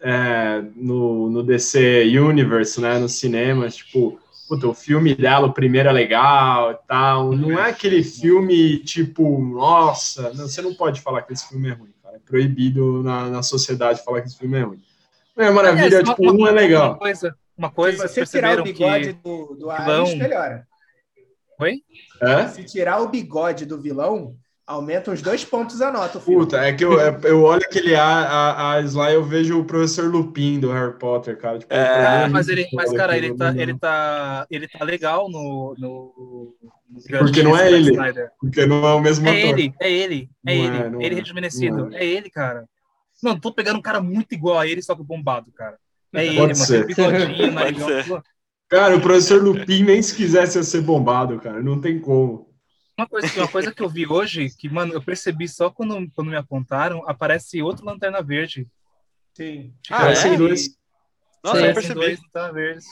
é, 0.01 0.63
no, 0.77 1.29
no 1.31 1.43
DC 1.43 2.05
Universe, 2.19 2.81
né, 2.81 2.99
nos 2.99 3.19
cinemas, 3.19 3.77
tipo, 3.77 4.19
puta, 4.49 4.67
o 4.67 4.75
filme 4.75 5.15
dela, 5.15 5.47
o 5.47 5.53
primeiro 5.53 5.89
é 5.89 5.93
legal 5.93 6.73
e 6.73 6.79
tal, 6.89 7.33
não 7.33 7.59
é 7.59 7.71
aquele 7.71 8.03
filme, 8.03 8.79
tipo, 8.79 9.39
nossa, 9.39 10.33
não, 10.35 10.49
você 10.49 10.63
não 10.63 10.75
pode 10.75 11.01
falar 11.01 11.23
que 11.23 11.33
esse 11.33 11.49
filme 11.49 11.69
é 11.69 11.73
ruim, 11.73 11.93
cara, 12.03 12.17
é 12.17 12.21
proibido 12.21 13.03
na, 13.03 13.29
na 13.29 13.43
sociedade 13.43 14.05
falar 14.05 14.23
que 14.23 14.29
esse 14.29 14.39
filme 14.39 14.59
é 14.59 14.63
ruim. 14.63 14.83
Mulher 15.37 15.53
Maravilha, 15.53 15.87
Aliás, 15.87 16.09
tipo, 16.09 16.33
um 16.33 16.47
é 16.47 16.51
legal. 16.51 16.91
Uma 16.91 16.99
coisa, 16.99 17.35
uma 17.57 17.69
se 17.69 17.75
coisa 17.75 17.99
você 18.09 18.15
vocês 18.15 18.31
tirar 18.31 18.61
o 18.61 18.65
bigode 18.65 19.13
que... 19.15 19.23
do, 19.23 19.47
do 19.55 19.69
vilão- 19.69 20.03
Ares, 20.03 20.15
melhora. 20.15 20.67
É? 22.23 22.49
Se 22.49 22.65
tirar 22.65 23.01
o 23.03 23.09
bigode 23.09 23.67
do 23.67 23.79
vilão, 23.81 24.35
aumenta 24.71 25.11
uns 25.11 25.21
dois 25.21 25.45
pontos 25.45 25.81
a 25.83 25.91
nota 25.91 26.19
o 26.19 26.21
filme. 26.21 26.41
Puta, 26.45 26.59
é 26.59 26.73
que 26.73 26.85
eu, 26.85 26.99
é- 27.01 27.21
eu 27.25 27.43
olho 27.43 27.63
aquele 27.65 27.95
a, 27.95 28.05
a, 28.05 28.73
a 28.75 28.81
Sly, 28.83 29.15
eu 29.15 29.25
vejo 29.25 29.59
o 29.59 29.65
professor 29.65 30.11
Lupin 30.11 30.61
do 30.61 30.71
Harry 30.73 30.97
Potter, 30.99 31.37
cara. 31.37 31.59
Tipo, 31.59 31.75
É, 31.75 32.25
é 32.25 32.29
Mas, 32.29 32.49
ele, 32.49 32.67
mas 32.73 32.93
cara, 32.93 33.17
ele 33.17 33.35
tá, 33.35 33.55
ele, 33.57 33.79
tá, 33.79 34.47
ele 34.51 34.69
tá 34.69 34.85
legal 34.85 35.29
no... 35.29 35.75
no, 35.79 36.55
no 36.89 37.19
Porque 37.19 37.43
não 37.43 37.57
é 37.57 37.71
ele. 37.73 37.91
Snyder. 37.91 38.31
Porque 38.41 38.65
não 38.67 38.87
é 38.87 38.95
o 38.95 39.01
mesmo 39.01 39.29
É 39.29 39.31
ator. 39.31 39.59
ele, 39.59 39.75
é 39.81 39.93
ele, 39.93 40.31
é 40.47 40.55
Não 40.57 40.65
ele, 40.65 40.77
é, 40.77 41.07
ele 41.07 41.15
é, 41.15 41.19
rejuvenescido, 41.19 41.77
não 41.87 41.97
é. 41.97 42.05
ele, 42.05 42.31
cara. 42.31 42.69
Não, 43.23 43.39
tô 43.39 43.53
pegando 43.53 43.79
um 43.79 43.83
cara 43.83 44.01
muito 44.01 44.35
igual 44.35 44.59
a 44.59 44.67
ele, 44.67 44.83
só 44.83 44.95
que 44.95 45.03
bombado, 45.03 45.53
cara. 45.53 45.77
É 46.15 46.27
ele, 46.27 46.37
Pode 46.37 46.55
mano, 46.59 46.67
ser. 46.67 46.87
tem 46.87 46.87
bigodinho, 46.87 47.53
Pode 47.59 47.79
narigão. 47.79 48.23
Cara, 48.69 48.97
o 48.97 49.01
professor 49.01 49.43
Lupin 49.43 49.83
nem 49.83 50.01
se 50.01 50.15
quisesse 50.15 50.57
ia 50.59 50.63
ser 50.63 50.81
bombado, 50.83 51.39
cara. 51.41 51.61
Não 51.63 51.81
tem 51.81 51.99
como. 51.99 52.50
Uma 53.01 53.09
coisa, 53.09 53.29
que- 53.31 53.39
uma 53.41 53.49
coisa 53.49 53.73
que 53.75 53.83
eu 53.83 53.89
vi 53.89 54.07
hoje, 54.07 54.51
que, 54.59 54.69
mano, 54.69 54.93
eu 54.93 55.03
percebi 55.03 55.49
só 55.49 55.71
quando, 55.71 56.07
quando 56.15 56.29
me 56.29 56.37
apontaram, 56.37 57.03
aparece 57.09 57.63
outro 57.63 57.87
Lanterna 57.87 58.21
Verde. 58.23 58.67
Sim. 59.35 59.73
Ah, 59.91 60.01
Parecem 60.01 60.35
é? 60.35 60.37
dois. 60.37 60.69
Nossa, 61.43 61.59
Sim. 61.61 61.65
eu 61.67 61.73
percebi. 61.75 61.95
dois 61.95 62.21
Lanterna 62.23 62.53
Verdes. 62.53 62.85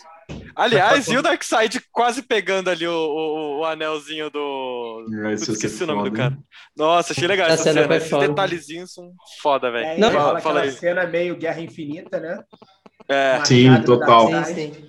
Aliás, 0.56 1.06
e 1.08 1.16
o 1.16 1.22
Darkseid 1.22 1.80
quase 1.92 2.22
pegando 2.22 2.68
ali 2.70 2.86
o, 2.86 2.92
o, 2.92 3.58
o 3.60 3.64
anelzinho 3.66 4.30
do. 4.30 5.06
É, 5.24 5.28
ia 5.28 5.34
esqueci 5.34 5.84
o 5.84 5.86
nome 5.86 6.04
do 6.04 6.16
foda, 6.16 6.16
cara. 6.22 6.34
hein? 6.34 6.44
Nossa, 6.76 7.12
achei 7.12 7.26
legal 7.28 7.46
Essa 7.48 7.68
essa, 7.68 7.80
cena 7.82 7.96
Esses 7.96 8.08
foda. 8.10 8.28
detalhezinhos 8.28 8.92
são 8.94 9.12
foda, 9.42 9.70
velho. 9.70 9.86
É, 9.86 9.98
Não. 9.98 10.10
Fala- 10.10 10.22
fala 10.24 10.38
aquela 10.38 10.60
aí. 10.62 10.72
cena 10.72 11.06
meio 11.06 11.36
Guerra 11.36 11.60
Infinita, 11.60 12.18
né? 12.18 12.42
É. 13.08 13.42
Sim, 13.44 13.72
do 13.80 13.84
total. 13.98 14.28
Sim, 14.44 14.54
sim. 14.54 14.87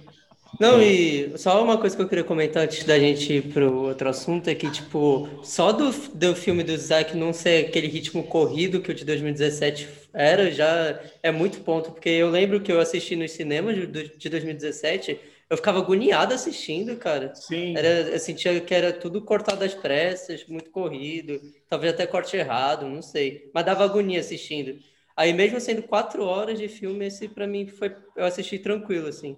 Não, 0.58 0.82
e 0.82 1.38
só 1.38 1.64
uma 1.64 1.78
coisa 1.80 1.96
que 1.96 2.02
eu 2.02 2.10
queria 2.10 2.24
comentar 2.24 2.64
antes 2.64 2.84
da 2.84 3.00
gente 3.00 3.32
ir 3.34 3.54
pro 3.54 3.74
outro 3.84 4.10
assunto 4.10 4.50
é 4.50 4.56
que, 4.56 4.70
tipo, 4.70 5.40
só 5.44 5.72
do, 5.72 5.92
do 6.14 6.36
filme 6.36 6.64
do 6.64 6.76
Zack 6.78 7.16
não 7.16 7.32
ser 7.32 7.68
aquele 7.68 7.88
ritmo 7.88 8.24
corrido 8.24 8.82
que 8.82 8.92
o 8.92 8.94
de 8.94 9.06
2017 9.06 9.88
era, 10.14 10.52
já 10.52 11.00
é 11.24 11.32
muito 11.32 11.62
ponto, 11.62 11.92
porque 11.92 12.10
eu 12.10 12.30
lembro 12.30 12.62
que 12.62 12.72
eu 12.72 12.80
assisti 12.80 13.16
nos 13.16 13.32
cinemas 13.32 13.76
de, 13.76 14.18
de 14.18 14.30
2017, 14.30 15.20
eu 15.50 15.56
ficava 15.58 15.80
agoniado 15.80 16.34
assistindo, 16.34 16.98
cara. 16.98 17.34
Sim. 17.36 17.76
Era, 17.78 17.88
eu 18.10 18.20
sentia 18.20 18.60
que 18.60 18.74
era 18.74 18.92
tudo 18.92 19.24
cortado 19.24 19.64
às 19.64 19.74
pressas, 19.74 20.46
muito 20.48 20.72
corrido, 20.72 21.40
talvez 21.70 21.94
até 21.94 22.06
corte 22.06 22.36
errado, 22.36 22.86
não 22.88 23.02
sei. 23.02 23.50
Mas 23.54 23.66
dava 23.66 23.84
agonia 23.86 24.20
assistindo. 24.20 24.78
Aí, 25.16 25.34
mesmo 25.34 25.60
sendo 25.60 25.84
quatro 25.84 26.24
horas 26.24 26.58
de 26.60 26.68
filme, 26.68 27.06
esse 27.06 27.28
pra 27.30 27.48
mim 27.48 27.68
foi. 27.68 27.96
Eu 28.16 28.26
assisti 28.26 28.58
tranquilo, 28.60 29.08
assim. 29.08 29.38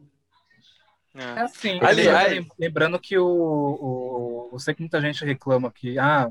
É 1.14 1.22
É. 1.22 1.42
assim, 1.42 1.80
Ali- 1.82 2.04
lembrando, 2.04 2.18
ali- 2.26 2.48
lembrando 2.60 3.00
que 3.00 3.18
o, 3.18 3.26
o. 3.28 4.50
Eu 4.54 4.60
sei 4.60 4.74
que 4.74 4.82
muita 4.82 5.02
gente 5.02 5.24
reclama 5.26 5.72
que, 5.72 5.98
ah, 6.00 6.30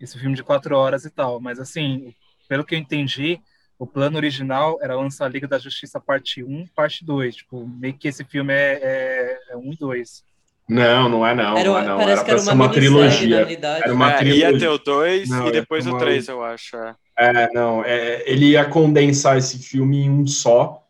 esse 0.00 0.18
filme 0.18 0.36
de 0.36 0.42
quatro 0.42 0.76
horas 0.76 1.04
e 1.04 1.10
tal, 1.10 1.40
mas 1.40 1.58
assim, 1.58 2.14
pelo 2.48 2.64
que 2.64 2.74
eu 2.74 2.78
entendi, 2.78 3.40
o 3.78 3.86
plano 3.86 4.16
original 4.16 4.78
era 4.82 4.96
lançar 4.96 5.26
a 5.26 5.28
Liga 5.28 5.48
da 5.48 5.58
Justiça 5.58 6.00
parte 6.00 6.42
1, 6.44 6.66
parte 6.74 7.04
2. 7.04 7.36
Tipo, 7.36 7.66
meio 7.66 7.94
que 7.94 8.08
esse 8.08 8.24
filme 8.24 8.52
é, 8.52 8.78
é, 8.82 9.38
é 9.50 9.56
1 9.56 9.72
e 9.72 9.76
2. 9.76 10.24
Não, 10.68 11.08
não 11.10 11.26
é 11.26 11.34
não. 11.34 11.56
Era, 11.58 11.68
não 11.68 11.78
é 12.00 12.02
Era 12.12 12.22
era 12.22 12.40
uma, 12.42 12.52
uma 12.54 12.70
trilogia. 12.72 13.46
Era 13.82 13.92
uma 13.94 14.12
É, 14.12 14.16
trilogia. 14.18 14.50
ia 14.52 14.58
ter 14.58 14.68
o 14.68 14.78
2 14.78 15.28
Não, 15.28 15.48
e 15.48 15.52
depois 15.52 15.86
o 15.86 15.90
uma- 15.90 15.98
3, 15.98 16.28
eu 16.28 16.42
acho. 16.42 16.76
é. 16.76 16.94
É, 17.16 17.48
não, 17.52 17.84
é, 17.84 18.22
ele 18.28 18.46
ia 18.52 18.64
condensar 18.64 19.36
esse 19.36 19.58
filme 19.58 19.98
em 20.04 20.10
um 20.10 20.26
só, 20.26 20.82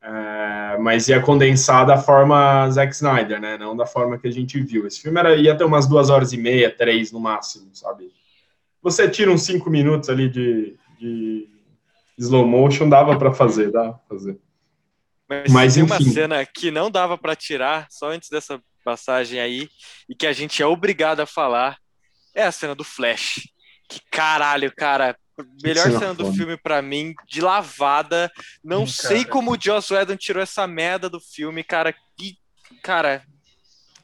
é, 0.00 0.06
mas 0.78 1.08
ia 1.08 1.20
condensar 1.20 1.86
da 1.86 1.98
forma 1.98 2.68
Zack 2.70 2.94
Snyder, 2.94 3.40
né? 3.40 3.56
Não 3.56 3.76
da 3.76 3.86
forma 3.86 4.18
que 4.18 4.28
a 4.28 4.30
gente 4.30 4.60
viu. 4.60 4.86
Esse 4.86 5.00
filme 5.00 5.18
era, 5.18 5.36
ia 5.36 5.56
ter 5.56 5.64
umas 5.64 5.86
duas 5.86 6.10
horas 6.10 6.32
e 6.32 6.36
meia, 6.36 6.74
três 6.74 7.10
no 7.12 7.20
máximo, 7.20 7.70
sabe? 7.74 8.10
Você 8.82 9.08
tira 9.08 9.30
uns 9.30 9.42
cinco 9.42 9.70
minutos 9.70 10.08
ali 10.08 10.28
de, 10.28 10.76
de 10.98 11.48
slow 12.18 12.46
motion, 12.46 12.88
dava 12.88 13.16
pra 13.18 13.32
fazer, 13.32 13.70
dá 13.70 13.92
pra 13.92 14.00
fazer. 14.08 14.38
Mas, 15.28 15.52
Mas, 15.52 15.74
tem 15.74 15.82
uma 15.82 15.96
enfim. 15.96 16.10
cena 16.10 16.44
que 16.44 16.70
não 16.70 16.90
dava 16.90 17.16
pra 17.16 17.34
tirar, 17.36 17.86
só 17.90 18.10
antes 18.10 18.28
dessa 18.28 18.60
passagem 18.84 19.40
aí, 19.40 19.68
e 20.08 20.14
que 20.14 20.26
a 20.26 20.32
gente 20.32 20.62
é 20.62 20.66
obrigado 20.66 21.20
a 21.20 21.26
falar, 21.26 21.78
é 22.34 22.42
a 22.42 22.52
cena 22.52 22.74
do 22.74 22.84
Flash. 22.84 23.48
Que 23.88 24.00
caralho, 24.10 24.72
cara. 24.74 25.16
Melhor 25.62 25.84
cena 25.86 25.98
cena 25.98 26.14
do 26.14 26.32
filme 26.32 26.56
pra 26.56 26.80
mim, 26.82 27.14
de 27.26 27.40
lavada. 27.40 28.30
Não 28.62 28.82
Hum, 28.82 28.86
sei 28.86 29.18
cara. 29.20 29.30
como 29.30 29.52
o 29.52 29.58
Joss 29.60 29.92
Whedon 29.92 30.16
tirou 30.16 30.42
essa 30.42 30.66
merda 30.66 31.08
do 31.08 31.20
filme, 31.20 31.62
cara. 31.64 31.92
Que, 32.16 32.36
cara, 32.82 33.22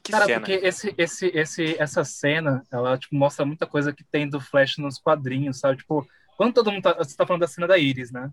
que 0.03 0.11
Cara, 0.11 0.25
cena. 0.25 0.39
porque 0.39 0.53
esse, 0.65 0.93
esse, 0.97 1.27
esse, 1.33 1.75
essa 1.79 2.03
cena, 2.03 2.63
ela 2.71 2.97
tipo, 2.97 3.15
mostra 3.15 3.45
muita 3.45 3.65
coisa 3.67 3.93
que 3.93 4.03
tem 4.03 4.27
do 4.27 4.39
Flash 4.41 4.77
nos 4.77 4.97
quadrinhos, 4.99 5.59
sabe? 5.59 5.77
Tipo, 5.77 6.07
quando 6.37 6.53
todo 6.53 6.71
mundo 6.71 6.83
tá. 6.83 6.93
Você 6.93 7.15
tá 7.15 7.25
falando 7.25 7.41
da 7.41 7.47
cena 7.47 7.67
da 7.67 7.77
Iris, 7.77 8.11
né? 8.11 8.31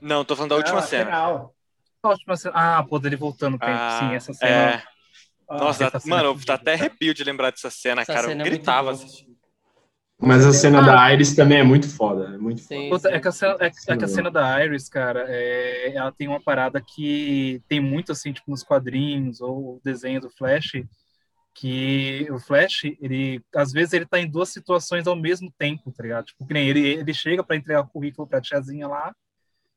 Não, 0.00 0.24
tô 0.24 0.34
falando 0.36 0.50
da 0.50 0.56
última 0.56 0.78
Ah, 0.78 0.82
cena. 0.82 1.16
A 1.16 2.08
última 2.08 2.36
cena. 2.36 2.54
Ah, 2.54 2.82
pô, 2.82 2.98
dele 2.98 3.16
voltando 3.16 3.58
tempo. 3.58 3.72
Ah, 3.72 3.98
Sim, 4.00 4.14
essa 4.14 4.32
cena. 4.34 4.70
É, 4.74 4.82
Ah, 5.48 5.58
nossa, 5.58 5.84
essa 5.84 6.00
cena 6.00 6.16
mano, 6.16 6.28
é 6.28 6.32
dá 6.32 6.38
fodida, 6.38 6.54
até 6.54 6.72
arrepio 6.74 7.12
de 7.14 7.22
lembrar 7.24 7.50
dessa 7.50 7.70
cena, 7.70 8.02
Essa 8.02 8.14
cara. 8.14 8.28
cena 8.28 8.42
eu 8.42 8.46
é 8.46 8.50
gritava 8.50 8.92
boa. 8.92 9.06
Mas 10.26 10.44
a 10.46 10.52
cena 10.52 10.78
Ah. 10.80 10.82
da 10.82 11.12
Iris 11.12 11.34
também 11.34 11.58
é 11.58 11.62
muito 11.62 11.88
foda, 11.88 12.34
é 12.34 12.38
muito 12.38 12.62
foda. 12.62 12.80
Sim, 12.80 12.90
Puta, 12.90 13.08
é, 13.10 13.14
sim. 13.14 13.20
que 13.20 13.28
a 13.28 13.32
cena, 13.32 13.56
é, 13.60 13.70
que- 13.70 13.92
é 13.92 13.96
que 13.96 14.04
a 14.04 14.08
cena 14.08 14.30
da 14.30 14.64
Iris, 14.64 14.88
cara, 14.88 15.24
é, 15.28 15.92
ela 15.94 16.10
tem 16.12 16.28
uma 16.28 16.40
parada 16.40 16.80
que 16.80 17.60
tem 17.68 17.80
muito 17.80 18.12
assim, 18.12 18.32
tipo, 18.32 18.50
nos 18.50 18.62
quadrinhos 18.62 19.40
ou 19.40 19.76
o 19.76 19.80
desenho 19.84 20.20
do 20.20 20.30
Flash, 20.30 20.72
que 21.54 22.26
o 22.30 22.38
Flash, 22.38 22.84
ele, 23.00 23.40
às 23.54 23.70
vezes, 23.72 23.92
ele 23.92 24.06
tá 24.06 24.18
em 24.18 24.28
duas 24.28 24.48
situações 24.48 25.06
ao 25.06 25.14
mesmo 25.14 25.52
tempo, 25.56 25.92
tá 25.92 26.02
ligado? 26.02 26.24
Tipo, 26.26 26.46
que 26.46 26.54
nem 26.54 26.68
ele, 26.68 26.80
ele 26.86 27.14
chega 27.14 27.44
para 27.44 27.56
entregar 27.56 27.80
o 27.82 27.88
currículo 27.88 28.26
pra 28.26 28.40
tiazinha 28.40 28.88
lá, 28.88 29.14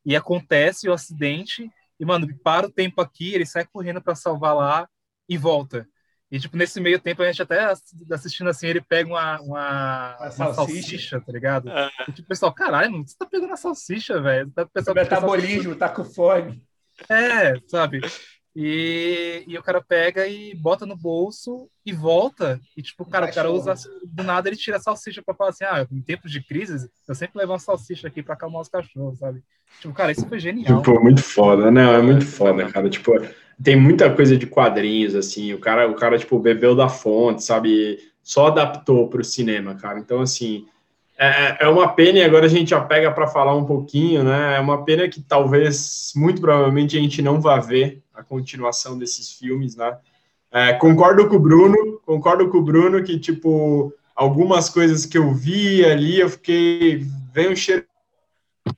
e 0.05 0.15
acontece 0.15 0.87
o 0.89 0.93
acidente, 0.93 1.69
e, 1.99 2.05
mano, 2.05 2.27
para 2.43 2.67
o 2.67 2.71
tempo 2.71 3.01
aqui, 3.01 3.33
ele 3.33 3.45
sai 3.45 3.65
correndo 3.65 4.01
para 4.01 4.15
salvar 4.15 4.55
lá 4.55 4.87
e 5.29 5.37
volta. 5.37 5.87
E, 6.29 6.39
tipo, 6.39 6.57
nesse 6.57 6.81
meio 6.81 6.99
tempo, 6.99 7.21
a 7.23 7.25
gente 7.31 7.41
até 7.41 7.63
ass- 7.65 7.95
assistindo 8.11 8.49
assim, 8.49 8.67
ele 8.67 8.81
pega 8.81 9.09
uma, 9.09 9.39
uma, 9.39 10.17
Uma 10.19 10.31
salsicha. 10.31 10.53
salsicha, 10.55 11.21
tá 11.21 11.31
ligado? 11.31 11.69
É. 11.69 11.89
E, 12.07 12.11
tipo, 12.11 12.25
o 12.25 12.27
pessoal, 12.27 12.53
caralho, 12.53 12.91
mano, 12.91 13.07
você 13.07 13.15
tá 13.17 13.25
pegando 13.25 13.53
a 13.53 13.57
salsicha, 13.57 14.21
velho. 14.21 14.51
Tá, 14.51 14.67
o 14.91 14.93
Metabolismo, 14.93 15.75
tá 15.75 15.87
com 15.87 16.03
fome. 16.03 16.61
É, 17.09 17.53
sabe? 17.67 18.01
E, 18.59 19.43
e 19.47 19.55
o 19.57 19.61
cara 19.61 19.79
pega 19.81 20.27
e 20.27 20.55
bota 20.55 20.83
no 20.85 20.97
bolso 20.97 21.69
e 21.85 21.93
volta. 21.93 22.59
E, 22.75 22.81
tipo, 22.81 23.05
cara, 23.05 23.27
o 23.27 23.33
cara 23.33 23.51
usa. 23.51 23.75
Do 24.03 24.23
nada 24.23 24.49
ele 24.49 24.55
tira 24.57 24.77
a 24.77 24.79
salsicha 24.79 25.21
pra 25.23 25.35
falar 25.35 25.51
assim: 25.51 25.63
ah, 25.63 25.85
em 25.91 26.01
tempos 26.01 26.31
de 26.31 26.41
crise, 26.43 26.89
eu 27.07 27.13
sempre 27.13 27.37
levo 27.37 27.51
uma 27.53 27.59
salsicha 27.59 28.07
aqui 28.07 28.23
pra 28.23 28.33
acalmar 28.33 28.61
os 28.61 28.67
cachorros, 28.67 29.19
sabe? 29.19 29.43
Tipo, 29.79 29.93
cara, 29.93 30.11
isso 30.11 30.27
foi 30.27 30.39
genial. 30.39 30.81
Tipo, 30.81 30.99
muito 30.99 31.21
foda, 31.21 31.69
não, 31.69 31.93
é 31.93 32.01
muito 32.01 32.25
foda, 32.25 32.67
cara. 32.69 32.89
Tipo, 32.89 33.11
tem 33.63 33.75
muita 33.75 34.13
coisa 34.13 34.37
de 34.37 34.45
quadrinhos, 34.45 35.15
assim, 35.15 35.53
o 35.53 35.59
cara, 35.59 35.89
o 35.89 35.95
cara, 35.95 36.17
tipo, 36.17 36.37
bebeu 36.39 36.75
da 36.75 36.87
fonte, 36.87 37.43
sabe? 37.43 37.99
Só 38.21 38.47
adaptou 38.47 39.07
pro 39.07 39.23
cinema, 39.23 39.75
cara. 39.75 39.99
Então, 39.99 40.21
assim, 40.21 40.65
é, 41.17 41.65
é 41.65 41.67
uma 41.67 41.87
pena, 41.87 42.19
e 42.19 42.23
agora 42.23 42.45
a 42.45 42.49
gente 42.49 42.69
já 42.69 42.81
pega 42.81 43.11
para 43.11 43.27
falar 43.27 43.55
um 43.55 43.65
pouquinho, 43.65 44.23
né? 44.23 44.55
É 44.55 44.59
uma 44.59 44.83
pena 44.83 45.07
que 45.07 45.21
talvez, 45.21 46.11
muito 46.15 46.39
provavelmente, 46.39 46.97
a 46.97 47.01
gente 47.01 47.21
não 47.21 47.41
vá 47.41 47.59
ver 47.59 48.03
a 48.13 48.23
continuação 48.23 48.97
desses 48.97 49.31
filmes, 49.31 49.75
né? 49.75 49.97
É, 50.51 50.73
concordo 50.73 51.27
com 51.27 51.35
o 51.35 51.39
Bruno, 51.39 51.99
concordo 52.05 52.49
com 52.49 52.59
o 52.59 52.63
Bruno 52.63 53.03
que, 53.03 53.19
tipo, 53.19 53.91
algumas 54.15 54.69
coisas 54.69 55.05
que 55.05 55.17
eu 55.17 55.33
vi 55.33 55.83
ali, 55.83 56.19
eu 56.19 56.29
fiquei. 56.29 57.05
Vem 57.33 57.51
um 57.51 57.55
cheiro 57.55 57.85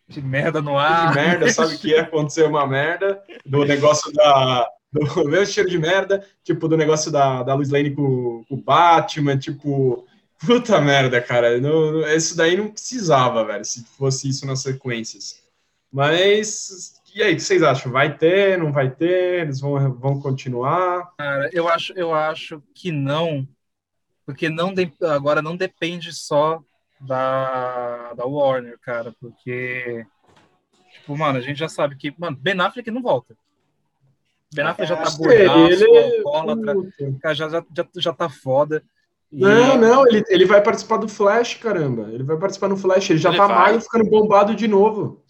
De 0.08 0.22
merda 0.22 0.62
no 0.62 0.72
de 0.72 0.78
ar. 0.78 1.14
merda, 1.16 1.50
sabe 1.52 1.78
que 1.78 1.90
ia 1.90 2.02
acontecer 2.02 2.44
uma 2.46 2.66
merda, 2.68 3.22
do 3.46 3.64
negócio 3.66 4.12
da. 4.14 4.68
Do 4.92 5.02
meu 5.30 5.46
cheiro 5.46 5.70
de 5.70 5.78
merda, 5.78 6.26
tipo, 6.44 6.68
do 6.68 6.76
negócio 6.76 7.12
da, 7.12 7.44
da 7.44 7.54
Lois 7.54 7.70
Lane 7.70 7.92
com, 7.94 8.44
com 8.50 8.56
o 8.56 8.62
Batman, 8.62 9.38
tipo, 9.38 10.04
puta 10.44 10.82
merda, 10.82 11.22
cara. 11.22 11.60
Não, 11.62 11.92
não- 11.92 12.08
isso 12.10 12.36
daí 12.36 12.58
não 12.58 12.72
precisava, 12.72 13.46
velho, 13.46 13.64
se 13.64 13.84
fosse 13.86 14.28
isso 14.28 14.48
nas 14.48 14.62
sequências. 14.62 15.44
Mas, 15.92 17.00
e 17.14 17.22
aí, 17.22 17.34
o 17.34 17.36
que 17.36 17.42
vocês 17.42 17.62
acham? 17.62 17.92
Vai 17.92 18.18
ter, 18.18 18.58
não 18.58 18.72
vai 18.72 18.90
ter? 18.90 19.42
Eles 19.44 19.60
vão, 19.60 19.94
vão 19.94 20.20
continuar? 20.20 21.12
Cara, 21.18 21.50
eu 21.54 21.68
acho, 21.68 21.94
eu 21.94 22.14
acho 22.14 22.62
que 22.74 22.92
não, 22.92 23.48
porque 24.26 24.50
não 24.50 24.74
de- 24.74 24.92
agora 25.02 25.42
não 25.42 25.56
depende 25.56 26.14
só 26.14 26.62
da, 27.00 28.14
da 28.14 28.26
Warner, 28.26 28.78
cara, 28.82 29.14
porque 29.20 30.06
tipo, 30.94 31.18
mano, 31.18 31.38
a 31.38 31.42
gente 31.42 31.58
já 31.58 31.70
sabe 31.70 31.96
que, 31.96 32.14
mano, 32.18 32.38
Ben 32.40 32.60
Affleck 32.60 32.90
não 32.92 33.02
volta. 33.02 33.36
Ben 34.54 34.66
Affleck 34.66 34.90
já 34.90 34.96
tá 34.98 35.10
gordaço, 35.18 35.84
ele- 35.84 36.18
alcoólatra, 36.18 36.74
Puta. 36.74 37.16
cara, 37.22 37.36
já, 37.36 37.50
já, 37.50 37.66
já, 37.76 37.88
já 37.96 38.14
tá 38.14 38.28
foda. 38.30 38.84
E- 39.32 39.40
Não, 39.40 39.78
não, 39.78 40.08
ele, 40.08 40.24
ele 40.28 40.46
vai 40.46 40.62
participar 40.62 40.98
do 40.98 41.08
Flash, 41.08 41.54
caramba. 41.56 42.10
Ele 42.12 42.24
vai 42.24 42.36
participar 42.38 42.68
no 42.68 42.76
Flash, 42.78 43.12
ele 43.12 43.20
já 43.20 43.30
Ele 43.30 43.38
tá 43.38 43.48
vai? 43.48 43.56
magro 43.58 43.82
ficando 43.82 44.10
bombado 44.10 44.56
de 44.56 44.68
novo. 44.68 45.24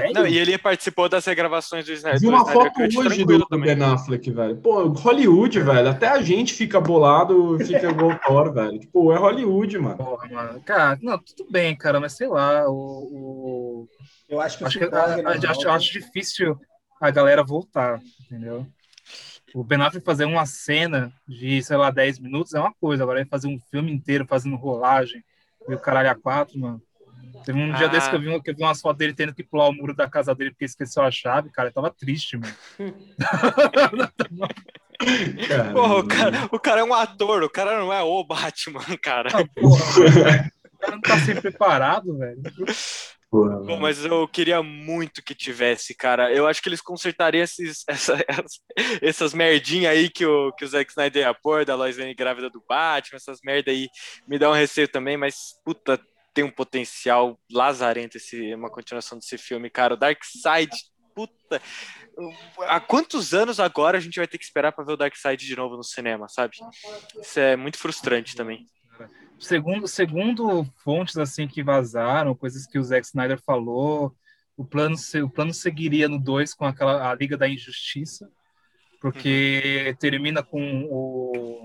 Sério? 0.00 0.14
Não, 0.14 0.26
e 0.26 0.38
ele 0.38 0.58
participou 0.58 1.08
das 1.08 1.24
regravações 1.24 1.84
do 1.84 1.92
Snyder, 1.92 2.20
Vi 2.20 2.26
do 2.26 2.32
uma 2.32 2.38
Snyder 2.42 2.62
foto 2.64 2.74
Cut 2.74 2.98
hoje 2.98 3.24
do, 3.24 3.38
do. 3.38 3.58
Ben 3.58 3.82
Affleck, 3.82 4.30
velho. 4.30 4.56
Pô, 4.58 4.88
Hollywood, 4.88 5.60
velho. 5.60 5.88
Até 5.88 6.08
a 6.08 6.20
gente 6.22 6.54
fica 6.54 6.80
bolado, 6.80 7.58
fica 7.58 7.90
igual 7.90 8.18
Thor, 8.18 8.52
velho. 8.52 8.78
Tipo, 8.78 9.12
é 9.12 9.16
Hollywood, 9.18 9.78
mano. 9.78 9.96
Porra, 9.96 10.28
mano. 10.28 10.60
Cara, 10.62 10.98
não, 11.02 11.18
tudo 11.18 11.46
bem, 11.50 11.74
cara, 11.76 11.98
mas 12.00 12.12
sei 12.12 12.28
lá, 12.28 12.68
o, 12.68 12.74
o- 12.74 13.88
Eu 14.28 14.40
acho 14.40 14.58
que 14.58 14.64
acho, 14.64 14.78
que, 14.78 14.84
a- 14.84 14.88
a- 14.88 15.30
acho, 15.30 15.40
volta. 15.54 15.72
acho 15.72 15.92
difícil 15.92 16.58
a 17.00 17.10
galera 17.10 17.42
voltar, 17.44 18.00
entendeu? 18.24 18.66
O 19.54 19.64
Ben 19.64 19.80
Affleck 19.80 20.04
fazer 20.04 20.24
uma 20.26 20.44
cena 20.44 21.10
de, 21.26 21.62
sei 21.62 21.76
lá, 21.76 21.90
10 21.90 22.18
minutos 22.18 22.52
é 22.52 22.60
uma 22.60 22.74
coisa, 22.80 23.02
agora 23.02 23.20
ele 23.20 23.28
fazer 23.28 23.48
um 23.48 23.58
filme 23.70 23.90
inteiro 23.92 24.26
fazendo 24.28 24.56
rolagem 24.56 25.22
e 25.68 25.74
o 25.74 25.78
caralho 25.78 26.10
a 26.10 26.14
quatro, 26.14 26.58
mano. 26.58 26.82
Teve 27.46 27.58
um 27.60 27.72
dia 27.72 27.86
Ah. 27.86 27.88
desse 27.88 28.10
que 28.10 28.16
eu, 28.16 28.20
vi, 28.20 28.28
um- 28.28 28.40
que 28.42 28.50
eu 28.50 28.56
vi 28.56 28.62
umas 28.64 28.80
fotos 28.80 28.98
dele 28.98 29.14
tendo 29.14 29.32
que 29.32 29.44
pular 29.44 29.68
o 29.68 29.72
muro 29.72 29.94
da 29.94 30.10
casa 30.10 30.34
dele 30.34 30.50
porque 30.50 30.64
esqueceu 30.64 31.02
a 31.02 31.10
chave, 31.12 31.48
cara, 31.50 31.68
eu 31.68 31.72
tava 31.72 31.90
triste, 31.90 32.36
mano. 32.36 32.52
Cara, 35.48 35.72
Porra, 35.74 35.94
o 35.96 36.06
cara, 36.08 36.48
o 36.52 36.58
cara 36.58 36.80
é 36.80 36.84
um 36.84 36.94
ator, 36.94 37.42
o 37.42 37.50
cara 37.50 37.78
não 37.78 37.92
é 37.92 38.02
o 38.02 38.24
Batman, 38.24 38.80
cara. 39.00 39.28
Ah, 39.32 39.44
porra. 39.54 39.84
O 40.74 40.78
cara 40.78 40.92
não 40.92 41.00
tá 41.00 41.18
sempre 41.20 41.40
preparado, 41.42 42.16
velho. 42.18 42.42
porra, 43.30 43.62
velho. 43.64 43.80
mas 43.80 44.04
eu 44.04 44.26
queria 44.28 44.62
muito 44.62 45.22
que 45.22 45.34
tivesse, 45.34 45.94
cara. 45.94 46.32
Eu 46.32 46.46
acho 46.46 46.62
que 46.62 46.68
eles 46.68 46.80
consertariam 46.80 47.44
esses, 47.44 47.84
essa- 47.88 48.24
essas, 48.26 48.60
essas 49.02 49.34
merdinhas 49.34 49.92
aí 49.92 50.08
que 50.08 50.24
o, 50.26 50.52
que 50.52 50.64
o 50.64 50.68
Zack 50.68 50.90
Snyder 50.90 51.22
ia 51.26 51.34
pôr, 51.34 51.64
da 51.64 51.74
Lois 51.74 51.96
Lane 51.98 52.14
grávida 52.14 52.48
do 52.50 52.62
Batman, 52.68 53.16
essas 53.16 53.38
merda 53.44 53.70
aí 53.70 53.88
me 54.26 54.38
dá 54.38 54.50
um 54.50 54.54
receio 54.54 54.88
também, 54.88 55.16
mas 55.16 55.36
puta, 55.64 56.00
tem 56.36 56.44
um 56.44 56.50
potencial 56.50 57.40
lazarento 57.50 58.18
esse, 58.18 58.54
uma 58.54 58.68
continuação 58.68 59.16
desse 59.16 59.38
filme, 59.38 59.70
cara. 59.70 59.94
O 59.94 59.96
Dark 59.96 60.22
Side, 60.22 60.76
puta. 61.14 61.62
Há 62.68 62.78
quantos 62.78 63.32
anos 63.32 63.58
agora 63.58 63.96
a 63.96 64.00
gente 64.02 64.18
vai 64.18 64.28
ter 64.28 64.36
que 64.36 64.44
esperar 64.44 64.72
pra 64.72 64.84
ver 64.84 64.92
o 64.92 64.96
Dark 64.98 65.16
Side 65.16 65.46
de 65.46 65.56
novo 65.56 65.78
no 65.78 65.82
cinema, 65.82 66.28
sabe? 66.28 66.58
Isso 67.18 67.40
é 67.40 67.56
muito 67.56 67.78
frustrante 67.78 68.36
também. 68.36 68.66
Segundo, 69.38 69.88
segundo 69.88 70.64
fontes 70.84 71.16
assim 71.16 71.48
que 71.48 71.62
vazaram, 71.62 72.34
coisas 72.34 72.66
que 72.66 72.78
o 72.78 72.82
Zack 72.82 73.06
Snyder 73.06 73.40
falou, 73.42 74.14
o 74.58 74.64
plano, 74.64 74.94
o 75.24 75.30
plano 75.30 75.54
seguiria 75.54 76.06
no 76.06 76.18
2 76.18 76.52
com 76.52 76.66
aquela 76.66 77.10
a 77.10 77.14
Liga 77.14 77.38
da 77.38 77.48
Injustiça, 77.48 78.30
porque 79.00 79.96
termina 79.98 80.42
com 80.42 80.84
o 80.84 81.64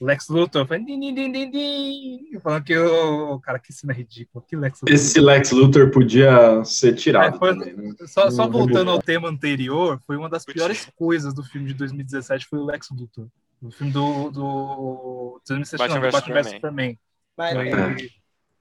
Lex 0.00 0.28
Luthor 0.28 0.66
foi 0.66 0.78
din, 0.78 0.98
din, 0.98 1.14
din, 1.14 1.30
din, 1.30 1.50
din, 1.50 2.40
falando 2.40 2.64
que 2.64 2.76
o 2.76 3.38
cara 3.38 3.58
que 3.58 3.70
cena 3.72 3.92
ridículo, 3.92 4.42
que 4.48 4.56
Lex 4.56 4.80
Luthor. 4.80 4.94
Esse 4.94 5.20
Lex 5.20 5.50
Luthor 5.50 5.90
podia 5.90 6.64
ser 6.64 6.94
tirado 6.94 7.36
É, 7.36 7.38
foi- 7.38 7.58
também, 7.58 7.74
né? 7.76 7.94
Só, 8.06 8.30
só 8.30 8.48
voltando 8.48 8.90
ao 8.90 9.02
tema 9.02 9.28
anterior, 9.28 10.00
foi 10.06 10.16
uma 10.16 10.28
das 10.30 10.44
piores 10.44 10.88
coisas 10.96 11.34
do 11.34 11.42
filme 11.42 11.68
de 11.68 11.74
2017 11.74 12.46
foi 12.46 12.58
o 12.58 12.64
Lex 12.64 12.88
Luthor. 12.90 13.26
O 13.60 13.70
filme 13.70 13.92
do, 13.92 14.30
do 14.30 15.40
2017, 15.46 15.78
Batman 15.78 15.94
não, 16.00 16.10
Batman 16.10 16.34
vs 16.34 16.46
Superman. 16.46 16.98
Superman. 17.36 18.02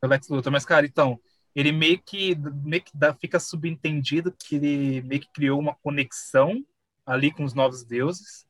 É. 0.01 0.05
o 0.05 0.09
Lex 0.09 0.29
Luthor. 0.29 0.51
Mas, 0.51 0.65
cara, 0.65 0.85
então, 0.85 1.17
ele 1.55 1.71
meio 1.71 2.01
que, 2.05 2.35
meio 2.65 2.83
que 2.83 2.91
dá, 2.93 3.13
fica 3.13 3.39
subentendido 3.39 4.33
que 4.37 4.55
ele 4.55 5.01
meio 5.03 5.21
que 5.21 5.29
criou 5.33 5.57
uma 5.57 5.73
conexão 5.75 6.63
ali 7.05 7.31
com 7.31 7.43
os 7.45 7.53
novos 7.53 7.83
deuses. 7.83 8.45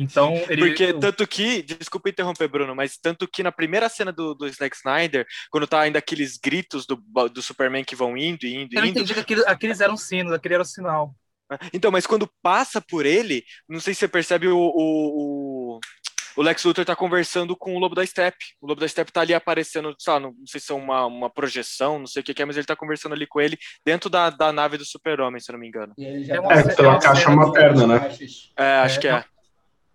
Então, 0.00 0.32
ele. 0.48 0.64
Porque 0.64 0.92
tanto 0.94 1.26
que, 1.26 1.60
desculpa 1.62 2.08
interromper, 2.08 2.46
Bruno, 2.46 2.72
mas 2.74 2.96
tanto 2.96 3.26
que 3.26 3.42
na 3.42 3.50
primeira 3.50 3.88
cena 3.88 4.12
do, 4.12 4.32
do 4.32 4.48
Zack 4.48 4.76
Snyder, 4.76 5.26
quando 5.50 5.66
tá 5.66 5.80
ainda 5.80 5.98
aqueles 5.98 6.36
gritos 6.38 6.86
do, 6.86 6.94
do 7.28 7.42
Superman 7.42 7.82
que 7.84 7.96
vão 7.96 8.16
indo 8.16 8.44
e 8.46 8.54
indo 8.54 8.74
eu 8.74 8.80
não 8.80 8.86
e 8.86 8.90
indo. 8.90 8.98
entendi 9.00 9.12
que 9.14 9.20
aquele- 9.20 9.44
aqueles 9.46 9.80
eram 9.80 9.96
sinos, 9.96 10.32
aquele 10.32 10.54
era 10.54 10.62
o 10.62 10.66
sinal. 10.66 11.12
Então, 11.72 11.90
mas 11.90 12.06
quando 12.06 12.30
passa 12.42 12.80
por 12.80 13.04
ele, 13.06 13.42
não 13.68 13.80
sei 13.80 13.92
se 13.94 14.00
você 14.00 14.08
percebe 14.08 14.46
o, 14.48 14.56
o, 14.56 15.76
o, 15.76 15.80
o 16.36 16.42
Lex 16.42 16.62
Luthor 16.62 16.84
tá 16.84 16.94
conversando 16.94 17.56
com 17.56 17.74
o 17.74 17.78
Lobo 17.78 17.94
da 17.94 18.04
Steppe. 18.06 18.44
O 18.60 18.66
Lobo 18.68 18.80
da 18.82 18.86
Steppe 18.86 19.10
tá 19.10 19.22
ali 19.22 19.32
aparecendo, 19.34 19.96
sei 19.98 20.12
lá, 20.12 20.20
não, 20.20 20.30
não 20.38 20.46
sei 20.46 20.60
se 20.60 20.70
é 20.70 20.74
uma, 20.74 21.06
uma 21.06 21.30
projeção, 21.30 21.98
não 21.98 22.06
sei 22.06 22.20
o 22.20 22.24
que, 22.24 22.34
que 22.34 22.42
é, 22.42 22.44
mas 22.44 22.56
ele 22.56 22.66
tá 22.66 22.76
conversando 22.76 23.14
ali 23.14 23.26
com 23.26 23.40
ele 23.40 23.58
dentro 23.84 24.08
da, 24.10 24.28
da 24.30 24.52
nave 24.52 24.76
do 24.76 24.84
Super-Homem, 24.84 25.40
se 25.40 25.50
eu 25.50 25.54
não 25.54 25.60
me 25.60 25.66
engano. 25.66 25.94
E 25.98 26.04
ele 26.04 26.24
já 26.24 26.34
É 26.34 26.36
tá 26.36 26.42
uma- 26.42 26.52
É, 26.52 26.74
pela 26.76 26.98
caixa 27.00 27.30
materna, 27.30 27.86
né? 27.86 28.16
É, 28.56 28.72
acho 28.80 29.00
que 29.00 29.08
é. 29.08 29.24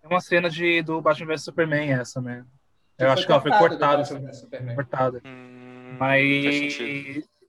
É 0.04 0.06
uma 0.06 0.20
cena 0.20 0.50
de, 0.50 0.82
do 0.82 1.00
Batman 1.00 1.28
vs 1.28 1.44
Superman, 1.44 1.92
essa, 1.92 2.20
né? 2.20 2.44
Eu 2.98 3.10
acho 3.10 3.24
que 3.24 3.32
ela 3.32 3.40
foi 3.40 3.50
cortada. 3.50 4.02
Batman 4.02 4.20
vs 4.20 4.40
Superman. 4.40 4.76
cortada. 4.76 5.22
Hum. 5.24 5.96
Mas, 5.98 6.78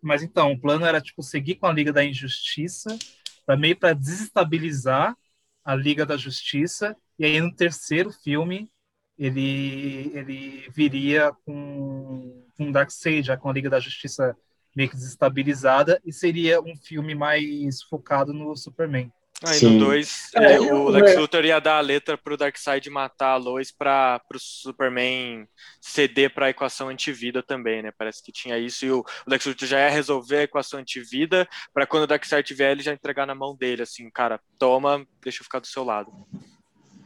mas 0.01 0.23
então, 0.23 0.53
o 0.53 0.59
plano 0.59 0.85
era 0.85 1.01
tipo 1.01 1.21
seguir 1.21 1.55
com 1.55 1.67
a 1.67 1.73
Liga 1.73 1.91
da 1.91 2.03
Injustiça 2.03 2.97
para 3.45 3.57
meio 3.57 3.75
para 3.75 3.93
desestabilizar 3.93 5.15
a 5.63 5.75
Liga 5.75 6.05
da 6.05 6.15
Justiça 6.15 6.95
e 7.19 7.25
aí 7.25 7.41
no 7.41 7.53
terceiro 7.53 8.11
filme 8.11 8.69
ele 9.17 10.11
ele 10.13 10.69
viria 10.71 11.31
com 11.45 12.45
com 12.57 12.71
Darkseid, 12.71 13.27
já 13.27 13.35
com 13.35 13.49
a 13.49 13.53
Liga 13.53 13.69
da 13.69 13.79
Justiça 13.79 14.35
meio 14.75 14.89
que 14.89 14.95
desestabilizada 14.95 16.01
e 16.05 16.13
seria 16.13 16.61
um 16.61 16.75
filme 16.75 17.13
mais 17.13 17.81
focado 17.83 18.33
no 18.33 18.55
Superman. 18.55 19.11
Aí 19.43 19.55
Sim. 19.59 19.77
no 19.77 19.85
2, 19.85 20.31
É, 20.35 20.59
o 20.59 20.87
Lex 20.89 21.11
é. 21.11 21.19
Luthor 21.19 21.43
ia 21.43 21.59
dar 21.59 21.77
a 21.77 21.81
letra 21.81 22.17
pro 22.17 22.37
Darkseid 22.37 22.89
matar 22.89 23.31
a 23.33 23.35
Lois 23.35 23.69
para 23.69 24.19
pro 24.29 24.39
Superman 24.39 25.45
ceder 25.81 26.33
para 26.33 26.45
a 26.45 26.49
equação 26.49 26.87
antivida 26.87 27.43
também, 27.43 27.81
né? 27.83 27.91
Parece 27.97 28.23
que 28.23 28.31
tinha 28.31 28.57
isso 28.57 28.85
e 28.85 28.91
o 28.91 29.03
Lex 29.27 29.45
Luthor 29.45 29.67
já 29.67 29.79
ia 29.79 29.89
resolver 29.89 30.37
a 30.37 30.43
equação 30.43 30.79
antivida 30.79 31.47
para 31.73 31.85
quando 31.85 32.03
o 32.03 32.07
Darkseid 32.07 32.53
vier 32.53 32.71
ele 32.71 32.81
já 32.81 32.93
entregar 32.93 33.25
na 33.27 33.35
mão 33.35 33.55
dele, 33.55 33.81
assim, 33.83 34.09
cara, 34.09 34.39
toma, 34.57 35.05
deixa 35.21 35.41
eu 35.41 35.43
ficar 35.43 35.59
do 35.59 35.67
seu 35.67 35.83
lado. 35.83 36.11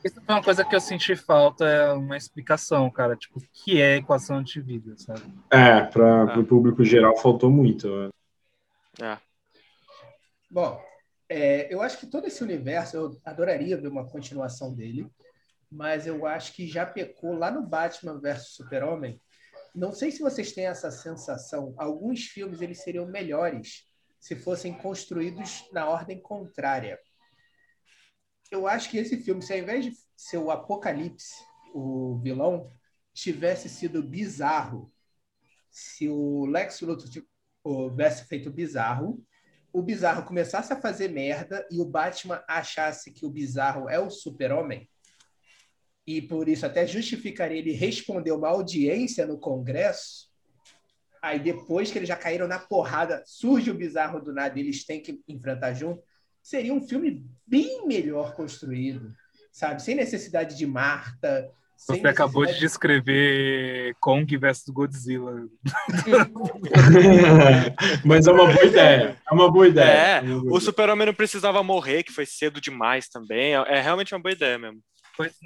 Isso 0.05 0.21
foi 0.23 0.35
uma 0.35 0.43
coisa 0.43 0.63
que 0.63 0.73
eu 0.73 0.79
senti 0.79 1.15
falta, 1.15 1.65
é 1.65 1.91
uma 1.91 2.15
explicação, 2.15 2.89
cara, 2.91 3.17
tipo, 3.17 3.39
o 3.39 3.43
que 3.51 3.81
é 3.81 3.97
equação 3.97 4.37
antivida, 4.37 4.95
sabe? 4.97 5.21
É, 5.51 5.81
para 5.81 6.31
Ah. 6.31 6.39
o 6.39 6.45
público 6.45 6.85
geral 6.85 7.17
faltou 7.17 7.49
muito. 7.49 7.89
né? 7.89 8.09
É. 9.01 9.17
Bom, 10.49 10.81
é, 11.29 11.71
eu 11.71 11.81
acho 11.81 11.99
que 11.99 12.07
todo 12.07 12.25
esse 12.25 12.43
universo, 12.43 12.97
eu 12.97 13.21
adoraria 13.23 13.79
ver 13.79 13.87
uma 13.87 14.09
continuação 14.09 14.73
dele, 14.73 15.07
mas 15.71 16.07
eu 16.07 16.25
acho 16.25 16.53
que 16.53 16.67
já 16.67 16.85
pecou 16.85 17.35
lá 17.35 17.51
no 17.51 17.65
Batman 17.65 18.19
vs 18.19 18.55
Super-Homem. 18.55 19.21
Não 19.75 19.91
sei 19.91 20.11
se 20.11 20.19
vocês 20.19 20.51
têm 20.51 20.65
essa 20.65 20.89
sensação. 20.89 21.75
Alguns 21.77 22.25
filmes 22.25 22.61
eles 22.61 22.81
seriam 22.81 23.05
melhores 23.05 23.87
se 24.19 24.35
fossem 24.35 24.73
construídos 24.73 25.69
na 25.71 25.87
ordem 25.87 26.19
contrária. 26.19 26.99
Eu 28.51 28.67
acho 28.67 28.89
que 28.89 28.97
esse 28.97 29.17
filme, 29.17 29.43
se 29.43 29.53
ao 29.53 29.59
invés 29.59 29.85
de 29.85 29.93
ser 30.17 30.37
o 30.37 30.49
Apocalipse, 30.49 31.35
o 31.73 32.17
vilão, 32.17 32.73
tivesse 33.13 33.69
sido 33.69 34.01
bizarro, 34.01 34.91
se 35.69 36.09
o 36.09 36.47
Lex 36.47 36.81
Luthor 36.81 37.07
tivesse 37.07 38.25
feito 38.25 38.49
bizarro, 38.49 39.23
o 39.71 39.81
Bizarro 39.81 40.25
começasse 40.25 40.71
a 40.73 40.79
fazer 40.79 41.09
merda 41.09 41.65
e 41.71 41.79
o 41.79 41.85
Batman 41.85 42.43
achasse 42.47 43.11
que 43.11 43.25
o 43.25 43.29
Bizarro 43.29 43.89
é 43.89 43.99
o 43.99 44.09
super-homem, 44.09 44.89
e 46.05 46.21
por 46.21 46.49
isso 46.49 46.65
até 46.65 46.87
justificaria 46.87 47.59
ele 47.59 47.71
responder 47.71 48.31
uma 48.31 48.47
audiência 48.47 49.27
no 49.27 49.37
Congresso, 49.37 50.27
aí 51.21 51.39
depois 51.39 51.91
que 51.91 51.99
eles 51.99 52.07
já 52.07 52.15
caíram 52.15 52.47
na 52.47 52.57
porrada, 52.57 53.21
surge 53.25 53.69
o 53.69 53.75
Bizarro 53.75 54.19
do 54.19 54.33
nada 54.33 54.57
e 54.57 54.61
eles 54.61 54.83
têm 54.85 55.01
que 55.01 55.21
enfrentar 55.27 55.73
junto, 55.73 56.01
seria 56.41 56.73
um 56.73 56.81
filme 56.81 57.25
bem 57.45 57.85
melhor 57.85 58.33
construído, 58.33 59.13
sabe? 59.51 59.83
Sem 59.83 59.93
necessidade 59.93 60.57
de 60.57 60.65
Marta. 60.65 61.51
Você 61.79 62.07
acabou 62.07 62.45
de 62.45 62.59
descrever 62.59 63.95
Kong 63.99 64.37
versus 64.37 64.67
Godzilla. 64.67 65.47
Mas 68.03 68.27
é 68.27 68.31
uma 68.31 68.45
boa 68.45 68.65
ideia. 68.65 69.17
É 69.29 69.33
uma 69.33 69.51
boa 69.51 69.67
ideia. 69.67 69.87
É, 69.87 70.21
uma 70.21 70.41
boa 70.41 70.57
O. 70.57 70.61
Super-Homem 70.61 71.07
não 71.07 71.13
precisava 71.13 71.63
morrer, 71.63 72.03
que 72.03 72.11
foi 72.11 72.25
cedo 72.25 72.59
demais 72.59 73.07
também. 73.07 73.55
É, 73.55 73.77
é 73.77 73.81
realmente 73.81 74.13
uma 74.13 74.21
boa 74.21 74.33
ideia 74.33 74.57
mesmo. 74.57 74.79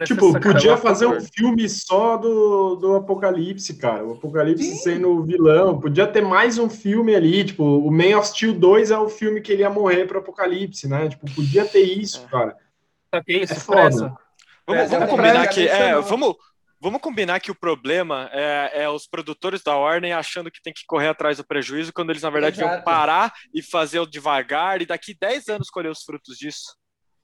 Tipo, 0.06 0.40
podia 0.40 0.78
fazer 0.78 1.08
um 1.08 1.20
filme 1.20 1.68
só 1.68 2.16
do, 2.16 2.76
do 2.76 2.96
Apocalipse, 2.96 3.74
cara. 3.76 4.06
O 4.06 4.14
Apocalipse 4.14 4.64
Sim. 4.64 4.76
sendo 4.76 5.10
o 5.10 5.24
vilão. 5.24 5.80
Podia 5.80 6.06
ter 6.06 6.22
mais 6.22 6.60
um 6.60 6.70
filme 6.70 7.16
ali. 7.16 7.44
Tipo, 7.44 7.64
o 7.64 7.92
Man 7.92 8.18
of 8.18 8.28
Steel 8.28 8.54
2 8.54 8.92
é 8.92 8.98
o 9.00 9.10
filme 9.10 9.42
que 9.42 9.52
ele 9.52 9.64
ia 9.64 9.72
morrer 9.72 10.06
pro 10.06 10.20
Apocalipse, 10.20 10.88
né? 10.88 11.10
Tipo, 11.10 11.26
podia 11.34 11.66
ter 11.66 11.82
isso, 11.82 12.24
É. 12.28 12.30
cara. 12.30 12.56
Sabe 13.10 13.26
que 13.26 13.34
isso? 13.34 13.54
É 13.54 13.56
foda. 13.56 13.82
Pressa. 13.82 14.14
Vamos, 14.68 14.84
É, 14.84 14.88
vamos 14.88 15.06
já 15.06 15.08
combinar 15.08 15.48
que. 15.48 15.68
É, 15.68 15.96
mencionou. 15.96 16.04
vamos, 16.04 16.36
vamos 16.80 17.02
combinar 17.02 17.40
que 17.40 17.52
o 17.52 17.56
problema 17.56 18.30
é, 18.32 18.84
é 18.84 18.90
os 18.90 19.08
produtores 19.08 19.62
da 19.64 19.76
Warner 19.78 20.16
achando 20.18 20.50
que 20.52 20.62
tem 20.62 20.74
que 20.74 20.84
correr 20.88 21.08
atrás 21.10 21.38
do 21.38 21.46
prejuízo, 21.46 21.92
quando 21.94 22.10
eles, 22.12 22.22
na 22.22 22.30
verdade, 22.30 22.60
iam 22.60 22.70
Exato. 22.70 22.84
parar 22.86 23.34
e 23.54 23.62
fazer 23.62 24.00
o 24.00 24.06
devagar 24.06 24.82
e 24.82 24.86
daqui 24.86 25.16
10 25.20 25.48
anos 25.50 25.70
colher 25.70 25.92
os 25.92 26.04
frutos 26.04 26.38
disso. 26.38 26.76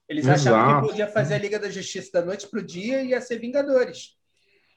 Eles 0.08 0.26
achavam 0.26 0.60
Exato. 0.60 0.80
que 0.82 0.88
podia 0.88 1.06
fazer 1.06 1.34
a 1.34 1.38
Liga 1.38 1.58
da 1.58 1.70
Justiça 1.70 2.10
da 2.14 2.24
noite 2.24 2.46
pro 2.48 2.62
dia 2.64 3.02
e 3.02 3.08
ia 3.10 3.20
ser 3.20 3.38
Vingadores. 3.38 4.16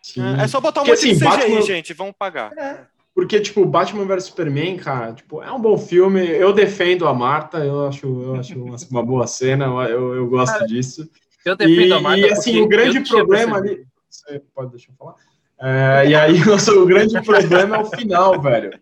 Sim. 0.02 0.22
É 0.40 0.48
só 0.48 0.60
botar 0.60 0.82
um 0.82 0.86
Porque, 0.86 1.06
monte 1.08 1.18
de 1.18 1.26
assim, 1.26 1.38
CGI, 1.38 1.50
Batman- 1.50 1.62
gente, 1.62 1.94
vamos 1.94 2.14
pagar. 2.20 2.52
É. 2.58 2.86
Porque, 3.16 3.40
tipo, 3.40 3.66
Batman 3.66 4.06
vs 4.06 4.26
Superman, 4.26 4.76
cara, 4.78 5.14
tipo, 5.14 5.42
é 5.42 5.52
um 5.52 5.60
bom 5.62 5.78
filme. 5.78 6.20
Eu 6.28 6.52
defendo 6.52 7.08
a 7.08 7.14
Marta, 7.14 7.60
eu 7.60 7.88
acho, 7.88 8.06
eu 8.06 8.36
acho 8.36 8.62
uma, 8.62 8.76
uma 8.92 9.04
boa 9.06 9.26
cena, 9.28 9.66
eu, 9.88 10.14
eu 10.16 10.28
gosto 10.28 10.66
disso. 10.68 11.10
Eu 11.46 11.58
E, 11.60 11.92
a 11.92 12.00
Marta 12.00 12.20
e, 12.20 12.32
assim, 12.32 12.62
o 12.62 12.68
grande 12.68 13.02
problema 13.02 13.58
ali. 13.58 13.86
Você 14.10 14.42
pode 14.54 14.72
deixar 14.72 14.92
eu 14.92 14.96
falar? 14.96 15.16
É, 15.60 16.10
e 16.10 16.16
aí, 16.16 16.40
nossa, 16.46 16.74
o 16.74 16.86
grande 16.86 17.22
problema 17.22 17.78
é 17.78 17.80
o 17.80 17.86
final, 17.86 18.42
velho. 18.42 18.78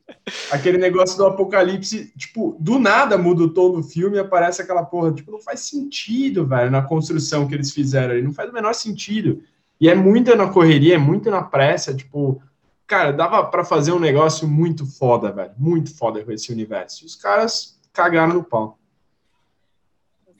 Aquele 0.51 0.77
negócio 0.77 1.17
do 1.17 1.25
apocalipse, 1.25 2.11
tipo, 2.17 2.57
do 2.59 2.79
nada 2.79 3.17
muda 3.17 3.43
o 3.43 3.49
tom 3.49 3.71
do 3.71 3.83
filme 3.83 4.17
e 4.17 4.19
aparece 4.19 4.61
aquela 4.61 4.83
porra. 4.83 5.11
Tipo, 5.11 5.31
não 5.31 5.39
faz 5.39 5.61
sentido, 5.61 6.45
velho, 6.45 6.71
na 6.71 6.81
construção 6.81 7.47
que 7.47 7.53
eles 7.53 7.71
fizeram 7.71 8.13
ali. 8.13 8.21
Não 8.21 8.33
faz 8.33 8.49
o 8.49 8.53
menor 8.53 8.73
sentido. 8.73 9.43
E 9.79 9.89
é 9.89 9.95
muito 9.95 10.35
na 10.35 10.47
correria, 10.47 10.95
é 10.95 10.97
muito 10.97 11.29
na 11.29 11.43
pressa. 11.43 11.93
Tipo, 11.93 12.41
cara, 12.87 13.11
dava 13.11 13.43
pra 13.45 13.63
fazer 13.63 13.91
um 13.91 13.99
negócio 13.99 14.47
muito 14.47 14.85
foda, 14.85 15.31
velho. 15.31 15.51
Muito 15.57 15.95
foda 15.95 16.23
com 16.23 16.31
esse 16.31 16.51
universo. 16.51 17.03
E 17.03 17.05
os 17.05 17.15
caras 17.15 17.79
cagaram 17.93 18.33
no 18.33 18.43
pau. 18.43 18.77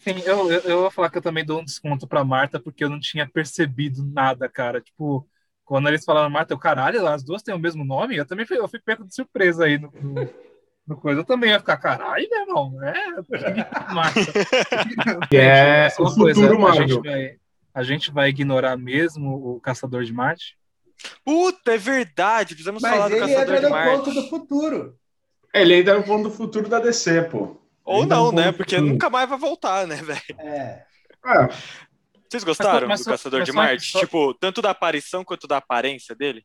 Sim, 0.02 0.20
eu, 0.26 0.52
eu, 0.52 0.60
eu 0.62 0.82
vou 0.82 0.92
falar 0.92 1.12
que 1.12 1.18
eu 1.20 1.22
também 1.22 1.46
dou 1.46 1.62
um 1.62 1.64
desconto 1.64 2.08
pra 2.08 2.24
Marta, 2.24 2.60
porque 2.60 2.84
eu 2.84 2.90
não 2.90 3.00
tinha 3.00 3.30
percebido 3.30 4.04
nada, 4.04 4.50
cara. 4.50 4.82
Tipo, 4.82 5.28
quando 5.64 5.88
eles 5.88 6.04
falaram 6.04 6.30
Marta, 6.30 6.54
eu, 6.54 6.58
caralho, 6.58 7.06
as 7.08 7.24
duas 7.24 7.44
têm 7.44 7.54
o 7.54 7.60
mesmo 7.60 7.86
nome, 7.86 8.18
eu 8.18 8.26
também 8.26 8.46
fui, 8.46 8.58
eu 8.58 8.68
fui 8.68 8.80
pego 8.80 9.06
de 9.06 9.14
surpresa 9.14 9.66
aí 9.66 9.78
no, 9.78 9.92
no, 10.02 10.30
no 10.88 10.98
coisa. 10.98 11.22
Eu 11.22 11.26
também 11.26 11.52
ia 11.52 11.60
ficar, 11.60 11.78
caralho, 11.78 12.28
meu 12.32 12.42
irmão, 12.42 12.84
é, 12.84 13.94
Marta. 13.94 14.34
Que 15.30 15.38
é 15.38 15.88
o 16.00 16.04
uma 16.04 16.16
coisa, 16.16 16.42
futuro 16.42 16.68
a 16.68 16.72
gente, 16.74 17.00
vai, 17.00 17.38
a 17.76 17.84
gente 17.84 18.12
vai 18.12 18.30
ignorar 18.30 18.76
mesmo 18.78 19.56
o 19.56 19.62
Caçador 19.62 20.04
de 20.04 20.12
Marte? 20.12 20.58
Puta, 21.24 21.76
é 21.76 21.78
verdade, 21.78 22.56
precisamos 22.56 22.82
falar 22.82 23.08
Mas 23.08 23.12
do 23.12 23.16
ele 23.18 23.20
Caçador 23.20 23.44
entra 23.44 23.60
de 23.60 23.66
no 23.66 23.70
Marte. 23.70 23.98
ponto 23.98 24.14
do 24.16 24.30
futuro. 24.30 24.98
Ele 25.54 25.74
ainda 25.76 25.92
é 25.92 25.98
no 25.98 26.04
ponto 26.04 26.24
do 26.24 26.32
futuro 26.32 26.68
da 26.68 26.80
DC, 26.80 27.22
pô. 27.24 27.61
Ou 27.92 28.06
não, 28.06 28.26
no 28.26 28.32
né? 28.34 28.52
do 28.52 28.58
Porque 28.58 28.80
nunca 28.80 29.10
mais 29.10 29.28
vai 29.30 29.38
voltar, 29.38 29.86
né, 29.88 29.96
velho? 29.96 30.22
É. 30.40 30.84
É, 31.24 31.48
Vocês 32.30 32.44
gostaram 32.44 32.88
mas 32.88 33.02
do 33.02 33.04
só- 33.04 33.12
Caçador 33.12 33.40
mas 33.42 33.46
de 33.50 33.52
Marte? 33.54 33.94
Tipo, 34.00 34.34
tanto 34.34 34.62
da 34.62 34.72
aparição 34.72 35.24
quanto 35.24 35.48
da 35.48 35.58
aparência 35.58 36.16
dele? 36.16 36.44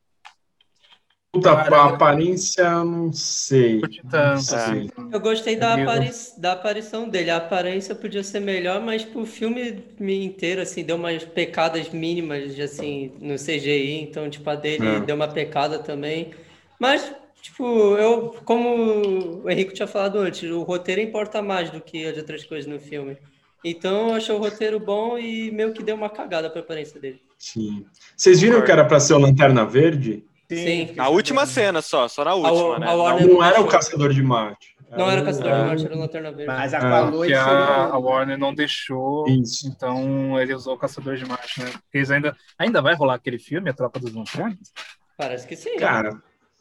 Puta, 1.31 1.55
Cara, 1.55 1.77
a 1.81 1.85
aparência, 1.89 2.61
eu 2.61 2.85
não 2.85 3.11
sei. 3.13 3.81
Não 4.03 4.37
sei. 4.39 4.57
assim. 4.57 4.89
Eu 5.11 5.19
gostei 5.19 5.55
da, 5.55 5.77
Eu- 5.77 5.83
apari 5.89 6.09
da 6.37 6.53
aparição 6.53 7.07
dele. 7.09 7.29
A 7.29 7.37
aparência 7.37 7.93
podia 7.93 8.23
ser 8.23 8.39
melhor, 8.39 8.81
mas 8.81 9.01
tipo, 9.03 9.21
o 9.21 9.25
filme 9.25 9.83
inteiro, 9.99 10.61
assim, 10.61 10.83
deu 10.83 10.95
umas 10.95 11.23
pecadas 11.25 11.89
mínimas, 11.89 12.57
assim, 12.59 13.13
no 13.19 13.37
CGI. 13.37 14.01
Então, 14.01 14.29
tipo, 14.29 14.49
a 14.49 14.55
dele 14.55 14.87
É. 14.87 14.99
deu 15.01 15.15
uma 15.15 15.27
pecada 15.27 15.79
também. 15.79 16.33
Mas, 16.79 17.11
tipo, 17.41 17.63
eu, 17.97 18.35
como 18.45 19.43
o 19.43 19.49
Henrique 19.49 19.73
tinha 19.73 19.87
falado 19.87 20.19
antes, 20.19 20.49
o 20.49 20.63
roteiro 20.63 21.01
importa 21.01 21.41
mais 21.41 21.69
do 21.69 21.79
que 21.81 22.05
as 22.05 22.17
outras 22.17 22.43
coisas 22.45 22.71
no 22.71 22.79
filme. 22.79 23.17
Então, 23.63 24.09
eu 24.09 24.15
achei 24.15 24.33
o 24.33 24.37
roteiro 24.37 24.79
bom 24.79 25.17
e 25.17 25.51
meio 25.51 25.73
que 25.73 25.83
deu 25.83 25.95
uma 25.95 26.09
cagada 26.09 26.49
pra 26.49 26.61
aparência 26.61 26.99
dele. 26.99 27.21
Sim. 27.37 27.85
Vocês 28.15 28.39
viram 28.39 28.61
que 28.63 28.71
era 28.71 28.85
pra 28.85 28.99
ser 28.99 29.13
o 29.13 29.17
Lanterna 29.19 29.65
Verde? 29.65 30.23
Sim. 30.49 30.93
Na 30.95 31.09
última 31.09 31.45
cena 31.45 31.81
só, 31.81 32.07
só 32.07 32.23
na 32.23 32.33
última, 32.33 32.75
a 32.75 32.79
né? 32.79 32.93
Warner- 32.95 33.27
Na- 33.27 33.33
Não 33.33 33.43
era 33.43 33.61
o. 33.61 33.67
Caçador 33.67 34.13
de 34.13 34.23
Marte. 34.23 34.77
Não 34.89 35.11
era 35.11 35.21
o 35.21 35.25
Caçador 35.25 35.51
É, 35.51 35.55
de 35.59 35.65
Marte, 35.67 35.85
era 35.85 35.95
o 35.95 35.99
Lanterna 35.99 36.31
Verde. 36.31 36.45
Mas 36.47 36.73
a 36.73 36.77
É, 36.77 37.33
a, 37.35 37.85
a. 37.87 37.97
Warner 37.97 38.37
não 38.37 38.53
deixou, 38.53 39.27
Isso. 39.27 39.67
então 39.67 40.39
ele 40.39 40.53
usou 40.53 40.75
o 40.75 40.77
Caçador 40.77 41.17
de 41.17 41.25
Marte, 41.25 41.59
né? 41.61 41.65
Porque 41.71 41.97
eles 41.97 42.09
ainda, 42.09 42.33
ainda 42.57 42.81
vai 42.81 42.95
rolar 42.95 43.15
aquele 43.15 43.37
filme, 43.39 43.69
A 43.69 43.73
Tropa 43.73 43.99
dos 43.99 44.13
Lanternas? 44.13 44.71
Parece 45.17 45.45
que 45.45 45.55
sim. 45.57 45.75
Cara, 45.77 46.11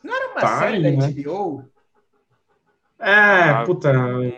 Não 0.06 0.14
era 0.16 0.32
uma 0.32 0.40
Tá 0.40 0.58
série 0.60 0.76
aí, 0.86 0.96
da 0.96 1.06
né? 1.06 1.12
HBO? 1.12 1.64
é, 2.98 3.10
Ah, 3.10 3.62
puta, 3.66 3.92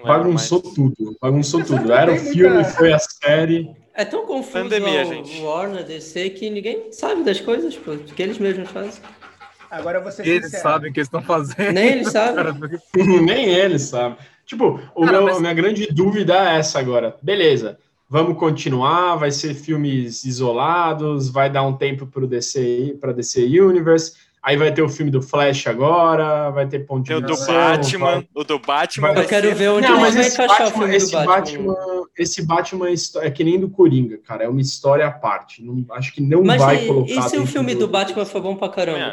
bagunçou 0.05 0.61
tudo. 0.61 1.17
Bagunçou 1.21 1.61
Mas 1.61 1.69
tudo. 1.69 1.93
Era 1.93 2.13
o 2.13 2.17
filme, 2.19 2.55
muita- 2.57 2.71
foi 2.71 2.93
a 2.93 2.99
série. 2.99 3.71
É 3.95 4.05
tão 4.05 4.27
confuso 4.27 4.53
Pandemia, 4.65 5.03
o 5.03 5.05
gente. 5.07 5.41
Warner, 5.43 5.85
DC, 5.85 6.31
que 6.31 6.49
ninguém 6.51 6.93
sabe 6.93 7.23
das 7.25 7.41
coisas, 7.41 7.77
pô, 7.77 7.97
que 7.97 8.23
eles 8.23 8.39
mesmos 8.39 8.69
fazem. 8.71 9.03
Agora 9.71 9.99
ser 10.11 10.27
Eles 10.27 10.45
sincero. 10.47 10.63
sabem 10.63 10.91
o 10.91 10.95
que 10.95 11.01
eles 11.01 11.09
estão 11.09 11.21
fazendo. 11.23 11.73
Nem 11.73 11.89
eles 11.89 12.09
sabem. 12.13 12.45
Nem 13.25 13.49
ele 13.55 13.79
sabe. 13.79 14.17
Tipo, 14.47 14.81
o 14.95 15.05
Cara, 15.05 15.13
meu, 15.19 15.25
mas- 15.27 15.37
a 15.37 15.41
minha 15.41 15.53
grande 15.55 15.87
dúvida 15.93 16.35
é 16.53 16.59
essa 16.59 16.79
agora. 16.79 17.17
Beleza, 17.21 17.79
vamos 18.09 18.39
continuar, 18.39 19.17
vai 19.17 19.31
ser 19.31 19.53
filmes 19.55 20.25
isolados, 20.25 21.29
vai 21.29 21.51
dar 21.51 21.65
um 21.65 21.77
tempo 21.77 22.07
para 22.07 22.25
DC, 22.27 22.97
para 23.01 23.13
DC 23.13 23.43
Universe. 23.61 24.15
Aí 24.49 24.57
vai 24.57 24.73
ter 24.73 24.81
o 24.81 24.89
filme 24.89 25.11
do 25.11 25.21
Flash 25.21 25.67
agora, 25.67 26.49
vai 26.51 26.67
ter 26.67 26.79
ponto 26.87 27.03
de 27.03 27.09
Tem 27.09 27.17
o 27.19 27.21
do 27.21 27.37
Batman, 27.37 28.07
vai- 28.13 28.29
o 28.35 28.45
do 28.45 28.59
Batman 28.59 29.09
Eu 29.09 29.15
vai 29.17 29.27
quero 29.27 29.49
ser... 29.49 29.55
ver 29.55 29.69
onde 29.69 29.87
Não, 29.87 29.91
eles 29.91 30.01
mas 30.03 30.15
vão 30.15 30.23
esse 30.23 30.35
encaixar 30.43 30.57
o 30.57 30.65
Batman, 30.65 30.79
filme 30.79 30.91
do 30.91 30.97
esse 30.97 31.13
Batman. 31.13 31.75
Batman, 31.75 32.05
esse 32.17 32.47
Batman 32.47 32.89
é 32.89 33.27
é 33.27 33.31
que 33.31 33.45
nem 33.45 33.61
do 33.61 33.69
Coringa, 33.69 34.17
cara. 34.17 34.45
É 34.45 34.49
uma 34.49 34.61
história 34.63 35.07
à 35.07 35.11
parte. 35.11 35.63
Não, 35.63 35.85
acho 35.95 36.15
que 36.15 36.23
não 36.23 36.43
Mas 36.43 36.63
vai 36.63 36.83
e, 36.83 36.87
colocar. 36.87 37.13
e 37.13 37.23
se 37.25 37.37
o 37.37 37.47
filme 37.47 37.75
do 37.75 37.87
Batman 37.89 38.25
for 38.25 38.41
bom 38.41 38.57
pra 38.57 38.71
caramba? 38.71 39.13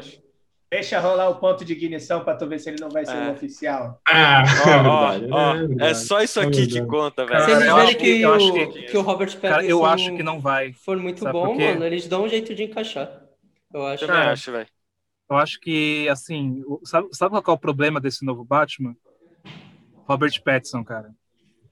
Deixa 0.71 0.99
rolar 1.01 1.27
o 1.29 1.35
ponto 1.35 1.65
de 1.65 1.73
ignição 1.73 2.21
pra 2.23 2.33
tu 2.35 2.47
ver 2.47 2.59
se 2.59 2.69
ele 2.69 2.79
não 2.79 2.89
vai 2.89 3.05
ser 3.05 3.15
É. 3.15 3.27
o 3.27 3.31
oficial. 3.33 3.99
Ah, 4.07 4.43
Ó, 4.65 4.69
é 4.69 4.73
verdade. 5.19 5.27
ó, 5.31 5.85
é, 5.85 5.89
é 5.89 5.93
só 5.93 6.21
isso 6.21 6.39
É 6.39 6.43
aqui 6.43 6.65
que 6.65 6.73
verdade. 6.79 6.87
conta, 6.87 7.25
velho. 7.25 7.39
eu 7.41 7.45
verem 7.45 7.69
acho 7.71 7.95
que, 7.97 8.19
que- 8.19 8.25
o, 8.25 8.71
que- 8.71 8.81
que 8.83 8.97
o 8.97 9.01
Robert 9.01 9.27
Pattinson 9.33 9.49
Cara, 9.49 9.65
eu 9.65 9.85
acho 9.85 10.15
que 10.15 10.23
não 10.23 10.39
vai. 10.39 10.71
for 10.73 10.95
muito 10.97 11.23
bom, 11.29 11.55
mano, 11.59 11.85
eles 11.85 12.07
dão 12.07 12.23
um 12.23 12.29
jeito 12.29 12.55
de 12.55 12.63
encaixar. 12.63 13.09
Eu 13.73 13.85
acho. 13.85 14.07
Também 14.07 14.21
acho, 14.23 14.51
velho. 14.53 14.67
Eu 15.29 15.37
acho 15.37 15.59
que, 15.59 16.07
assim, 16.09 16.61
sabe, 16.83 17.07
sabe 17.11 17.41
qual 17.41 17.55
é 17.55 17.57
o 17.57 17.59
problema 17.59 17.99
desse 17.99 18.23
novo 18.25 18.43
Batman? 18.43 18.95
Robert 20.07 20.41
Pattinson, 20.43 20.83
cara. 20.83 21.09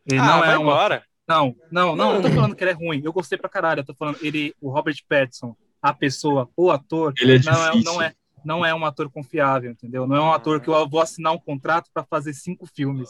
Ele 0.10 0.20
Ah, 0.20 0.26
não 0.26 0.40
vai 0.40 0.54
é 0.54 0.58
uma 0.58 0.72
embora. 0.72 1.04
Não, 1.28 1.56
não, 1.72 1.96
não, 1.96 2.16
eu 2.16 2.18
tô 2.18 2.24
Mano. 2.24 2.36
falando 2.36 2.56
que 2.56 2.64
ele 2.64 2.72
é 2.72 2.74
ruim. 2.74 3.02
Eu 3.04 3.14
gostei 3.14 3.38
pra 3.38 3.48
caralho. 3.50 3.80
Eu 3.82 3.86
tô 3.86 3.94
falando, 3.94 4.18
ele, 4.22 4.54
o 4.60 4.70
Robert 4.70 4.96
Pattinson, 5.08 5.56
a 5.82 5.94
pessoa, 5.94 6.50
o 6.58 6.70
ator, 6.72 7.14
Ele 7.20 7.36
é 7.38 7.40
não, 7.44 7.66
é, 7.66 7.72
difícil. 7.72 7.94
não, 7.94 8.02
é, 8.02 8.14
não 8.44 8.66
é 8.66 8.74
um 8.76 8.86
ator 8.86 9.10
confiável, 9.10 9.72
entendeu? 9.72 10.06
Não 10.08 10.16
é 10.16 10.22
um 10.22 10.34
ator 10.34 10.60
que 10.60 10.68
eu 10.68 10.90
vou 10.90 11.00
assinar 11.00 11.32
um 11.32 11.38
contrato 11.40 11.90
pra 11.94 12.04
fazer 12.04 12.34
cinco 12.34 12.66
filmes. 12.66 13.10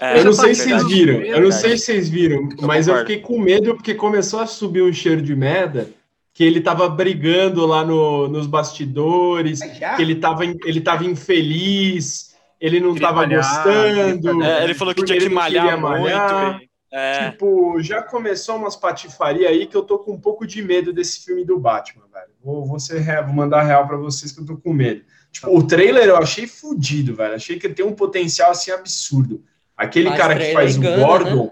É, 0.00 0.18
Eu 0.18 0.24
não 0.24 0.32
já 0.32 0.42
sei 0.42 0.54
se 0.54 0.62
vocês 0.64 0.86
viram, 0.88 1.14
eu 1.22 1.40
não 1.42 1.52
sei 1.52 1.76
se 1.78 1.84
vocês 1.86 2.08
viram, 2.08 2.48
mas 2.62 2.88
eu 2.88 2.96
fiquei 2.98 3.20
com 3.20 3.38
medo 3.38 3.74
porque 3.76 3.94
começou 3.94 4.40
a 4.40 4.46
subir 4.46 4.82
um 4.82 4.92
cheiro 4.92 5.22
de 5.22 5.34
merda, 5.36 5.90
que 6.36 6.44
ele 6.44 6.60
tava 6.60 6.86
brigando 6.86 7.64
lá 7.64 7.82
no- 7.82 8.28
nos 8.28 8.46
bastidores, 8.46 9.60
já? 9.78 9.96
que 9.96 10.02
ele 10.02 10.16
tava, 10.16 10.44
in- 10.44 10.58
ele 10.66 10.82
tava 10.82 11.02
infeliz, 11.06 12.34
ele 12.60 12.78
não 12.78 12.92
Queria 12.92 13.08
tava 13.08 13.20
malhar, 13.22 13.64
gostando. 13.64 14.42
É, 14.44 14.64
ele 14.64 14.74
falou 14.74 14.94
que 14.94 15.02
tinha 15.02 15.18
que 15.18 15.30
malhar 15.30 15.80
muito, 15.80 15.82
malhar. 16.02 16.52
velho. 16.58 16.68
É, 16.92 17.30
Tipo, 17.30 17.80
já 17.80 18.02
começou 18.02 18.56
umas 18.56 18.76
patifaria 18.76 19.48
aí 19.48 19.66
que 19.66 19.74
eu 19.74 19.82
tô 19.82 19.98
com 19.98 20.12
um 20.12 20.20
pouco 20.20 20.46
de 20.46 20.60
medo 20.62 20.92
desse 20.92 21.24
filme 21.24 21.42
do 21.42 21.58
Batman, 21.58 22.04
velho. 22.12 22.28
Vou, 22.44 22.66
vou, 22.66 22.78
ser 22.78 23.00
real, 23.00 23.24
vou 23.24 23.34
mandar 23.34 23.62
real 23.62 23.86
pra 23.86 23.96
vocês 23.96 24.30
que 24.30 24.40
eu 24.42 24.44
tô 24.44 24.58
com 24.58 24.74
medo. 24.74 25.02
Tipo, 25.32 25.56
o 25.56 25.66
trailer 25.66 26.04
eu 26.04 26.18
achei 26.18 26.46
fudido, 26.46 27.14
velho. 27.14 27.34
Achei 27.34 27.58
que 27.58 27.66
ele 27.66 27.74
tem 27.74 27.84
um 27.84 27.92
potencial 27.94 28.50
assim 28.50 28.70
absurdo. 28.70 29.42
Aquele 29.74 30.10
Mas 30.10 30.18
cara 30.18 30.36
que 30.38 30.52
faz 30.52 30.76
o 30.76 30.80
engana, 30.80 31.02
Gordon, 31.06 31.44
né? 31.44 31.50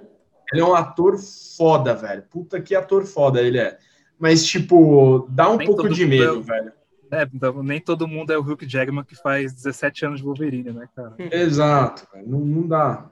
ele 0.53 0.61
é 0.61 0.65
um 0.65 0.75
ator 0.75 1.19
foda, 1.57 1.95
velho. 1.95 2.23
Puta 2.31 2.61
que 2.61 2.75
ator 2.75 3.05
foda 3.07 3.41
ele 3.41 3.59
é. 3.59 3.79
Mas, 4.19 4.45
tipo, 4.45 5.27
dá 5.31 5.51
um 5.51 5.57
Nem 5.57 5.67
pouco 5.67 5.89
de 5.89 6.05
mundo 6.05 6.11
medo, 6.11 6.39
é- 6.41 6.43
velho. 6.43 6.73
É, 7.11 7.29
então, 7.33 7.63
nem 7.63 7.81
todo 7.81 8.09
mundo 8.09 8.33
é 8.33 8.39
o 8.39 8.41
Hugh 8.41 8.67
Jackman 8.67 9.05
que 9.05 9.15
faz 9.15 9.53
17 9.53 10.05
anos 10.07 10.19
de 10.21 10.25
Wolverine, 10.25 10.73
né, 10.73 10.89
cara? 10.97 11.15
Exato. 11.19 12.07
Não, 12.27 12.41
não 12.41 12.67
dá. 12.67 13.07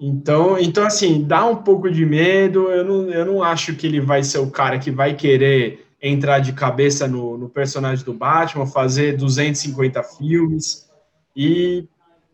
Então, 0.00 0.58
então, 0.58 0.84
assim, 0.84 1.22
dá 1.22 1.44
um 1.46 1.56
pouco 1.56 1.88
de 1.90 2.04
medo. 2.04 2.68
Eu 2.70 2.84
não, 2.84 3.10
eu 3.10 3.24
não 3.24 3.42
acho 3.42 3.76
que 3.76 3.86
ele 3.86 4.00
vai 4.00 4.24
ser 4.24 4.38
o 4.38 4.50
cara 4.50 4.78
que 4.78 4.90
vai 4.90 5.14
querer 5.14 5.86
entrar 6.00 6.40
de 6.40 6.52
cabeça 6.52 7.06
no, 7.06 7.38
no 7.38 7.48
personagem 7.48 8.04
do 8.04 8.12
Batman, 8.12 8.66
fazer 8.66 9.16
250 9.16 10.02
filmes. 10.02 10.90
E, 11.36 11.86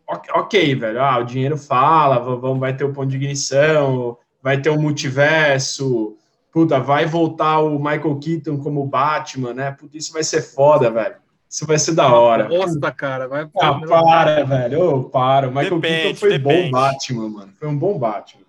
ok, 0.07 0.73
velho. 0.73 0.99
Ah, 1.03 1.19
o 1.19 1.23
dinheiro 1.23 1.55
fala, 1.57 2.17
va- 2.17 2.35
vamos, 2.35 2.59
vai 2.59 2.75
ter 2.75 2.83
o 2.85 2.93
ponto 2.93 3.09
de 3.09 3.17
ignição, 3.17 4.17
vai 4.41 4.59
ter 4.59 4.71
o 4.71 4.81
multiverso. 4.81 6.17
Puta, 6.61 6.79
vai 6.79 7.05
voltar 7.05 7.59
o 7.59 7.77
Michael 7.79 8.19
Keaton 8.19 8.57
como 8.57 8.85
Batman, 8.85 9.53
né? 9.53 9.71
Puta, 9.71 9.97
isso 9.97 10.11
vai 10.11 10.23
ser 10.23 10.41
foda, 10.41 10.91
velho. 10.91 11.15
Isso 11.49 11.65
vai 11.65 11.79
ser 11.79 11.93
da 11.93 12.13
hora. 12.13 12.49
Nossa, 12.49 12.91
cara, 12.91 13.27
vai 13.27 13.49
Ah, 13.61 13.79
para, 13.87 14.43
velho. 14.43 14.81
Ô, 14.97 15.03
para. 15.05 15.47
O 15.47 15.51
Michael 15.51 15.79
Depende, 15.79 16.01
Keaton 16.03 16.15
foi 16.19 16.29
depende. 16.37 16.63
bom 16.65 16.71
Batman, 16.71 17.29
mano. 17.29 17.53
Foi 17.57 17.67
um 17.69 17.77
bom 17.77 17.97
Batman. 17.97 18.41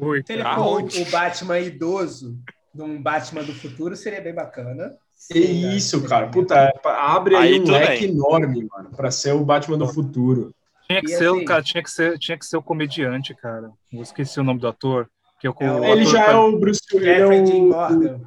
Oi, 0.00 0.22
Se 0.24 0.32
ele 0.32 0.42
Aonde? 0.42 1.02
o 1.02 1.10
Batman 1.10 1.58
idoso 1.58 2.38
de 2.72 2.82
um 2.82 3.02
Batman 3.02 3.42
do 3.42 3.52
futuro, 3.52 3.96
seria 3.96 4.20
bem 4.20 4.32
bacana. 4.32 4.94
Que 5.30 5.38
isso, 5.40 6.02
cara. 6.08 6.28
Puta, 6.28 6.54
é, 6.56 6.72
abre 6.84 7.34
aí, 7.34 7.54
Aí 7.54 7.60
um 7.60 7.64
leque 7.70 8.06
bem. 8.06 8.14
enorme, 8.16 8.68
mano, 8.72 8.90
pra 8.96 9.10
ser 9.10 9.32
o 9.34 9.44
Batman 9.44 9.76
do 9.76 9.88
futuro. 9.88 10.54
Tinha 10.86 11.00
que 11.02 11.10
E 11.10 11.16
ser, 11.16 11.28
o 11.28 11.34
assim- 11.36 11.44
cara, 11.44 11.62
tinha 11.62 11.82
que 11.82 11.90
ser, 11.90 12.16
tinha 12.18 12.38
que 12.38 12.46
ser 12.46 12.56
o 12.56 12.62
comediante, 12.62 13.34
cara. 13.34 13.70
Eu 13.92 14.00
esqueci 14.02 14.38
o 14.38 14.44
nome 14.44 14.60
do 14.60 14.68
ator. 14.68 15.08
Que 15.40 15.46
é 15.46 15.50
É 15.58 15.70
o 15.72 15.84
Ele 15.84 16.04
já 16.04 16.26
é 16.32 16.36
o 16.36 16.58
Bruce 16.58 16.80
Ele 16.92 17.08
é, 17.10 17.16
Jeffrey 17.18 17.42
Dean 17.42 17.54
o... 17.56 17.68
Morgan. 17.68 18.20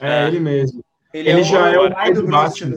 é 0.00 0.26
ele 0.28 0.40
mesmo. 0.40 0.84
Ele, 1.12 1.28
Ele 1.30 1.40
é 1.40 1.44
já 1.44 1.68
é 1.70 1.78
o 1.78 1.90
pai 1.92 2.12
do 2.12 2.22
do 2.22 2.26
Bruce 2.26 2.64
Batman. 2.64 2.76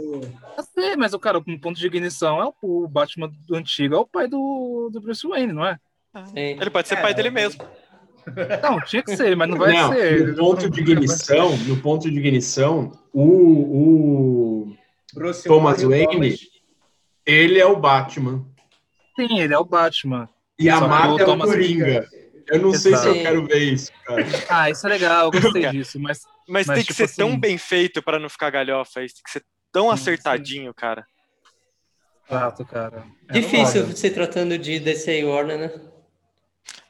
Eu 0.57 0.63
sei, 0.73 0.95
mas 0.97 1.13
o 1.13 1.19
cara 1.19 1.41
com 1.41 1.57
ponto 1.57 1.79
de 1.79 1.87
ignição 1.87 2.41
é 2.41 2.45
o, 2.61 2.83
o 2.83 2.87
Batman 2.87 3.31
do 3.47 3.55
antigo, 3.55 3.95
é 3.95 3.97
o 3.97 4.05
pai 4.05 4.27
do, 4.27 4.89
do 4.91 4.99
Bruce 5.01 5.25
Wayne, 5.27 5.53
não 5.53 5.65
é? 5.65 5.77
Sim. 6.27 6.33
ele 6.35 6.69
pode 6.69 6.87
ser 6.87 6.97
É, 6.97 7.01
pai 7.01 7.13
dele 7.13 7.29
mesmo. 7.29 7.61
Não, 8.63 8.79
tinha 8.81 9.03
que 9.03 9.15
ser, 9.15 9.35
mas 9.35 9.47
não 9.49 9.57
vai 9.57 9.71
Não, 9.73 9.93
ser. 9.93 10.27
no 10.29 10.35
ponto 10.35 10.69
de 10.69 10.81
ignição, 10.81 11.55
no 11.57 11.77
ponto 11.77 12.09
de 12.09 12.17
ignição, 12.17 12.91
o, 13.13 13.23
o 14.71 14.75
Bruce 15.13 15.43
Thomas 15.47 15.83
Wayne, 15.83 16.05
Wayne, 16.07 16.29
Thomas- 16.31 16.39
ele 17.25 17.59
é 17.59 17.65
o 17.65 17.75
Batman. 17.75 18.45
Sim, 19.15 19.39
ele 19.39 19.53
é 19.53 19.57
o 19.59 19.63
Batman. 19.65 20.27
E 20.57 20.69
a 20.69 20.77
Só 20.77 20.83
que 20.83 20.89
Marta 20.89 21.21
é 21.21 21.23
o 21.23 21.25
Thomas- 21.27 21.49
Coringa. 21.49 22.07
Eu 22.47 22.59
não 22.61 22.73
sei 22.73 22.95
se 22.95 23.07
eu 23.07 23.13
quero 23.13 23.45
ver 23.45 23.73
isso, 23.73 23.91
cara. 24.05 24.23
Ah, 24.49 24.69
isso 24.69 24.85
é 24.85 24.89
legal, 24.89 25.25
eu 25.33 25.41
gostei 25.41 25.69
disso, 25.71 25.99
mas 25.99 26.21
Mas, 26.47 26.67
Mas, 26.67 26.77
tem 26.77 26.85
que 26.85 26.93
tipo 26.93 27.07
ser 27.07 27.15
tão 27.15 27.29
assim- 27.29 27.39
bem 27.39 27.57
feito 27.57 28.03
pra 28.03 28.19
não 28.19 28.29
ficar 28.29 28.49
galhofa. 28.51 29.03
Isso 29.03 29.15
tem 29.15 29.23
que 29.23 29.31
ser 29.31 29.43
tão 29.71 29.89
acertadinho, 29.89 30.73
cara. 30.73 31.05
Exato, 32.29 32.65
cara. 32.65 33.03
É 33.29 33.33
Difícil 33.33 33.83
foda. 33.83 33.95
se 33.95 34.09
tratando 34.11 34.57
de 34.57 34.79
DC 34.79 35.21
e 35.21 35.25
Warner, 35.25 35.57
né? 35.59 35.81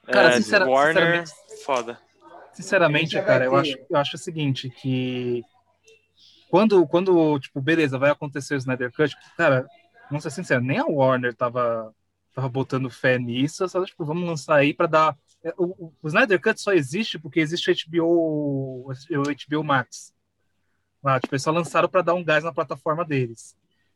Cara, 0.05 0.29
é, 0.29 0.31
sincera- 0.41 0.65
Warner, 0.67 1.25
sinceramente- 1.27 1.63
foda. 1.65 1.99
Sinceramente, 2.53 3.21
cara, 3.21 3.45
eu 3.45 3.55
acho, 3.55 3.77
eu 3.89 3.97
acho 3.97 4.15
o 4.15 4.19
seguinte, 4.19 4.69
que 4.69 5.41
quando, 6.49 6.87
quando, 6.87 7.37
tipo, 7.39 7.59
beleza, 7.61 7.97
vai 7.97 8.09
acontecer 8.11 8.55
o 8.55 8.57
Snyder 8.57 8.91
Cut, 8.93 9.13
cara, 9.35 9.67
vamos 10.09 10.23
ser 10.23 10.29
sinceros, 10.31 10.63
nem 10.65 10.77
a 10.79 10.85
Warner 10.85 11.33
tava, 11.35 11.93
tava 12.33 12.47
botando 12.47 12.89
fé 12.89 13.17
nisso, 13.17 13.67
só, 13.67 13.83
tipo, 13.83 14.05
vamos 14.05 14.25
lançar 14.27 14.55
aí 14.55 14.73
pra 14.73 14.87
dar... 14.87 15.17
é, 15.45 15.53
O, 15.57 15.93
o- 16.03 16.07
Snyder 16.07 16.41
Cut 16.41 16.59
só 16.59 16.73
existe 16.73 17.17
porque 17.17 17.39
existe 17.39 17.71
o 17.71 17.73
HBO, 17.73 18.87
o 18.89 18.91
HBO 19.23 19.63
Max. 19.63 20.13
Lá, 21.03 21.19
tipo, 21.19 21.33
eles 21.35 21.43
só 21.43 21.51
lançaram 21.51 21.87
pra 21.87 22.01
dar 22.01 22.15
um 22.15 22.23
gás 22.23 22.43
na 22.43 22.51
plataforma 22.53 23.05
deles. 23.05 23.55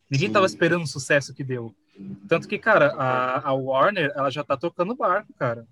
Ninguém 0.09 0.27
Sim. 0.29 0.33
tava 0.33 0.45
esperando 0.45 0.83
o 0.83 0.87
sucesso 0.87 1.33
que 1.33 1.43
deu. 1.43 1.73
Tanto 2.27 2.47
que, 2.47 2.57
cara, 2.57 2.93
a, 2.93 3.49
a 3.49 3.53
Warner, 3.53 4.11
ela 4.15 4.29
já 4.29 4.43
tá 4.43 4.55
tocando 4.55 4.93
o 4.93 4.95
barco, 4.95 5.33
cara. 5.33 5.67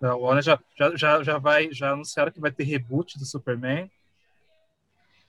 A 0.00 0.14
Warner 0.14 0.42
já, 0.42 0.58
já, 0.78 0.96
já, 0.96 1.22
já 1.22 1.38
vai, 1.38 1.72
já 1.72 1.90
anunciaram 1.92 2.30
que 2.32 2.40
vai 2.40 2.50
ter 2.52 2.64
reboot 2.64 3.18
do 3.18 3.24
Superman. 3.26 3.90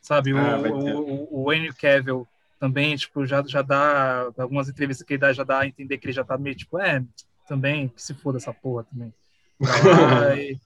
Sabe, 0.01 0.33
o, 0.33 0.37
Ah, 0.37 0.57
o, 0.59 1.43
o 1.45 1.53
Henry 1.53 1.73
Cavill 1.73 2.27
também, 2.59 2.95
tipo, 2.95 3.25
já, 3.25 3.43
já 3.45 3.61
dá, 3.61 4.31
algumas 4.37 4.69
entrevistas 4.69 5.05
que 5.05 5.13
ele 5.13 5.19
dá, 5.21 5.33
já 5.33 5.43
dá 5.43 5.59
a 5.59 5.67
entender 5.67 5.97
que 5.97 6.05
ele 6.07 6.13
já 6.13 6.23
tá 6.23 6.37
meio, 6.37 6.55
tipo, 6.55 6.79
é, 6.79 7.03
também, 7.47 7.87
que 7.87 8.01
se 8.01 8.13
foda 8.13 8.37
essa 8.37 8.53
porra 8.53 8.83
também. 8.83 9.13
e, 10.37 10.57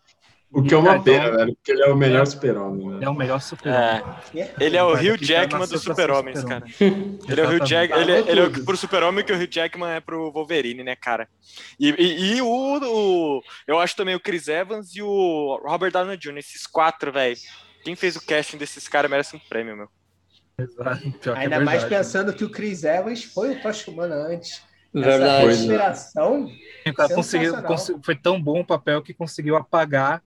o 0.53 0.61
que 0.61 0.73
é 0.73 0.77
uma 0.77 1.01
pena, 1.01 1.31
velho, 1.31 1.55
porque 1.55 1.71
ele 1.71 1.81
é 1.81 1.87
o 1.87 1.95
melhor 1.95 2.27
super-homem. 2.27 2.89
Né? 2.89 3.05
É 3.05 3.09
o 3.09 3.13
melhor 3.13 3.39
super-homem. 3.39 4.03
É. 4.35 4.53
Ele 4.59 4.75
é 4.75 4.83
o 4.83 4.93
Hugh 4.93 5.17
Jackman 5.17 5.65
dos 5.65 5.81
super-homens, 5.81 6.43
cara. 6.43 6.65
ele 6.79 7.39
é 7.39 7.47
o 7.47 7.55
Hugh 7.55 7.65
Jackman, 7.65 8.01
ele, 8.01 8.29
ele 8.29 8.39
é 8.41 8.43
o, 8.43 8.65
pro 8.65 8.75
super-homem 8.75 9.23
que 9.23 9.31
o 9.31 9.35
Hugh 9.35 9.49
Jackman 9.49 9.91
é 9.91 10.01
pro 10.01 10.29
Wolverine, 10.29 10.83
né, 10.83 10.93
cara? 10.93 11.29
E, 11.79 11.89
e, 11.91 12.35
e 12.35 12.41
o, 12.41 12.47
o, 12.47 13.41
Eu 13.65 13.79
acho 13.79 13.95
também 13.95 14.13
o 14.13 14.19
Chris 14.19 14.49
Evans 14.49 14.93
e 14.93 15.01
o 15.01 15.57
Robert 15.63 15.91
Downey 15.91 16.17
Jr., 16.17 16.39
esses 16.39 16.67
quatro, 16.67 17.13
velho. 17.13 17.37
Quem 17.85 17.95
fez 17.95 18.17
o 18.17 18.25
casting 18.25 18.57
desses 18.57 18.89
caras 18.89 19.09
merece 19.09 19.35
um 19.37 19.39
prêmio, 19.39 19.77
meu. 19.77 19.89
Exato. 20.57 21.31
Ainda 21.33 21.55
é 21.55 21.59
mais 21.59 21.83
pensando 21.85 22.33
que 22.33 22.43
o 22.43 22.49
Chris 22.49 22.83
Evans 22.83 23.23
foi 23.23 23.53
o 23.53 23.61
Tocha 23.61 23.89
Humana 23.89 24.15
antes. 24.15 24.61
Verdade. 24.93 25.47
Essa 25.47 25.61
inspiração. 25.61 26.49
Conseguiu, 27.15 27.53
foi 28.03 28.15
tão 28.15 28.41
bom 28.41 28.61
o 28.61 28.65
papel 28.65 29.01
que 29.01 29.13
conseguiu 29.13 29.55
apagar 29.55 30.21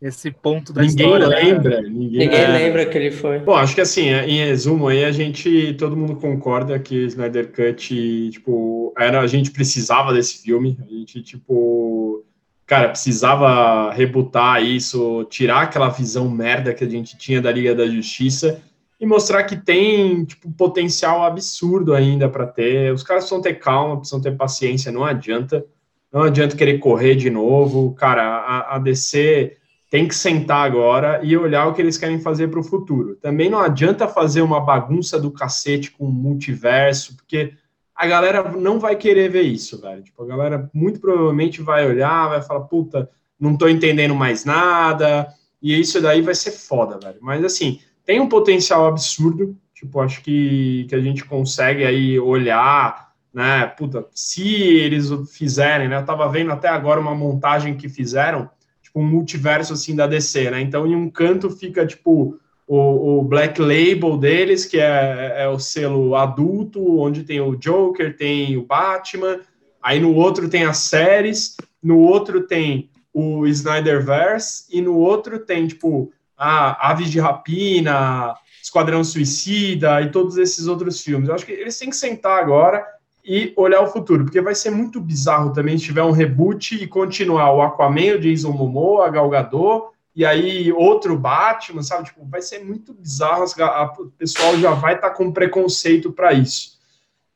esse 0.00 0.30
ponto 0.30 0.72
da 0.72 0.82
ninguém 0.82 1.06
história. 1.06 1.28
Né? 1.28 1.36
Lembra, 1.36 1.80
né? 1.80 1.88
Ninguém, 1.88 2.28
ninguém 2.28 2.52
lembra 2.52 2.86
que 2.86 2.98
ele 2.98 3.10
foi. 3.10 3.38
Bom, 3.38 3.54
acho 3.54 3.74
que 3.74 3.80
assim, 3.80 4.08
em 4.08 4.44
resumo 4.44 4.88
aí, 4.88 5.04
a 5.04 5.10
gente, 5.10 5.74
todo 5.78 5.96
mundo 5.96 6.16
concorda 6.16 6.78
que 6.78 7.06
Snyder 7.06 7.50
Cut, 7.50 8.30
tipo, 8.30 8.92
era, 8.98 9.20
a 9.20 9.26
gente 9.26 9.50
precisava 9.50 10.12
desse 10.12 10.42
filme, 10.42 10.78
a 10.84 10.86
gente, 10.86 11.22
tipo, 11.22 12.22
cara, 12.66 12.90
precisava 12.90 13.90
rebutar 13.92 14.62
isso, 14.62 15.24
tirar 15.30 15.62
aquela 15.62 15.88
visão 15.88 16.28
merda 16.28 16.74
que 16.74 16.84
a 16.84 16.88
gente 16.88 17.16
tinha 17.16 17.40
da 17.40 17.50
Liga 17.50 17.74
da 17.74 17.86
Justiça 17.86 18.60
e 19.04 19.06
mostrar 19.06 19.44
que 19.44 19.56
tem, 19.56 20.24
tipo, 20.24 20.50
potencial 20.52 21.22
absurdo 21.22 21.94
ainda 21.94 22.28
para 22.28 22.46
ter. 22.46 22.92
Os 22.92 23.02
caras 23.02 23.24
precisam 23.24 23.42
ter 23.42 23.54
calma, 23.54 23.98
precisam 23.98 24.20
ter 24.20 24.36
paciência, 24.36 24.90
não 24.90 25.04
adianta. 25.04 25.64
Não 26.10 26.22
adianta 26.22 26.56
querer 26.56 26.78
correr 26.78 27.14
de 27.14 27.28
novo. 27.28 27.94
Cara, 27.94 28.22
a, 28.22 28.76
a 28.76 28.78
DC 28.78 29.56
tem 29.90 30.08
que 30.08 30.14
sentar 30.14 30.66
agora 30.66 31.20
e 31.22 31.36
olhar 31.36 31.66
o 31.66 31.74
que 31.74 31.82
eles 31.82 31.98
querem 31.98 32.18
fazer 32.18 32.48
para 32.48 32.60
o 32.60 32.64
futuro. 32.64 33.16
Também 33.16 33.50
não 33.50 33.60
adianta 33.60 34.08
fazer 34.08 34.42
uma 34.42 34.60
bagunça 34.60 35.20
do 35.20 35.30
cacete 35.30 35.90
com 35.90 36.06
multiverso, 36.06 37.16
porque 37.16 37.52
a 37.94 38.06
galera 38.06 38.50
não 38.52 38.78
vai 38.80 38.96
querer 38.96 39.28
ver 39.28 39.42
isso, 39.42 39.80
velho. 39.80 40.02
Tipo, 40.02 40.22
a 40.22 40.26
galera 40.26 40.70
muito 40.72 40.98
provavelmente 40.98 41.60
vai 41.62 41.86
olhar, 41.86 42.28
vai 42.28 42.42
falar, 42.42 42.62
puta, 42.62 43.08
não 43.38 43.56
tô 43.56 43.68
entendendo 43.68 44.14
mais 44.14 44.44
nada, 44.44 45.28
e 45.62 45.78
isso 45.78 46.00
daí 46.00 46.22
vai 46.22 46.34
ser 46.34 46.52
foda, 46.52 46.98
velho. 46.98 47.18
Mas 47.20 47.44
assim, 47.44 47.80
tem 48.04 48.20
um 48.20 48.28
potencial 48.28 48.86
absurdo, 48.86 49.56
tipo, 49.74 50.00
acho 50.00 50.22
que, 50.22 50.86
que 50.88 50.94
a 50.94 51.00
gente 51.00 51.24
consegue 51.24 51.84
aí 51.84 52.18
olhar, 52.18 53.12
né, 53.32 53.66
puta, 53.66 54.06
se 54.12 54.46
eles 54.46 55.10
fizerem, 55.32 55.88
né, 55.88 55.98
eu 55.98 56.04
tava 56.04 56.28
vendo 56.28 56.52
até 56.52 56.68
agora 56.68 57.00
uma 57.00 57.14
montagem 57.14 57.76
que 57.76 57.88
fizeram, 57.88 58.48
tipo, 58.82 59.00
um 59.00 59.06
multiverso 59.06 59.72
assim 59.72 59.96
da 59.96 60.06
DC, 60.06 60.50
né? 60.50 60.60
Então, 60.60 60.86
em 60.86 60.94
um 60.94 61.10
canto 61.10 61.50
fica 61.50 61.84
tipo 61.86 62.38
o, 62.66 63.18
o 63.18 63.22
Black 63.22 63.60
Label 63.60 64.16
deles, 64.16 64.64
que 64.64 64.78
é, 64.78 65.34
é 65.38 65.48
o 65.48 65.58
selo 65.58 66.14
adulto, 66.14 66.98
onde 67.00 67.24
tem 67.24 67.40
o 67.40 67.56
Joker, 67.56 68.16
tem 68.16 68.56
o 68.56 68.64
Batman. 68.64 69.40
Aí 69.82 70.00
no 70.00 70.14
outro 70.14 70.48
tem 70.48 70.64
as 70.64 70.78
séries, 70.78 71.56
no 71.82 71.98
outro 71.98 72.46
tem 72.46 72.90
o 73.12 73.46
Snyderverse 73.46 74.64
e 74.70 74.80
no 74.80 74.96
outro 74.96 75.38
tem 75.38 75.66
tipo 75.66 76.10
a 76.36 76.90
Aves 76.90 77.10
de 77.10 77.20
Rapina, 77.20 78.34
Esquadrão 78.62 79.04
Suicida 79.04 80.00
e 80.02 80.10
todos 80.10 80.36
esses 80.36 80.66
outros 80.66 81.00
filmes. 81.00 81.28
Eu 81.28 81.34
acho 81.34 81.46
que 81.46 81.52
eles 81.52 81.78
têm 81.78 81.90
que 81.90 81.96
sentar 81.96 82.40
agora 82.40 82.84
e 83.24 83.54
olhar 83.56 83.80
o 83.80 83.86
futuro, 83.86 84.24
porque 84.24 84.40
vai 84.40 84.54
ser 84.54 84.70
muito 84.70 85.00
bizarro 85.00 85.52
também 85.52 85.78
se 85.78 85.84
tiver 85.84 86.02
um 86.02 86.10
reboot 86.10 86.74
e 86.74 86.86
continuar 86.86 87.52
o 87.52 87.62
Aquaman, 87.62 88.16
o 88.16 88.20
Jason 88.20 88.52
Momoa, 88.52 89.06
a 89.06 89.10
Gal 89.10 89.30
Gadot, 89.30 89.94
e 90.14 90.24
aí 90.24 90.70
outro 90.72 91.18
Batman, 91.18 91.82
sabe? 91.82 92.04
Tipo, 92.04 92.24
vai 92.26 92.42
ser 92.42 92.62
muito 92.62 92.92
bizarro, 92.92 93.44
o 93.44 94.06
pessoal 94.10 94.56
já 94.58 94.72
vai 94.72 94.94
estar 94.94 95.10
tá 95.10 95.14
com 95.14 95.32
preconceito 95.32 96.12
para 96.12 96.32
isso. 96.32 96.78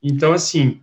Então, 0.02 0.32
assim, 0.32 0.80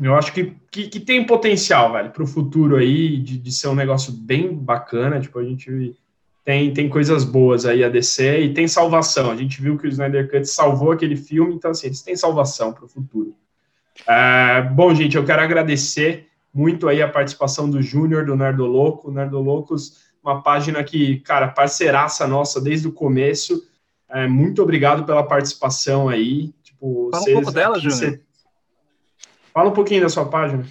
eu 0.00 0.16
acho 0.16 0.32
que, 0.32 0.56
que, 0.70 0.88
que 0.88 0.98
tem 0.98 1.24
potencial, 1.24 1.92
velho, 1.92 2.10
para 2.10 2.22
o 2.22 2.26
futuro 2.26 2.76
aí, 2.76 3.18
de, 3.18 3.38
de 3.38 3.52
ser 3.52 3.68
um 3.68 3.74
negócio 3.74 4.12
bem 4.12 4.54
bacana, 4.54 5.20
tipo, 5.20 5.38
a 5.38 5.44
gente 5.44 5.96
tem, 6.44 6.72
tem 6.72 6.88
coisas 6.88 7.24
boas 7.24 7.64
aí 7.64 7.84
a 7.84 7.88
DC 7.88 8.40
e 8.40 8.54
tem 8.54 8.66
salvação. 8.66 9.30
A 9.30 9.36
gente 9.36 9.62
viu 9.62 9.78
que 9.78 9.86
o 9.86 9.88
Snyder 9.88 10.30
Cut 10.30 10.44
salvou 10.46 10.90
aquele 10.90 11.16
filme, 11.16 11.54
então, 11.54 11.70
assim, 11.70 11.86
eles 11.86 12.02
têm 12.02 12.16
salvação 12.16 12.72
para 12.72 12.84
o 12.84 12.88
futuro. 12.88 13.34
É, 14.08 14.62
bom, 14.62 14.92
gente, 14.94 15.16
eu 15.16 15.24
quero 15.24 15.42
agradecer 15.42 16.26
muito 16.52 16.88
aí 16.88 17.00
a 17.00 17.08
participação 17.08 17.70
do 17.70 17.80
Júnior, 17.80 18.26
do 18.26 18.36
Nerdo 18.36 18.66
Louco. 18.66 19.12
Nerdo 19.12 19.40
Loucos, 19.40 20.02
uma 20.22 20.42
página 20.42 20.82
que, 20.82 21.20
cara, 21.20 21.48
parceiraça 21.48 22.26
nossa 22.26 22.60
desde 22.60 22.88
o 22.88 22.92
começo. 22.92 23.62
É, 24.10 24.26
muito 24.26 24.62
obrigado 24.62 25.04
pela 25.04 25.22
participação 25.22 26.08
aí. 26.08 26.52
Tipo, 26.62 27.08
Fala 27.12 27.24
um 27.24 27.32
pouco 27.34 27.52
dela, 27.52 27.78
Júnior. 27.78 28.20
Fala 29.54 29.70
um 29.70 29.74
pouquinho 29.74 30.02
da 30.02 30.08
sua 30.08 30.28
página. 30.28 30.64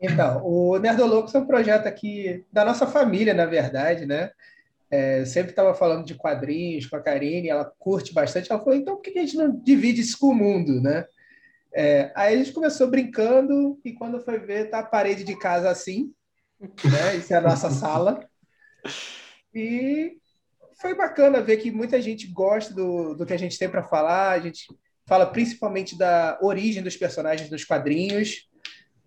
Então, 0.00 0.42
o 0.44 0.78
Nerdolocos 0.78 1.34
é 1.34 1.38
um 1.38 1.46
projeto 1.46 1.86
aqui 1.86 2.44
da 2.52 2.64
nossa 2.64 2.86
família, 2.86 3.34
na 3.34 3.46
verdade, 3.46 4.06
né? 4.06 4.30
É, 4.90 5.24
sempre 5.24 5.50
estava 5.50 5.74
falando 5.74 6.06
de 6.06 6.14
quadrinhos 6.14 6.86
com 6.86 6.96
a 6.96 7.02
Karine, 7.02 7.48
ela 7.48 7.70
curte 7.78 8.12
bastante. 8.12 8.50
Ela 8.50 8.60
falou, 8.60 8.78
então 8.78 8.96
por 8.96 9.02
que 9.02 9.18
a 9.18 9.22
gente 9.22 9.36
não 9.36 9.50
divide 9.50 10.00
isso 10.00 10.18
com 10.18 10.28
o 10.28 10.34
mundo, 10.34 10.80
né? 10.80 11.04
É, 11.74 12.10
aí 12.16 12.34
a 12.34 12.38
gente 12.38 12.52
começou 12.52 12.88
brincando 12.88 13.78
e 13.84 13.92
quando 13.92 14.20
foi 14.20 14.38
ver, 14.38 14.70
tá 14.70 14.78
a 14.78 14.86
parede 14.86 15.24
de 15.24 15.38
casa 15.38 15.68
assim, 15.68 16.12
né? 16.60 17.16
Isso 17.16 17.32
é 17.32 17.36
a 17.36 17.42
nossa 17.42 17.70
sala. 17.70 18.26
E 19.54 20.16
foi 20.80 20.94
bacana 20.94 21.42
ver 21.42 21.58
que 21.58 21.70
muita 21.70 22.00
gente 22.00 22.26
gosta 22.26 22.72
do, 22.72 23.14
do 23.14 23.26
que 23.26 23.32
a 23.32 23.38
gente 23.38 23.58
tem 23.58 23.68
para 23.68 23.82
falar. 23.82 24.32
A 24.32 24.40
gente 24.40 24.66
fala 25.06 25.26
principalmente 25.26 25.96
da 25.96 26.38
origem 26.40 26.82
dos 26.82 26.96
personagens 26.96 27.50
dos 27.50 27.64
quadrinhos. 27.64 28.48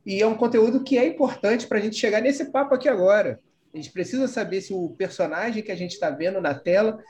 E 0.06 0.22
é 0.22 0.28
um 0.28 0.36
conteúdo 0.36 0.84
que 0.84 0.98
é 0.98 1.06
importante 1.06 1.68
para 1.68 1.78
a 1.78 1.82
gente 1.82 1.96
chegar 1.96 2.22
nesse 2.22 2.52
papo 2.52 2.74
aqui 2.74 2.90
agora. 2.90 3.40
A 3.74 3.78
gente 3.78 3.92
precisa 3.92 4.28
saber 4.28 4.62
se 4.62 4.74
o 4.74 4.90
personagem 4.90 5.64
que 5.64 5.72
a 5.72 5.76
gente 5.76 5.94
está 5.94 6.10
vendo 6.10 6.42
na 6.42 6.54
tela 6.54 7.02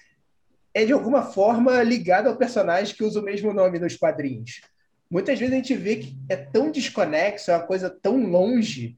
é 0.74 0.86
de 0.86 0.94
alguma 0.94 1.24
forma 1.24 1.82
ligado 1.84 2.28
ao 2.28 2.38
personagem 2.38 2.96
que 2.96 3.04
usa 3.04 3.20
o 3.20 3.24
mesmo 3.24 3.54
nome 3.54 3.80
nos 3.80 3.96
quadrinhos 3.98 4.62
muitas 5.12 5.38
vezes 5.38 5.54
a 5.54 5.58
gente 5.58 5.76
vê 5.76 5.98
que 5.98 6.16
é 6.30 6.38
tão 6.38 6.72
desconexo, 6.72 7.52
é 7.52 7.58
uma 7.58 7.68
coisa 7.68 7.90
tão 7.90 8.26
longe, 8.26 8.96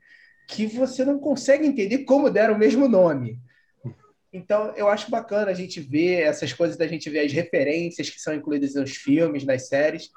que 0.47 0.68
você 0.68 1.03
não 1.03 1.18
consegue 1.18 1.66
entender 1.66 1.99
como 1.99 2.30
deram 2.30 2.53
o 2.53 2.59
mesmo 2.59 2.88
nome. 2.88 3.39
Então, 4.32 4.74
eu 4.76 4.88
acho 4.88 5.09
bacana 5.09 5.49
a 5.49 5.53
gente 5.53 5.80
ver 5.80 6.22
essas 6.22 6.53
coisas, 6.53 6.78
da 6.78 6.88
gente 6.88 7.09
ver 7.09 7.22
as 7.22 7.32
referências 7.32 8.09
que 8.09 8.22
são 8.22 8.34
incluídas 8.34 8.76
nos 8.76 8.95
filmes, 8.95 9.43
nas 9.43 9.68
séries, 9.68 10.09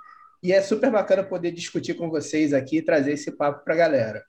e 0.43 0.53
é 0.53 0.61
super 0.61 0.91
bacana 0.91 1.25
poder 1.25 1.51
discutir 1.51 1.95
com 1.95 2.11
vocês 2.11 2.53
aqui 2.53 2.79
e 2.79 2.83
trazer 2.83 3.13
esse 3.13 3.33
papo 3.33 3.65
para 3.65 3.75
a 3.75 3.79
galera. 3.79 4.25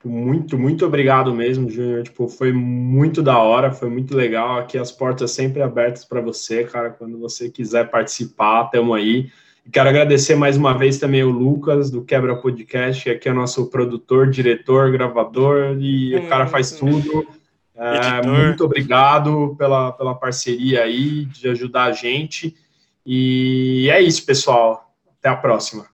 Tipo, 0.00 0.08
muito, 0.08 0.58
muito 0.58 0.86
obrigado 0.86 1.34
mesmo, 1.34 1.68
Júnior. 1.68 2.02
Tipo, 2.04 2.26
foi 2.26 2.52
muito 2.52 3.22
da 3.22 3.38
hora, 3.38 3.70
foi 3.70 3.90
muito 3.90 4.16
legal. 4.16 4.58
Aqui 4.58 4.78
as 4.78 4.90
portas 4.90 5.30
sempre 5.30 5.60
abertas 5.60 6.06
para 6.06 6.22
você, 6.22 6.64
cara. 6.64 6.88
Quando 6.88 7.18
você 7.18 7.50
quiser 7.50 7.90
participar, 7.90 8.64
estamos 8.64 8.96
aí. 8.96 9.30
Quero 9.70 9.90
agradecer 9.90 10.34
mais 10.34 10.56
uma 10.56 10.72
vez 10.76 10.98
também 10.98 11.22
o 11.22 11.28
Lucas, 11.28 11.90
do 11.90 12.02
Quebra 12.02 12.34
Podcast, 12.34 13.04
que 13.04 13.10
aqui 13.10 13.28
é 13.28 13.32
nosso 13.32 13.66
produtor, 13.68 14.30
diretor, 14.30 14.90
gravador, 14.90 15.76
e 15.78 16.16
hum, 16.16 16.24
o 16.24 16.28
cara 16.28 16.46
faz 16.46 16.72
tudo. 16.72 17.28
É, 17.76 18.26
muito 18.26 18.64
obrigado 18.64 19.54
pela, 19.58 19.92
pela 19.92 20.14
parceria 20.14 20.82
aí, 20.82 21.26
de 21.26 21.46
ajudar 21.50 21.84
a 21.84 21.92
gente. 21.92 22.56
E 23.04 23.86
é 23.90 24.00
isso, 24.00 24.24
pessoal. 24.24 24.94
Até 25.18 25.28
a 25.28 25.36
próxima. 25.36 25.89